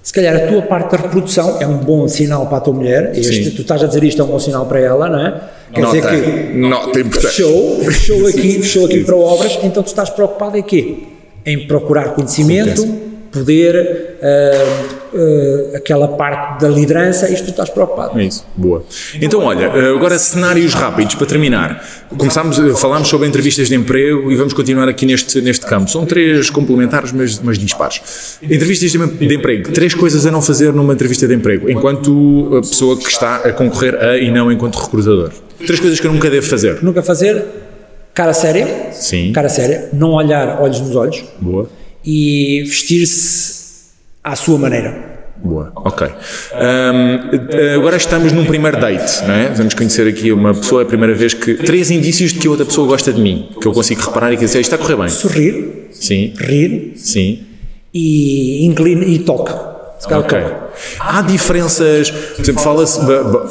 [0.03, 3.13] se calhar a tua parte da reprodução é um bom sinal para a tua mulher.
[3.15, 5.41] Este, tu estás a dizer isto é um bom sinal para ela, não é?
[5.73, 7.27] Quer Nota, dizer que nota importante.
[7.27, 10.97] fechou, fechou aqui, fechou aqui para obras, então tu estás preocupado em quê?
[11.45, 12.87] Em procurar conhecimento,
[13.31, 14.85] poder, ah,
[15.15, 18.19] ah, aquela parte da liderança, isto tu estás preocupado.
[18.19, 18.85] É isso, boa.
[19.21, 21.85] Então, olha, eh, agora cenários rápidos para terminar.
[22.17, 25.91] Começámos, eh, falámos sobre entrevistas de emprego e vamos continuar aqui neste, neste campo.
[25.91, 28.39] São três complementares, mas, mas dispares.
[28.43, 29.71] Entrevistas de, de emprego.
[29.73, 33.53] Três coisas a não fazer numa entrevista de emprego, enquanto a pessoa que está a
[33.53, 35.33] concorrer a e não enquanto recrutador.
[35.59, 36.83] Três coisas que eu nunca devo fazer.
[36.83, 37.45] Nunca fazer
[38.19, 39.31] cara séria, Sim.
[39.33, 41.71] cara séria, não olhar olhos nos olhos Boa.
[42.05, 43.58] e vestir-se
[44.29, 45.19] à sua maneira.
[45.43, 46.07] Boa, ok.
[46.07, 49.49] Ahm, eh, agora estamos num primeiro date, não é?
[49.51, 51.55] Vamos conhecer aqui uma pessoa, é a primeira vez que.
[51.55, 54.37] Três indícios de que a outra pessoa gosta de mim, que eu consigo reparar e
[54.37, 55.09] que dizer, "Isto está a correr bem.
[55.09, 57.41] Sorrir, Sim, rir sim.
[57.95, 59.19] e inclina e
[60.07, 60.39] calhar Ok.
[61.01, 63.01] Há diferenças, por exemplo, fala-se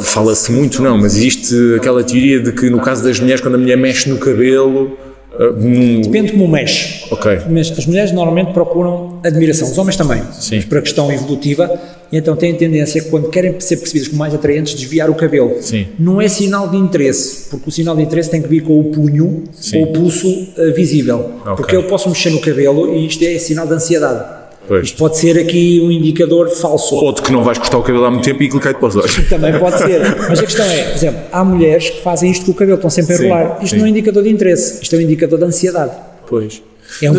[0.04, 3.58] fala-se muito, não, mas existe aquela teoria de que no caso das mulheres, quando a
[3.58, 4.98] mulher mexe no cabelo.
[5.40, 7.06] Ah, num- Depende como mexe.
[7.12, 7.40] Ok.
[7.50, 10.58] Mas as mulheres normalmente procuram admiração, os homens também, Sim.
[10.58, 11.72] mas por a questão evolutiva,
[12.12, 15.58] então têm tendência, quando querem ser percebidas como mais atraentes, desviar o cabelo.
[15.62, 15.88] Sim.
[16.00, 18.86] Não é sinal de interesse, porque o sinal de interesse tem que vir com o
[18.86, 19.80] punho Sim.
[19.80, 20.28] ou o pulso
[20.58, 21.32] eh, visível.
[21.42, 21.56] Ok.
[21.58, 24.37] Porque eu posso mexer no cabelo e isto é sinal de ansiedade.
[24.68, 24.88] Pois.
[24.88, 26.96] Isto pode ser aqui um indicador falso.
[26.96, 28.90] Ou de que não vais cortar o cabelo há muito tempo e aquilo cai-te para
[28.90, 29.16] os olhos.
[29.30, 30.02] Também pode ser.
[30.30, 32.90] Mas a questão é, por exemplo, há mulheres que fazem isto com o cabelo, estão
[32.90, 33.60] sempre a enrolar.
[33.62, 33.78] Isto sim.
[33.78, 35.92] não é um indicador de interesse, isto é um indicador de ansiedade.
[36.28, 36.62] Pois.
[37.02, 37.18] É um,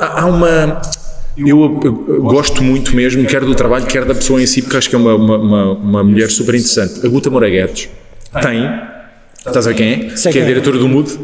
[0.00, 0.82] há uma.
[1.36, 4.88] Eu, eu- gosto muito mesmo, quer do trabalho, quer da pessoa em si, porque acho
[4.88, 7.04] que é uma, uma, uma, mulher super interessante.
[7.04, 7.88] A Guta Moura Guedes
[8.40, 8.70] tem,
[9.38, 10.16] estás a ver quem é?
[10.16, 10.48] Sei que é a é.
[10.48, 11.18] diretora do MUD,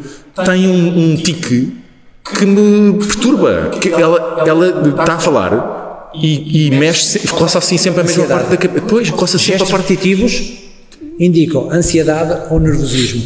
[0.44, 1.79] tem um, um tique
[2.24, 3.70] que me perturba.
[3.80, 8.40] Que ela, ela está a falar e, e mexe, coça assim sempre a mesma Ansiedade.
[8.48, 8.86] parte da cabeça.
[8.88, 9.88] Pois, coça sempre a parte.
[9.88, 10.52] repetitivos
[11.18, 13.22] indicam ansiedade ou nervosismo.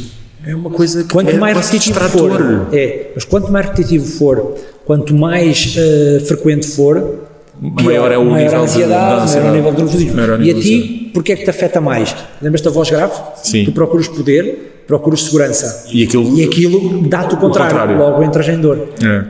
[0.46, 4.54] É uma coisa que Quanto é mais repetitivo for, é, mas quanto mais repetitivo for,
[4.84, 7.23] quanto mais eh, frequente for,
[7.60, 9.46] Maior é o maior nível ansiedade, da maior ansiedade.
[9.46, 10.20] é o nível de nervosismo.
[10.20, 12.14] O E a ti, porquê é que te afeta mais?
[12.42, 13.12] Lembras-te da voz grave?
[13.42, 13.64] Sim.
[13.64, 15.86] Tu procuras poder, procuras segurança.
[15.92, 17.98] E aquilo- e aquilo dá-te o contrário, contrário.
[17.98, 18.88] logo entras em dor.
[19.02, 19.22] É.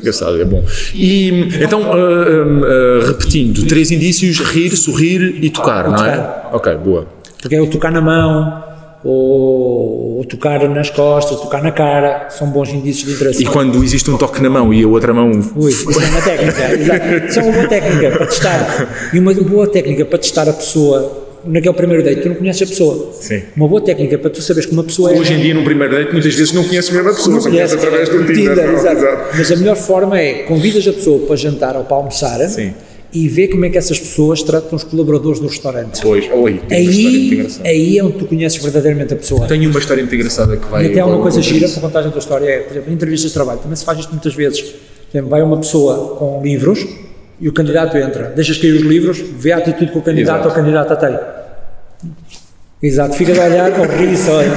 [0.00, 0.62] Engraçado, é bom.
[0.94, 6.10] E então, ah, ah, repetindo, três indícios: rir, sorrir e tocar, não é?
[6.16, 6.50] tocar.
[6.52, 7.06] Ok, boa.
[7.40, 8.62] Porque é o tocar na mão,
[9.04, 13.42] ou, ou tocar nas costas, tocar na cara, são bons indícios de interesse.
[13.42, 15.30] E quando existe um toque na mão e a outra mão.
[15.56, 17.26] Ui, isso é uma técnica, exato.
[17.28, 19.10] Isso é uma boa técnica para testar.
[19.12, 22.66] E uma boa técnica para testar a pessoa naquele primeiro date, tu não conheces a
[22.66, 23.12] pessoa.
[23.12, 23.42] Sim.
[23.56, 25.18] Uma boa técnica para tu saberes que uma pessoa é.
[25.18, 27.76] Hoje em dia, num primeiro date, muitas vezes não conheces mesmo a pessoa, só conheces
[27.76, 28.36] através do Tinder.
[28.36, 28.96] Tinder, não, exato.
[28.96, 29.36] exato.
[29.36, 32.74] Mas a melhor forma é convidas a pessoa para jantar ou para almoçar Sim.
[33.12, 36.00] E vê como é que essas pessoas tratam os colaboradores do restaurante.
[36.02, 37.68] Pois, oi, Aí, engraçada.
[37.68, 39.46] aí é onde tu conheces verdadeiramente a pessoa.
[39.46, 40.84] Tenho uma história muito engraçada que vai.
[40.84, 42.94] E até há uma coisa gira para contar a tua história, é, por exemplo, em
[42.94, 44.60] entrevistas de trabalho, também se faz isto muitas vezes.
[44.60, 44.76] Por
[45.12, 46.86] exemplo, vai uma pessoa com livros
[47.40, 50.48] e o candidato entra, deixas cair os livros, vê a atitude que o candidato Exato.
[50.48, 51.18] ou a candidata tem.
[52.80, 54.52] Exato, ficas a olhar com riso, olha,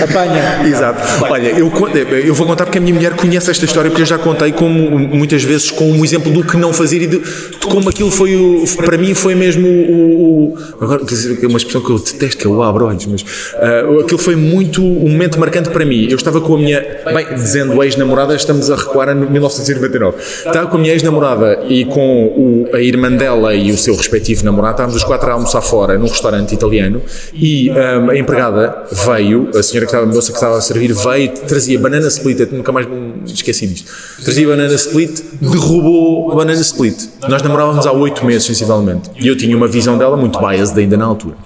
[0.00, 0.64] apanha.
[0.68, 1.24] Exato.
[1.28, 4.06] Olha, eu, con- eu vou contar porque a minha mulher conhece esta história, porque eu
[4.06, 7.56] já contei como, muitas vezes com um exemplo do que não fazer e de, de
[7.68, 11.02] como aquilo foi, o, para mim foi mesmo o, o- agora
[11.42, 13.24] é uma expressão que eu detesto, que o abro olhos, mas
[13.56, 16.06] ah, aquilo foi muito um momento marcante para mim.
[16.08, 16.80] Eu estava com a minha,
[17.12, 20.18] bem, dizendo ex-namorada, estamos a recuar a 1999.
[20.18, 24.44] Estava com a minha ex-namorada e com o- a irmã dela e o seu respectivo
[24.44, 27.02] namorado, estávamos os quatro a almoçar fora num restaurante italiano
[27.34, 30.92] e ah, a empregada veio, a senhora que estava, a moça que estava a servir
[30.92, 33.90] veio e trazia banana split, eu nunca mais me esqueci disto.
[34.22, 36.96] Trazia banana split, derrubou a banana split.
[37.28, 39.10] Nós namorávamos há oito meses, sensivelmente.
[39.20, 41.36] E eu tinha uma visão dela muito biased ainda na altura.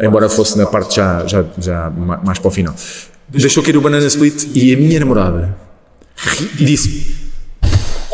[0.00, 2.74] Embora fosse na parte já, já, já ma- mais para o final.
[3.28, 5.56] Deixou cair o banana split e a minha namorada
[6.54, 7.13] disse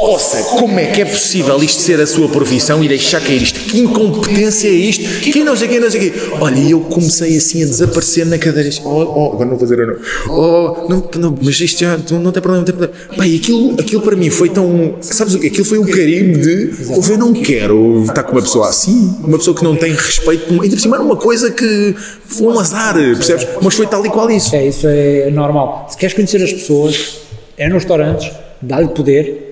[0.00, 3.60] Ouça, como é que é possível isto ser a sua profissão e deixar cair isto?
[3.60, 5.04] Que incompetência é isto?
[5.20, 6.20] Que não sei o que, não sei o quê.
[6.40, 8.70] Olha, eu comecei assim a desaparecer na cadeira.
[8.82, 9.96] Oh, oh, agora não vou fazer não.
[10.34, 12.94] Oh, não, não, mas isto já não, tem problema, não tem problema.
[13.14, 14.96] Pai, aquilo, aquilo para mim foi tão.
[15.02, 15.48] Sabes o que?
[15.48, 16.70] Aquilo foi o carimbo de.
[16.88, 20.50] "Ouve, Eu não quero estar com uma pessoa assim, uma pessoa que não tem respeito.
[20.50, 21.94] Ainda por cima era uma coisa que
[22.26, 23.46] foi um azar, percebes?
[23.60, 24.56] Mas foi tal e qual isso.
[24.56, 25.88] É, isso é normal.
[25.90, 27.18] Se queres conhecer as pessoas,
[27.58, 28.30] é nos restaurantes,
[28.62, 29.49] dá-lhe poder,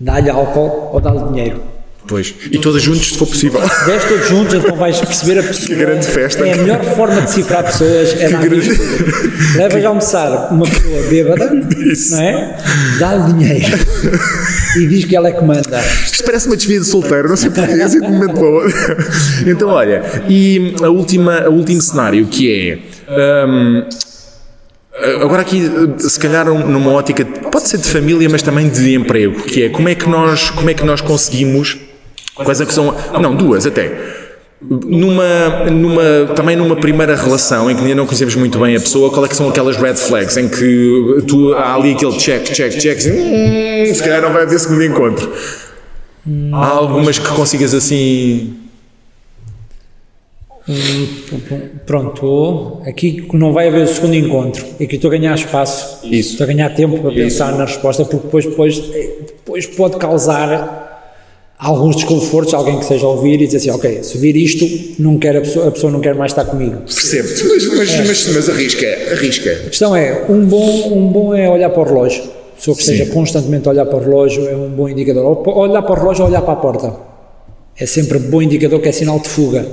[0.00, 1.60] dá-lhe álcool ou dá-lhe dinheiro.
[2.08, 2.34] Pois.
[2.50, 3.60] E todas juntos, se for possível.
[3.60, 5.66] Se vês todos juntos, então vais perceber a pessoa.
[5.68, 6.44] Que grande festa.
[6.44, 8.70] É a melhor forma de decifrar pessoas é dar grande-.
[9.56, 11.52] Levas a almoçar uma pessoa bêbada,
[11.92, 12.12] Isso.
[12.12, 12.56] não é?
[12.98, 13.78] Dá-lhe dinheiro
[14.78, 15.80] e diz que ela é que manda.
[16.04, 18.54] Isto parece uma desvia de solteiro, não sei porquê, assim de um momento para o
[18.54, 18.72] outro.
[19.46, 23.46] Então, olha, e a última, o último cenário que é.
[23.46, 23.84] hum,
[25.22, 25.62] Agora aqui,
[25.98, 29.88] se calhar numa ótica, pode ser de família, mas também de emprego, que é como
[29.88, 31.78] é que nós, como é que nós conseguimos,
[32.34, 33.90] quais é que são, não, duas até,
[34.62, 39.10] numa, numa, também numa primeira relação em que ainda não conhecemos muito bem a pessoa,
[39.10, 42.76] qual é que são aquelas red flags em que tu, há ali aquele check, check,
[42.78, 45.32] check, hum, se calhar não vai haver segundo encontro.
[46.52, 48.59] Há algumas que consigas assim.
[51.86, 54.64] Pronto, aqui não vai haver o segundo encontro.
[54.80, 56.32] Aqui estou a ganhar espaço, Isso.
[56.32, 60.90] estou a ganhar tempo para pensar na resposta, porque depois, depois, depois pode causar
[61.60, 64.66] alguns desconfortos alguém que esteja a ouvir e dizer assim, ok, se vir isto,
[64.98, 66.78] não quero a, pessoa, a pessoa não quer mais estar comigo.
[66.78, 69.52] Percebo-te, mas, mas, mas, mas arrisca, arrisca.
[69.52, 72.22] A questão é, um bom, um bom é olhar para o relógio.
[72.24, 75.46] A pessoa que esteja constantemente a olhar para o relógio é um bom indicador.
[75.48, 76.94] Olhar para o relógio ou olhar para a porta.
[77.78, 79.66] É sempre um bom indicador que é sinal de fuga.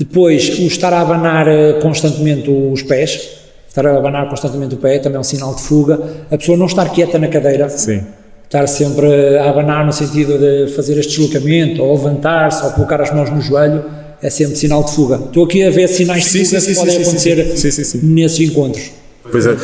[0.00, 3.20] Depois, o estar a abanar eh, constantemente os pés,
[3.68, 6.00] estar a abanar constantemente o pé também é um sinal de fuga.
[6.30, 8.00] A pessoa não estar quieta na cadeira, Sim.
[8.44, 13.12] estar sempre a abanar no sentido de fazer este deslocamento, ou levantar-se, ou colocar as
[13.12, 13.84] mãos no joelho,
[14.22, 15.16] é sempre sinal de fuga.
[15.16, 18.90] Estou aqui a ver sinais de Sim, fuga sim, que sim, podem acontecer nesses encontros.
[19.30, 19.54] Pois é,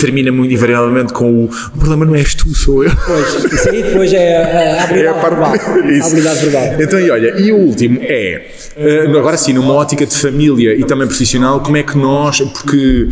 [0.00, 2.90] termina muito invariavelmente com o, o problema não és tu, sou eu.
[3.06, 5.52] Pois, isso aí depois é a, a habilidade É a verbal.
[5.54, 6.82] A habilidade verbal.
[6.82, 10.84] Então, e olha, e o último é, eh, agora sim, numa ótica de família e
[10.84, 13.08] também profissional, como é que nós, porque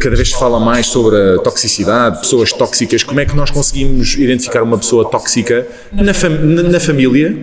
[0.00, 4.14] cada vez se fala mais sobre a toxicidade, pessoas tóxicas, como é que nós conseguimos
[4.14, 7.36] identificar uma pessoa tóxica na, fam- na, na família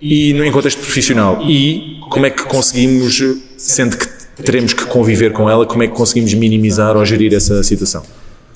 [0.00, 1.42] e no, em contexto profissional?
[1.42, 3.22] E como é que conseguimos,
[3.56, 4.06] sendo que
[4.42, 8.02] teremos que conviver com ela, como é que conseguimos minimizar ou gerir essa situação?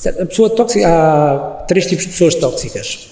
[0.06, 3.10] A pessoa tóxica, há três tipos de pessoas tóxicas.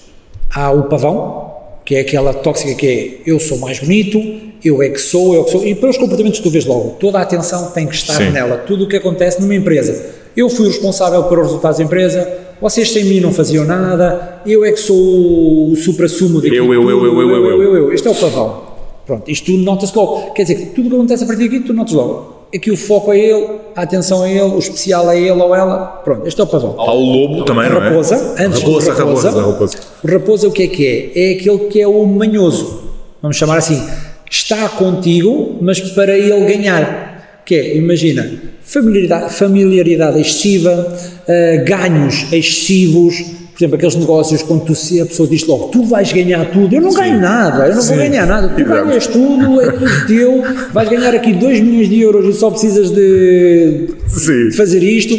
[0.54, 1.51] Há o pavão,
[1.84, 4.20] que é aquela tóxica que é eu sou mais bonito,
[4.64, 7.18] eu é que sou, eu é que sou, e pelos comportamentos tu vês logo, toda
[7.18, 8.30] a atenção tem que estar Sim.
[8.30, 10.22] nela, tudo o que acontece numa empresa.
[10.36, 14.64] Eu fui o responsável pelos resultados da empresa, vocês sem mim não faziam nada, eu
[14.64, 17.62] é que sou o supra-sumo daquilo Eu, eu, eu, eu, eu, eu, eu.
[17.62, 17.92] eu, eu.
[17.92, 18.72] Este é o pavão.
[19.04, 20.30] Pronto, isto nota-se logo.
[20.32, 22.31] Quer dizer, tudo o que acontece a partir daqui, tu notas logo.
[22.54, 26.02] Aqui o foco é ele, a atenção é ele, o especial é ele ou ela.
[26.04, 26.74] Pronto, este é o pavão.
[26.78, 27.88] Ao lobo também, não é?
[27.88, 29.78] Raposa, antes raposa, do raposa, raposa, raposa.
[30.02, 31.30] o raposa o que é que é?
[31.30, 32.82] É aquele que é o manhoso,
[33.22, 33.82] vamos chamar assim,
[34.30, 37.42] está contigo, mas para ele ganhar.
[37.44, 38.30] que é, imagina,
[38.62, 45.46] familiaridade, familiaridade excessiva, uh, ganhos excessivos, por exemplo, aqueles negócios quando tu, a pessoa diz
[45.46, 47.88] logo, tu vais ganhar tudo, eu não ganho nada, eu não Sim.
[47.88, 48.86] vou ganhar nada, tu Exato.
[48.86, 52.90] ganhas tudo, é tudo teu, vais ganhar aqui 2 milhões de euros e só precisas
[52.90, 53.88] de,
[54.26, 55.16] de fazer isto.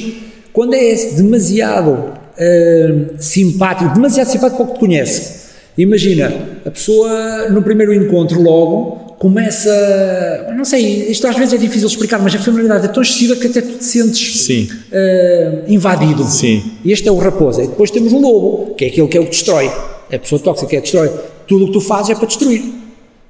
[0.52, 5.44] Quando é demasiado uh, simpático, demasiado simpático para o que te conhece,
[5.78, 6.34] imagina,
[6.66, 10.54] a pessoa no primeiro encontro logo começa.
[10.54, 13.48] Não sei, isto às vezes é difícil explicar, mas a familiaridade é tão excessiva que
[13.48, 14.68] até tu te sentes Sim.
[14.92, 16.26] Uh, invadido.
[16.26, 16.62] Sim.
[16.84, 17.64] E este é o raposa.
[17.64, 19.72] E depois temos o lobo, que é aquele que é o que destrói.
[20.12, 21.10] É a pessoa tóxica que é destrói.
[21.48, 22.62] Tudo o que tu fazes é para destruir.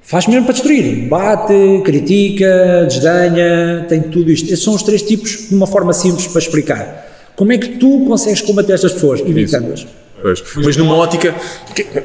[0.02, 1.08] Faz mesmo para destruir.
[1.08, 1.54] Bate,
[1.84, 4.52] critica, desdenha, tem tudo isto.
[4.52, 7.06] Esses são os três tipos de uma forma simples para explicar.
[7.36, 9.20] Como é que tu consegues combater estas pessoas?
[9.20, 9.86] Evitando-as.
[10.24, 10.42] Pois.
[10.56, 11.34] Mas numa ótica,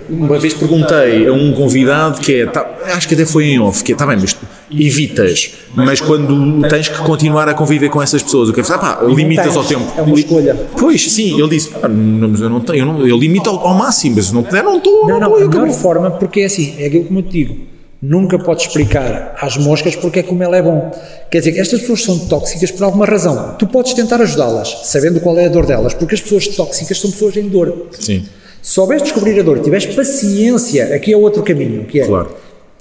[0.10, 3.82] uma vez perguntei a um convidado que é, tá, acho que até foi em off,
[3.82, 4.36] que é, tá bem, mas
[4.70, 8.78] evitas, mas quando tens que continuar a conviver com essas pessoas, o que é, ah,
[8.78, 9.86] pá, limitas ao tempo.
[9.96, 10.54] É uma escolha.
[10.78, 13.74] Pois, sim, ele disse, ah, não, eu não tenho, eu, não, eu limito ao, ao,
[13.74, 15.08] máximo, mas se não puder, não estou.
[15.08, 17.58] Não, não, não, a melhor forma, porque é assim, é aquilo que eu te digo,
[18.02, 20.92] nunca podes explicar às moscas porque é como ele é bom.
[21.30, 23.56] Quer dizer, estas pessoas são tóxicas por alguma razão.
[23.58, 27.12] Tu podes tentar ajudá-las, sabendo qual é a dor delas, porque as pessoas tóxicas são
[27.12, 27.88] pessoas em dor.
[28.00, 28.26] Sim.
[28.62, 32.36] Se souberes descobrir a dor, tiveres paciência, aqui é outro caminho, que é claro.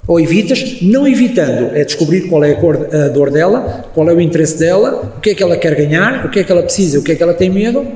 [0.05, 4.13] ou evitas, não evitando, é descobrir qual é a, cor, a dor dela, qual é
[4.13, 6.63] o interesse dela, o que é que ela quer ganhar, o que é que ela
[6.63, 7.87] precisa, o que é que ela tem medo,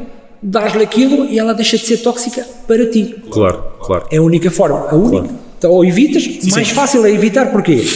[0.41, 3.16] dás-lhe aquilo e ela deixa de ser tóxica para ti.
[3.30, 4.06] Claro, claro.
[4.10, 5.28] É a única forma, a única.
[5.28, 5.53] Claro.
[5.64, 6.73] Então, ou evitas, mais Sim.
[6.73, 7.88] fácil é evitar, porquê?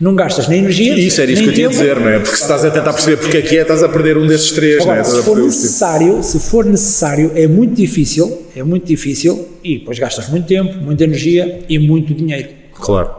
[0.00, 0.98] Não gastas nem energia.
[0.98, 2.18] Isso era isso que eu tinha dizer, não é?
[2.18, 4.50] Porque se estás a tentar perceber porque é que é, estás a perder um desses
[4.50, 5.04] três, Agora, não é?
[5.04, 10.28] Se for necessário, se for necessário, é muito difícil, é muito difícil e depois gastas
[10.30, 12.48] muito tempo, muita energia e muito dinheiro.
[12.74, 13.10] Claro,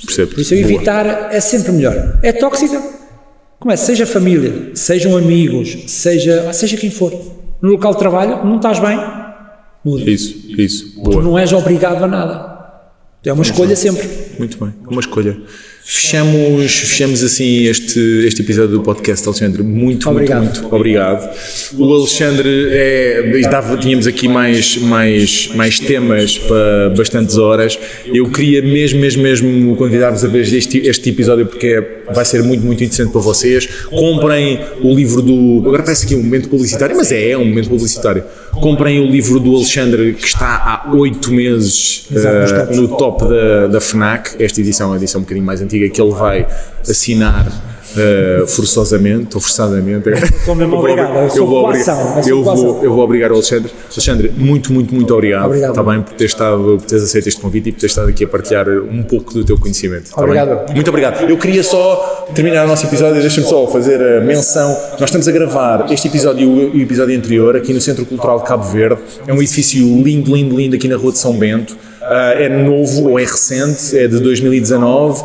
[0.00, 0.30] percebo.
[0.30, 2.20] Por isso evitar é sempre melhor.
[2.22, 2.80] É tóxica?
[3.58, 7.12] Começa, seja família, sejam amigos, seja, seja quem for.
[7.60, 8.96] No local de trabalho, não estás bem,
[9.84, 10.08] muda.
[10.08, 11.02] Isso, isso.
[11.02, 11.16] Boa.
[11.16, 12.49] Tu não és obrigado a nada.
[13.22, 14.08] É uma escolha sempre.
[14.38, 15.36] Muito bem, uma escolha.
[15.82, 19.62] Fechamos, fechamos assim este, este episódio do podcast, Alexandre.
[19.62, 20.42] Muito, obrigado.
[20.44, 21.36] muito, muito obrigado.
[21.76, 23.40] O Alexandre é.
[23.50, 27.78] Dava, tínhamos aqui mais, mais, mais temas para bastantes horas.
[28.06, 32.42] Eu queria mesmo, mesmo, mesmo convidar-vos a ver este, este episódio porque é, vai ser
[32.42, 33.66] muito, muito interessante para vocês.
[33.90, 35.58] Comprem o livro do.
[35.66, 38.22] Agora parece aqui um momento publicitário, mas é, é um momento publicitário.
[38.52, 43.80] Comprem o livro do Alexandre que está há oito meses uh, no top da, da
[43.80, 44.42] FNAC.
[44.42, 46.46] Esta edição é uma edição um bocadinho mais antiga que ele vai
[46.82, 47.46] assinar
[47.92, 50.08] uh, forçosamente ou forçadamente.
[50.08, 53.70] Mesmo obrigado, eu vou, obrigar, eu, vou, eu vou obrigar o Alexandre.
[53.90, 55.70] Alexandre, muito, muito, muito obrigado, obrigado.
[55.70, 58.24] Está bem por ter estado, por teres aceito este convite e por ter estado aqui
[58.24, 60.10] a partilhar um pouco do teu conhecimento.
[60.16, 60.66] obrigado.
[60.66, 60.74] Bem?
[60.74, 61.28] Muito obrigado.
[61.28, 64.70] Eu queria só terminar o nosso episódio, deixa-me só fazer a menção.
[64.92, 68.44] Nós estamos a gravar este episódio e o episódio anterior aqui no Centro Cultural de
[68.46, 69.00] Cabo Verde.
[69.26, 71.76] É um edifício lindo, lindo, lindo aqui na Rua de São Bento.
[72.10, 75.22] Uh, é novo ou é recente, é de 2019,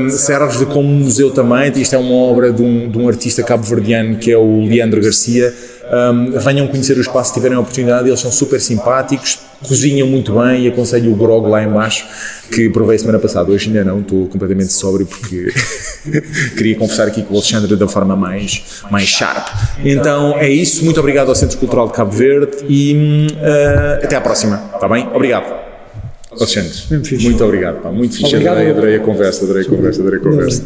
[0.00, 1.72] um, serve como museu também.
[1.76, 5.54] Isto é uma obra de um, de um artista cabo-verdiano que é o Leandro Garcia.
[5.86, 10.32] Um, venham conhecer o espaço se tiverem a oportunidade, eles são super simpáticos, cozinham muito
[10.32, 12.04] bem e aconselho o Grog lá embaixo
[12.50, 15.46] que provei semana passada, hoje ainda não, estou completamente sóbrio porque
[16.56, 19.46] queria conversar aqui com o Alexandre da forma mais, mais sharp.
[19.84, 24.20] Então é isso, muito obrigado ao Centro Cultural de Cabo Verde e uh, até à
[24.20, 25.08] próxima, está bem?
[25.14, 25.65] Obrigado.
[26.38, 26.72] Alexandre,
[27.20, 30.64] muito obrigado, pá, muito fixe, adorei, adorei a conversa, adorei a conversa, adorei a conversa.